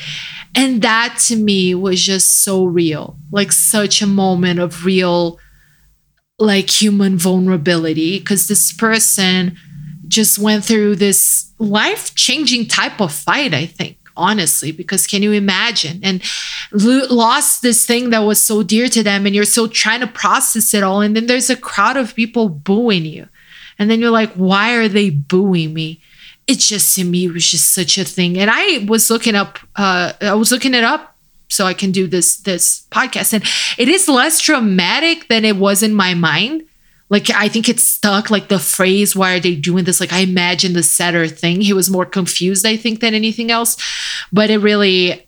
and 0.56 0.82
that 0.82 1.18
to 1.28 1.36
me 1.36 1.73
was 1.73 2.02
just 2.02 2.44
so 2.44 2.65
real, 2.65 3.18
like 3.32 3.52
such 3.52 4.02
a 4.02 4.07
moment 4.07 4.60
of 4.60 4.86
real, 4.86 5.40
like 6.40 6.69
human 6.69 7.18
vulnerability, 7.18 8.19
because 8.19 8.48
this 8.48 8.73
person 8.73 9.57
just 10.07 10.38
went 10.38 10.65
through 10.65 10.95
this 10.98 11.53
life 11.57 12.14
changing 12.15 12.68
type 12.68 12.99
of 12.99 13.14
fight, 13.14 13.53
I 13.53 13.65
think, 13.65 13.98
honestly, 14.18 14.72
because 14.73 15.07
can 15.07 15.23
you 15.23 15.32
imagine? 15.32 16.02
And 16.03 16.22
lo- 16.72 17.07
lost 17.10 17.61
this 17.61 17.86
thing 17.86 18.10
that 18.10 18.19
was 18.19 18.44
so 18.44 18.61
dear 18.61 18.90
to 18.90 19.03
them, 19.03 19.26
and 19.26 19.34
you're 19.34 19.45
still 19.45 19.69
trying 19.69 20.02
to 20.02 20.07
process 20.07 20.73
it 20.73 20.84
all. 20.84 20.99
And 20.99 21.15
then 21.15 21.28
there's 21.28 21.49
a 21.49 21.56
crowd 21.56 21.95
of 21.95 22.15
people 22.15 22.49
booing 22.49 23.06
you. 23.06 23.30
And 23.80 23.90
then 23.90 24.02
you're 24.02 24.11
like, 24.11 24.34
why 24.34 24.73
are 24.76 24.90
they 24.90 25.10
booing 25.10 25.73
me? 25.73 26.02
It 26.52 26.60
just 26.60 26.95
to 26.98 27.06
me 27.06 27.30
was 27.30 27.49
just 27.49 27.73
such 27.73 27.98
a 27.98 28.03
thing. 28.03 28.38
And 28.38 28.52
I 28.53 28.86
was 28.86 29.10
looking 29.10 29.36
up, 29.36 29.57
uh, 29.78 30.11
I 30.19 30.34
was 30.34 30.52
looking 30.52 30.73
it 30.73 30.84
up 30.84 31.15
so 31.48 31.65
I 31.65 31.73
can 31.73 31.91
do 31.91 32.07
this 32.07 32.38
this 32.38 32.86
podcast. 32.91 33.34
And 33.34 33.44
it 33.78 33.88
is 33.88 34.10
less 34.10 34.41
dramatic 34.41 35.30
than 35.30 35.45
it 35.45 35.56
was 35.56 35.82
in 35.82 35.94
my 35.94 36.14
mind. 36.14 36.64
Like 37.10 37.30
I 37.30 37.48
think 37.48 37.69
it's 37.69 37.88
stuck, 37.88 38.30
like 38.30 38.49
the 38.49 38.60
phrase, 38.60 39.15
why 39.15 39.36
are 39.36 39.40
they 39.40 39.56
doing 39.56 39.86
this? 39.86 40.02
Like 40.02 40.11
I 40.11 40.19
imagine 40.19 40.73
the 40.73 40.84
setter 40.84 41.26
thing. 41.26 41.61
He 41.61 41.72
was 41.72 41.90
more 41.90 42.06
confused, 42.06 42.65
I 42.65 42.76
think, 42.76 42.99
than 42.99 43.14
anything 43.14 43.49
else. 43.49 43.78
But 44.34 44.49
it 44.49 44.57
really 44.57 45.26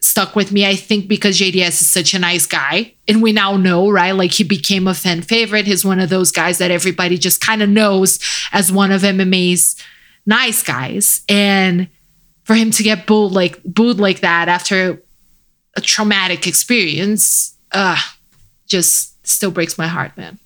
stuck 0.00 0.36
with 0.36 0.52
me. 0.52 0.66
I 0.66 0.76
think 0.76 1.08
because 1.08 1.40
JDS 1.40 1.80
is 1.82 1.92
such 1.92 2.14
a 2.14 2.18
nice 2.20 2.46
guy, 2.46 2.94
and 3.08 3.22
we 3.22 3.32
now 3.32 3.56
know, 3.56 3.90
right? 3.90 4.12
Like 4.12 4.32
he 4.32 4.44
became 4.44 4.86
a 4.86 4.94
fan 4.94 5.22
favorite. 5.22 5.66
He's 5.66 5.84
one 5.84 5.98
of 5.98 6.10
those 6.10 6.30
guys 6.30 6.58
that 6.58 6.70
everybody 6.70 7.18
just 7.18 7.40
kind 7.40 7.60
of 7.60 7.68
knows 7.68 8.20
as 8.52 8.72
one 8.72 8.92
of 8.92 9.02
MMA's 9.02 9.74
nice 10.26 10.62
guys. 10.62 11.22
And 11.28 11.88
for 12.44 12.54
him 12.54 12.70
to 12.72 12.82
get 12.82 13.06
booed 13.06 13.32
like 13.32 13.62
booed 13.64 13.98
like 13.98 14.20
that 14.20 14.48
after 14.48 15.02
a 15.76 15.80
traumatic 15.80 16.46
experience, 16.46 17.56
uh, 17.72 17.98
just 18.66 19.24
still 19.26 19.50
breaks 19.50 19.78
my 19.78 19.86
heart, 19.86 20.16
man. 20.16 20.38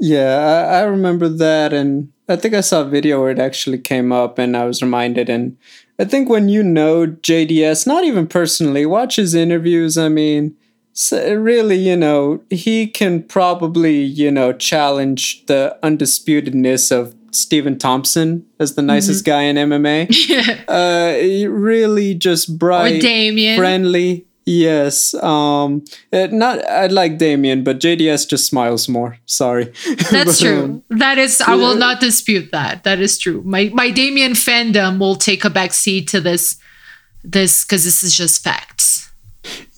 Yeah, 0.00 0.66
I, 0.70 0.78
I 0.78 0.82
remember 0.82 1.28
that, 1.28 1.72
and 1.72 2.10
I 2.28 2.36
think 2.36 2.54
I 2.54 2.60
saw 2.60 2.80
a 2.82 2.88
video 2.88 3.20
where 3.20 3.30
it 3.30 3.38
actually 3.38 3.78
came 3.78 4.12
up, 4.12 4.38
and 4.38 4.56
I 4.56 4.64
was 4.64 4.82
reminded. 4.82 5.28
And 5.28 5.56
I 5.98 6.04
think 6.04 6.28
when 6.28 6.48
you 6.48 6.62
know 6.62 7.06
JDS, 7.06 7.86
not 7.86 8.04
even 8.04 8.26
personally, 8.26 8.86
watch 8.86 9.16
his 9.16 9.34
interviews. 9.34 9.98
I 9.98 10.08
mean, 10.08 10.56
so 10.92 11.34
really, 11.34 11.76
you 11.76 11.96
know, 11.96 12.42
he 12.50 12.86
can 12.86 13.22
probably, 13.22 14.00
you 14.00 14.30
know, 14.30 14.52
challenge 14.52 15.44
the 15.46 15.78
undisputedness 15.82 16.90
of 16.90 17.14
Stephen 17.32 17.78
Thompson 17.78 18.46
as 18.58 18.74
the 18.74 18.82
nicest 18.82 19.24
guy 19.24 19.42
in 19.42 19.56
MMA. 19.56 20.08
uh, 20.68 21.48
really 21.50 22.14
just 22.14 22.58
bright, 22.58 23.00
Damien. 23.00 23.56
friendly. 23.58 24.26
Yes. 24.46 25.14
Um. 25.14 25.84
uh, 26.12 26.26
Not. 26.32 26.66
I 26.68 26.86
like 26.88 27.18
Damien, 27.18 27.62
but 27.62 27.78
JDS 27.78 28.28
just 28.28 28.46
smiles 28.46 28.88
more. 28.88 29.18
Sorry. 29.26 29.64
That's 30.10 30.10
But, 30.10 30.38
true. 30.40 30.64
um, 30.64 30.82
that 30.98 31.18
is, 31.18 31.40
I 31.40 31.54
will 31.54 31.76
not 31.76 32.00
dispute 32.00 32.50
that. 32.50 32.82
That 32.82 32.98
is 33.00 33.16
true. 33.18 33.42
My 33.44 33.70
my 33.72 33.90
Damien 33.90 34.32
fandom 34.32 34.98
will 34.98 35.14
take 35.16 35.44
a 35.44 35.50
backseat 35.50 36.08
to 36.08 36.20
this, 36.20 36.56
this 37.22 37.64
because 37.64 37.84
this 37.84 38.02
is 38.02 38.14
just 38.16 38.42
facts. 38.42 38.99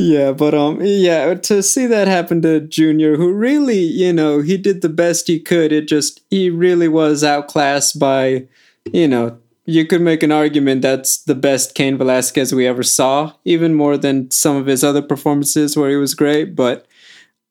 Yeah, 0.02 0.32
but 0.32 0.52
um, 0.52 0.80
yeah, 0.82 1.32
to 1.34 1.62
see 1.62 1.86
that 1.86 2.08
happen 2.08 2.42
to 2.42 2.60
Junior, 2.60 3.16
who 3.16 3.32
really, 3.32 3.78
you 3.78 4.12
know, 4.12 4.40
he 4.40 4.56
did 4.56 4.82
the 4.82 4.88
best 4.88 5.28
he 5.28 5.38
could. 5.38 5.70
It 5.70 5.86
just 5.86 6.20
he 6.28 6.50
really 6.50 6.88
was 6.88 7.22
outclassed 7.22 8.00
by, 8.00 8.48
you 8.92 9.06
know, 9.06 9.38
you 9.64 9.86
could 9.86 10.00
make 10.00 10.24
an 10.24 10.32
argument 10.32 10.82
that's 10.82 11.22
the 11.22 11.36
best 11.36 11.76
Cain 11.76 11.96
Velasquez 11.96 12.52
we 12.52 12.66
ever 12.66 12.82
saw, 12.82 13.32
even 13.44 13.74
more 13.74 13.96
than 13.96 14.28
some 14.32 14.56
of 14.56 14.66
his 14.66 14.82
other 14.82 15.02
performances 15.02 15.76
where 15.76 15.90
he 15.90 15.96
was 15.96 16.16
great. 16.16 16.56
But 16.56 16.84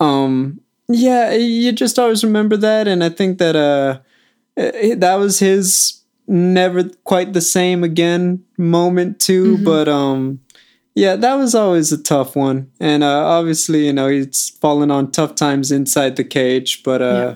um, 0.01 0.59
yeah, 0.89 1.31
you 1.31 1.71
just 1.71 1.97
always 1.97 2.21
remember 2.21 2.57
that, 2.57 2.85
and 2.85 3.01
I 3.01 3.07
think 3.07 3.37
that 3.37 3.55
uh, 3.55 3.99
eh, 4.57 4.95
that 4.95 5.15
was 5.15 5.39
his 5.39 6.01
never 6.27 6.89
quite 7.05 7.31
the 7.31 7.39
same 7.39 7.85
again 7.85 8.43
moment 8.57 9.21
too. 9.21 9.57
But 9.63 9.87
um. 9.87 10.41
Yeah, 10.93 11.15
that 11.15 11.35
was 11.35 11.55
always 11.55 11.91
a 11.91 12.01
tough 12.01 12.35
one. 12.35 12.69
And 12.79 13.03
uh, 13.03 13.25
obviously, 13.25 13.85
you 13.85 13.93
know, 13.93 14.07
he's 14.09 14.49
fallen 14.61 14.91
on 14.91 15.11
tough 15.11 15.35
times 15.35 15.71
inside 15.71 16.17
the 16.17 16.23
cage. 16.23 16.83
But 16.83 17.01
uh, 17.01 17.35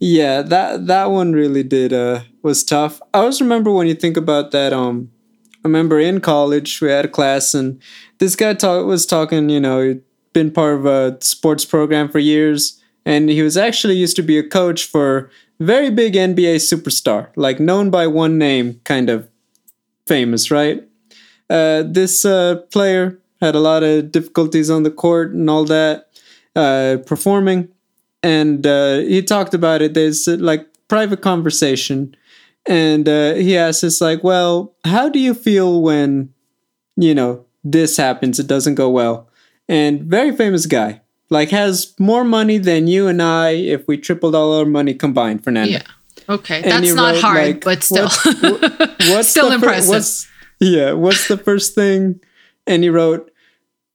yeah. 0.00 0.42
that 0.42 0.86
that 0.86 1.10
one 1.10 1.32
really 1.32 1.62
did 1.62 1.92
uh, 1.92 2.20
was 2.42 2.64
tough. 2.64 3.00
I 3.12 3.18
always 3.18 3.40
remember 3.40 3.70
when 3.70 3.86
you 3.86 3.94
think 3.94 4.16
about 4.16 4.52
that. 4.52 4.72
Um, 4.72 5.10
I 5.56 5.68
remember 5.68 5.98
in 5.98 6.20
college 6.20 6.80
we 6.80 6.90
had 6.90 7.04
a 7.04 7.08
class, 7.08 7.54
and 7.54 7.80
this 8.18 8.36
guy 8.36 8.54
talk, 8.54 8.86
was 8.86 9.06
talking. 9.06 9.50
You 9.50 9.60
know, 9.60 9.82
he'd 9.82 10.02
been 10.32 10.50
part 10.50 10.74
of 10.76 10.86
a 10.86 11.18
sports 11.20 11.64
program 11.64 12.08
for 12.08 12.18
years, 12.18 12.80
and 13.04 13.28
he 13.28 13.42
was 13.42 13.56
actually 13.56 13.96
used 13.96 14.16
to 14.16 14.22
be 14.22 14.38
a 14.38 14.48
coach 14.48 14.84
for 14.84 15.30
very 15.60 15.90
big 15.90 16.14
NBA 16.14 16.56
superstar, 16.56 17.28
like 17.36 17.60
known 17.60 17.90
by 17.90 18.06
one 18.06 18.38
name, 18.38 18.80
kind 18.84 19.08
of 19.08 19.28
famous, 20.06 20.50
right? 20.50 20.84
Uh, 21.50 21.82
this 21.86 22.24
uh, 22.24 22.56
player 22.72 23.18
had 23.40 23.54
a 23.54 23.60
lot 23.60 23.82
of 23.82 24.10
difficulties 24.12 24.70
on 24.70 24.82
the 24.82 24.90
court 24.90 25.32
and 25.32 25.48
all 25.50 25.64
that 25.64 26.08
uh, 26.56 26.98
performing. 27.06 27.68
And 28.22 28.66
uh, 28.66 28.98
he 28.98 29.22
talked 29.22 29.52
about 29.54 29.82
it. 29.82 29.94
There's 29.94 30.26
uh, 30.26 30.36
like 30.40 30.66
private 30.88 31.20
conversation. 31.20 32.16
And 32.66 33.06
uh, 33.08 33.34
he 33.34 33.56
asked 33.58 33.84
us 33.84 34.00
like 34.00 34.24
well 34.24 34.74
how 34.84 35.08
do 35.10 35.18
you 35.18 35.34
feel 35.34 35.82
when 35.82 36.32
you 36.96 37.14
know 37.14 37.44
this 37.62 37.96
happens? 37.98 38.38
It 38.38 38.46
doesn't 38.46 38.76
go 38.76 38.88
well. 38.88 39.28
And 39.68 40.02
very 40.04 40.34
famous 40.34 40.64
guy. 40.66 41.02
Like 41.30 41.50
has 41.50 41.94
more 41.98 42.24
money 42.24 42.58
than 42.58 42.86
you 42.86 43.08
and 43.08 43.20
i 43.20 43.50
if 43.50 43.86
we 43.88 43.96
tripled 43.98 44.34
all 44.34 44.58
our 44.58 44.64
money 44.66 44.94
combined 44.94 45.42
Fernanda 45.44 45.72
Yeah. 45.72 45.82
Okay, 46.28 46.62
And 46.62 46.72
that's 46.84 46.94
not 46.94 47.12
wrote, 47.14 47.20
hard, 47.22 47.36
like, 47.46 47.64
but 47.64 47.82
still, 47.82 48.08
what- 48.08 48.80
what's 49.10 49.28
still 49.28 49.48
the 49.50 49.56
impressive. 49.56 49.88
what's- 49.90 50.26
yeah, 50.60 50.92
what's 50.92 51.28
the 51.28 51.36
first 51.36 51.74
thing? 51.74 52.20
And 52.66 52.82
he 52.82 52.88
wrote, 52.90 53.30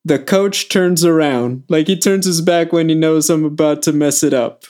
"The 0.06 0.20
coach 0.20 0.70
turns 0.70 1.04
around, 1.06 1.64
like 1.70 1.88
he 1.88 1.98
turns 1.98 2.26
his 2.26 2.42
back 2.42 2.72
when 2.74 2.90
he 2.90 2.96
knows 2.96 3.30
I'm 3.30 3.46
about 3.46 3.82
to 3.84 3.92
mess 3.94 4.24
it 4.24 4.34
up." 4.34 4.66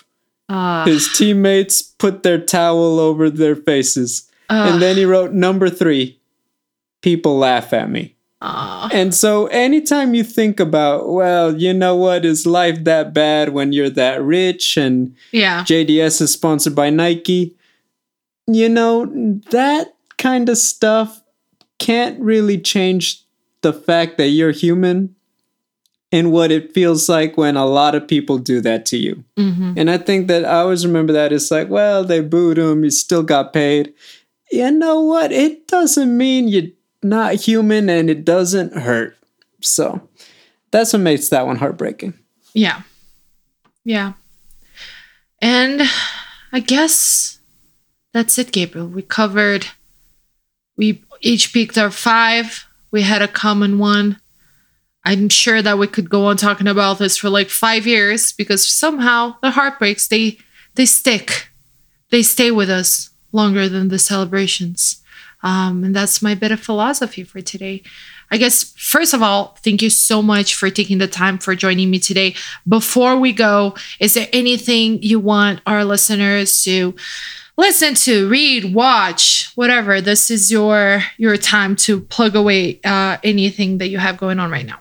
uh, 0.50 0.86
His 0.86 1.08
teammates 1.18 1.82
put 1.82 2.24
their 2.24 2.40
towel 2.40 3.00
over 3.00 3.30
their 3.30 3.56
faces, 3.56 4.30
and 4.50 4.82
then 4.82 4.96
he 4.98 5.06
wrote 5.06 5.34
number 5.34 5.70
three. 5.70 6.20
People 7.02 7.38
laugh 7.38 7.72
at 7.72 7.90
me. 7.90 8.16
uh, 8.42 8.90
And 8.92 9.14
so, 9.14 9.48
anytime 9.48 10.14
you 10.14 10.24
think 10.24 10.60
about, 10.60 11.10
well, 11.10 11.56
you 11.56 11.74
know 11.74 11.96
what, 11.96 12.26
is 12.26 12.46
life 12.46 12.84
that 12.86 13.14
bad 13.14 13.50
when 13.54 13.72
you're 13.74 13.90
that 13.92 14.22
rich 14.24 14.76
and 14.78 15.16
yeah, 15.32 15.64
JDS 15.64 16.22
is 16.22 16.34
sponsored 16.34 16.76
by 16.76 16.90
Nike. 16.90 17.56
You 18.48 18.68
know, 18.70 19.06
that 19.52 19.94
kind 20.18 20.50
of 20.50 20.58
stuff 20.58 21.22
can't 21.80 22.20
really 22.20 22.60
change 22.60 23.24
the 23.62 23.74
fact 23.74 24.18
that 24.18 24.28
you're 24.28 24.52
human 24.52 25.16
and 26.12 26.32
what 26.32 26.52
it 26.52 26.74
feels 26.74 27.08
like 27.10 27.38
when 27.38 27.56
a 27.56 27.66
lot 27.66 27.94
of 27.96 28.08
people 28.08 28.38
do 28.38 28.62
that 28.62 28.86
to 28.88 28.98
you. 28.98 29.24
hmm 29.38 29.74
And 29.78 29.90
I 29.90 29.98
think 29.98 30.28
that 30.28 30.46
I 30.46 30.60
always 30.60 30.86
remember 30.86 31.14
that 31.14 31.32
it's 31.34 31.52
like, 31.52 31.70
well, 31.70 32.04
they 32.04 32.22
booed 32.22 32.58
him, 32.58 32.84
he 32.84 32.90
still 32.90 33.24
got 33.24 33.54
paid. 33.54 33.94
You 34.52 34.72
know 34.72 35.02
what? 35.02 35.32
It 35.32 35.68
doesn't 35.68 36.16
mean 36.18 36.48
you're 36.48 36.72
not 37.04 37.36
human 37.36 37.90
and 37.90 38.10
it 38.10 38.26
doesn't 38.26 38.74
hurt. 38.74 39.16
So 39.62 40.02
that's 40.72 40.94
what 40.94 41.02
makes 41.04 41.30
that 41.30 41.46
one 41.46 41.58
heartbreaking. 41.58 42.14
yeah, 42.54 42.82
yeah. 43.86 44.14
And 45.42 45.82
I 46.52 46.60
guess 46.60 47.40
that's 48.14 48.38
it, 48.38 48.52
Gabriel. 48.52 48.88
We 48.88 49.02
covered. 49.04 49.68
We 50.78 51.04
each 51.22 51.54
picked 51.54 51.78
our 51.78 51.92
five. 51.92 52.66
We 52.92 53.02
had 53.02 53.22
a 53.22 53.28
common 53.28 53.78
one. 53.80 54.20
I'm 55.06 55.30
sure 55.30 55.62
that 55.62 55.78
we 55.78 55.88
could 55.88 56.10
go 56.10 56.26
on 56.26 56.38
talking 56.38 56.68
about 56.68 57.00
this 57.00 57.18
for 57.18 57.30
like 57.30 57.50
five 57.50 57.88
years 57.88 58.34
because 58.34 58.68
somehow 58.68 59.36
the 59.42 59.52
heartbreaks 59.52 60.08
they 60.08 60.38
they 60.76 60.86
stick, 60.86 61.50
they 62.12 62.22
stay 62.22 62.52
with 62.52 62.70
us 62.70 63.10
longer 63.32 63.70
than 63.70 63.88
the 63.88 64.00
celebrations. 64.00 65.02
Um, 65.42 65.84
and 65.84 65.96
that's 65.96 66.22
my 66.22 66.36
bit 66.36 66.52
of 66.52 66.60
philosophy 66.60 67.24
for 67.24 67.42
today. 67.42 67.84
I 68.32 68.38
guess, 68.38 68.74
first 68.78 69.14
of 69.14 69.24
all, 69.24 69.58
thank 69.64 69.82
you 69.82 69.90
so 69.90 70.22
much 70.22 70.54
for 70.54 70.70
taking 70.70 71.00
the 71.00 71.08
time 71.08 71.38
for 71.38 71.56
joining 71.56 71.90
me 71.90 72.00
today. 72.00 72.36
Before 72.68 73.18
we 73.18 73.34
go, 73.34 73.76
is 74.00 74.14
there 74.14 74.28
anything 74.34 75.02
you 75.02 75.20
want 75.20 75.62
our 75.66 75.84
listeners 75.84 76.64
to 76.64 76.94
listen 77.60 77.94
to, 77.94 78.28
read, 78.30 78.74
watch, 78.74 79.52
whatever? 79.56 80.02
This 80.02 80.32
is 80.32 80.52
your 80.52 81.04
your 81.18 81.38
time 81.38 81.76
to 81.76 82.02
plug 82.02 82.36
away 82.36 82.80
uh, 82.84 83.18
anything 83.24 83.78
that 83.80 83.90
you 83.90 84.00
have 84.00 84.18
going 84.18 84.40
on 84.40 84.50
right 84.50 84.66
now. 84.66 84.80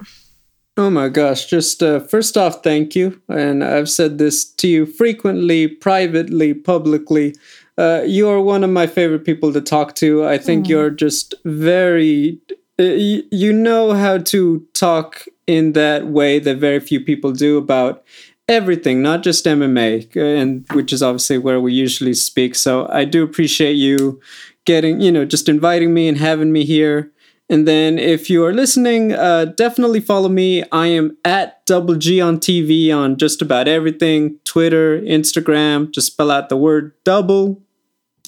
Oh 0.76 0.90
my 0.90 1.08
gosh, 1.08 1.46
just 1.46 1.82
uh, 1.82 1.98
first 1.98 2.36
off, 2.36 2.62
thank 2.62 2.94
you. 2.94 3.20
And 3.28 3.64
I've 3.64 3.90
said 3.90 4.18
this 4.18 4.44
to 4.44 4.68
you 4.68 4.86
frequently, 4.86 5.66
privately, 5.66 6.54
publicly. 6.54 7.34
Uh, 7.76 8.02
you 8.06 8.28
are 8.28 8.40
one 8.40 8.62
of 8.62 8.70
my 8.70 8.86
favorite 8.86 9.24
people 9.24 9.52
to 9.52 9.60
talk 9.60 9.96
to. 9.96 10.24
I 10.24 10.38
think 10.38 10.66
mm. 10.66 10.68
you're 10.68 10.90
just 10.90 11.34
very, 11.44 12.38
uh, 12.78 12.84
you, 12.84 13.24
you 13.32 13.52
know 13.52 13.92
how 13.92 14.18
to 14.18 14.64
talk 14.72 15.24
in 15.48 15.72
that 15.72 16.06
way 16.06 16.38
that 16.38 16.58
very 16.58 16.78
few 16.78 17.00
people 17.00 17.32
do 17.32 17.58
about 17.58 18.04
everything, 18.48 19.02
not 19.02 19.22
just 19.22 19.44
MMA, 19.44 20.16
uh, 20.16 20.20
and 20.20 20.66
which 20.72 20.92
is 20.92 21.02
obviously 21.02 21.38
where 21.38 21.60
we 21.60 21.72
usually 21.72 22.14
speak. 22.14 22.54
So 22.54 22.88
I 22.90 23.04
do 23.04 23.22
appreciate 23.22 23.74
you 23.74 24.20
getting, 24.64 25.00
you 25.00 25.12
know, 25.12 25.24
just 25.24 25.48
inviting 25.48 25.94
me 25.94 26.08
and 26.08 26.18
having 26.18 26.52
me 26.52 26.64
here. 26.64 27.12
And 27.50 27.66
then 27.66 27.98
if 27.98 28.28
you 28.28 28.44
are 28.44 28.52
listening, 28.52 29.12
uh, 29.12 29.46
definitely 29.46 30.00
follow 30.00 30.28
me. 30.28 30.64
I 30.70 30.88
am 30.88 31.16
at 31.24 31.64
Double 31.64 31.94
G 31.94 32.20
on 32.20 32.38
TV 32.38 32.94
on 32.94 33.16
just 33.16 33.40
about 33.40 33.68
everything 33.68 34.38
Twitter, 34.44 35.00
Instagram. 35.00 35.90
Just 35.90 36.08
spell 36.08 36.30
out 36.30 36.50
the 36.50 36.58
word 36.58 36.92
double, 37.04 37.62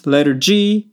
letter 0.06 0.32
G, 0.32 0.90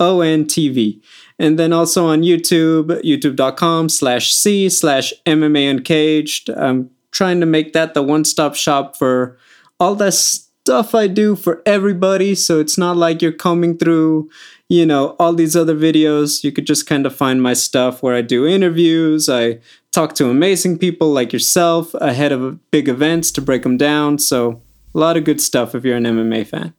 O 0.00 0.22
N 0.22 0.46
T 0.46 0.70
V. 0.70 1.02
And 1.38 1.58
then 1.58 1.74
also 1.74 2.06
on 2.06 2.22
YouTube, 2.22 3.02
youtube.com 3.02 3.90
slash 3.90 4.32
C 4.32 4.70
slash 4.70 5.12
MMA 5.26 5.70
Uncaged. 5.70 6.48
I'm 6.48 6.90
trying 7.16 7.40
to 7.40 7.46
make 7.46 7.72
that 7.72 7.94
the 7.94 8.02
one 8.02 8.24
stop 8.24 8.54
shop 8.54 8.96
for 8.96 9.38
all 9.80 9.94
that 9.94 10.14
stuff 10.14 10.94
I 10.94 11.06
do 11.06 11.36
for 11.36 11.62
everybody. 11.64 12.34
So 12.34 12.60
it's 12.60 12.76
not 12.76 12.96
like 12.96 13.22
you're 13.22 13.32
coming 13.32 13.78
through 13.78 14.30
you 14.68 14.84
know, 14.84 15.14
all 15.18 15.32
these 15.32 15.54
other 15.54 15.74
videos. 15.74 16.42
You 16.42 16.52
could 16.52 16.66
just 16.66 16.86
kind 16.86 17.06
of 17.06 17.14
find 17.14 17.42
my 17.42 17.52
stuff 17.52 18.02
where 18.02 18.14
I 18.14 18.22
do 18.22 18.46
interviews. 18.46 19.28
I 19.28 19.60
talk 19.92 20.14
to 20.16 20.28
amazing 20.28 20.78
people 20.78 21.12
like 21.12 21.32
yourself 21.32 21.94
ahead 21.94 22.32
of 22.32 22.70
big 22.70 22.88
events 22.88 23.30
to 23.32 23.40
break 23.40 23.62
them 23.62 23.76
down. 23.76 24.18
So, 24.18 24.60
a 24.94 24.98
lot 24.98 25.16
of 25.16 25.24
good 25.24 25.40
stuff 25.40 25.74
if 25.74 25.84
you're 25.84 25.96
an 25.96 26.04
MMA 26.04 26.46
fan. 26.46 26.72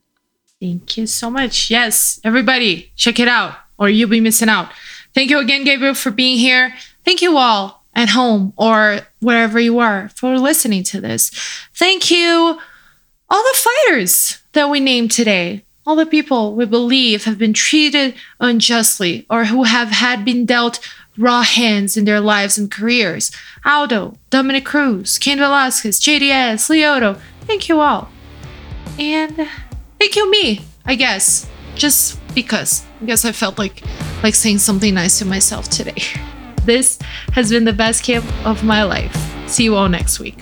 Thank 0.59 0.97
you 0.97 1.05
so 1.05 1.29
much. 1.29 1.69
Yes, 1.69 2.19
everybody, 2.23 2.91
check 2.95 3.19
it 3.19 3.27
out 3.27 3.55
or 3.77 3.89
you'll 3.89 4.09
be 4.09 4.19
missing 4.19 4.49
out. 4.49 4.71
Thank 5.13 5.29
you 5.29 5.39
again, 5.39 5.63
Gabriel, 5.63 5.93
for 5.93 6.09
being 6.09 6.37
here. 6.37 6.73
Thank 7.05 7.21
you 7.21 7.37
all 7.37 7.76
at 7.97 8.09
home 8.09 8.53
or 8.55 9.01
wherever 9.19 9.59
you 9.59 9.79
are 9.79 10.09
for 10.15 10.39
listening 10.39 10.83
to 10.83 11.01
this. 11.01 11.31
Thank 11.73 12.09
you, 12.09 12.57
all 13.29 13.43
the 13.43 13.59
fighters 13.59 14.41
that 14.53 14.69
we 14.69 14.79
named 14.79 15.11
today 15.11 15.65
all 15.87 15.95
the 15.95 16.05
people 16.05 16.53
we 16.53 16.65
believe 16.65 17.23
have 17.23 17.37
been 17.37 17.53
treated 17.53 18.13
unjustly 18.41 19.25
or 19.29 19.45
who 19.45 19.63
have 19.63 19.87
had 19.87 20.25
been 20.25 20.45
dealt 20.45 20.85
raw 21.17 21.41
hands 21.41 21.95
in 21.95 22.03
their 22.03 22.19
lives 22.19 22.57
and 22.57 22.69
careers. 22.69 23.31
Aldo, 23.63 24.17
Dominick 24.29 24.65
Cruz, 24.65 25.17
Cain 25.17 25.37
Velasquez, 25.37 26.01
JDS, 26.01 26.69
Lyoto, 26.69 27.19
thank 27.41 27.69
you 27.69 27.79
all. 27.79 28.09
And 28.99 29.47
thank 29.97 30.17
you 30.17 30.29
me, 30.29 30.59
I 30.85 30.95
guess. 30.95 31.49
Just 31.75 32.19
because. 32.35 32.83
I 33.01 33.05
guess 33.05 33.23
I 33.23 33.31
felt 33.31 33.57
like 33.57 33.81
like 34.23 34.35
saying 34.35 34.57
something 34.57 34.93
nice 34.93 35.19
to 35.19 35.25
myself 35.25 35.69
today. 35.69 35.95
This 36.67 36.99
has 37.31 37.49
been 37.49 37.63
the 37.63 37.71
best 37.71 38.03
camp 38.03 38.25
of 38.45 38.61
my 38.61 38.83
life. 38.83 39.15
See 39.49 39.63
you 39.63 39.75
all 39.75 39.87
next 39.87 40.19
week. 40.19 40.37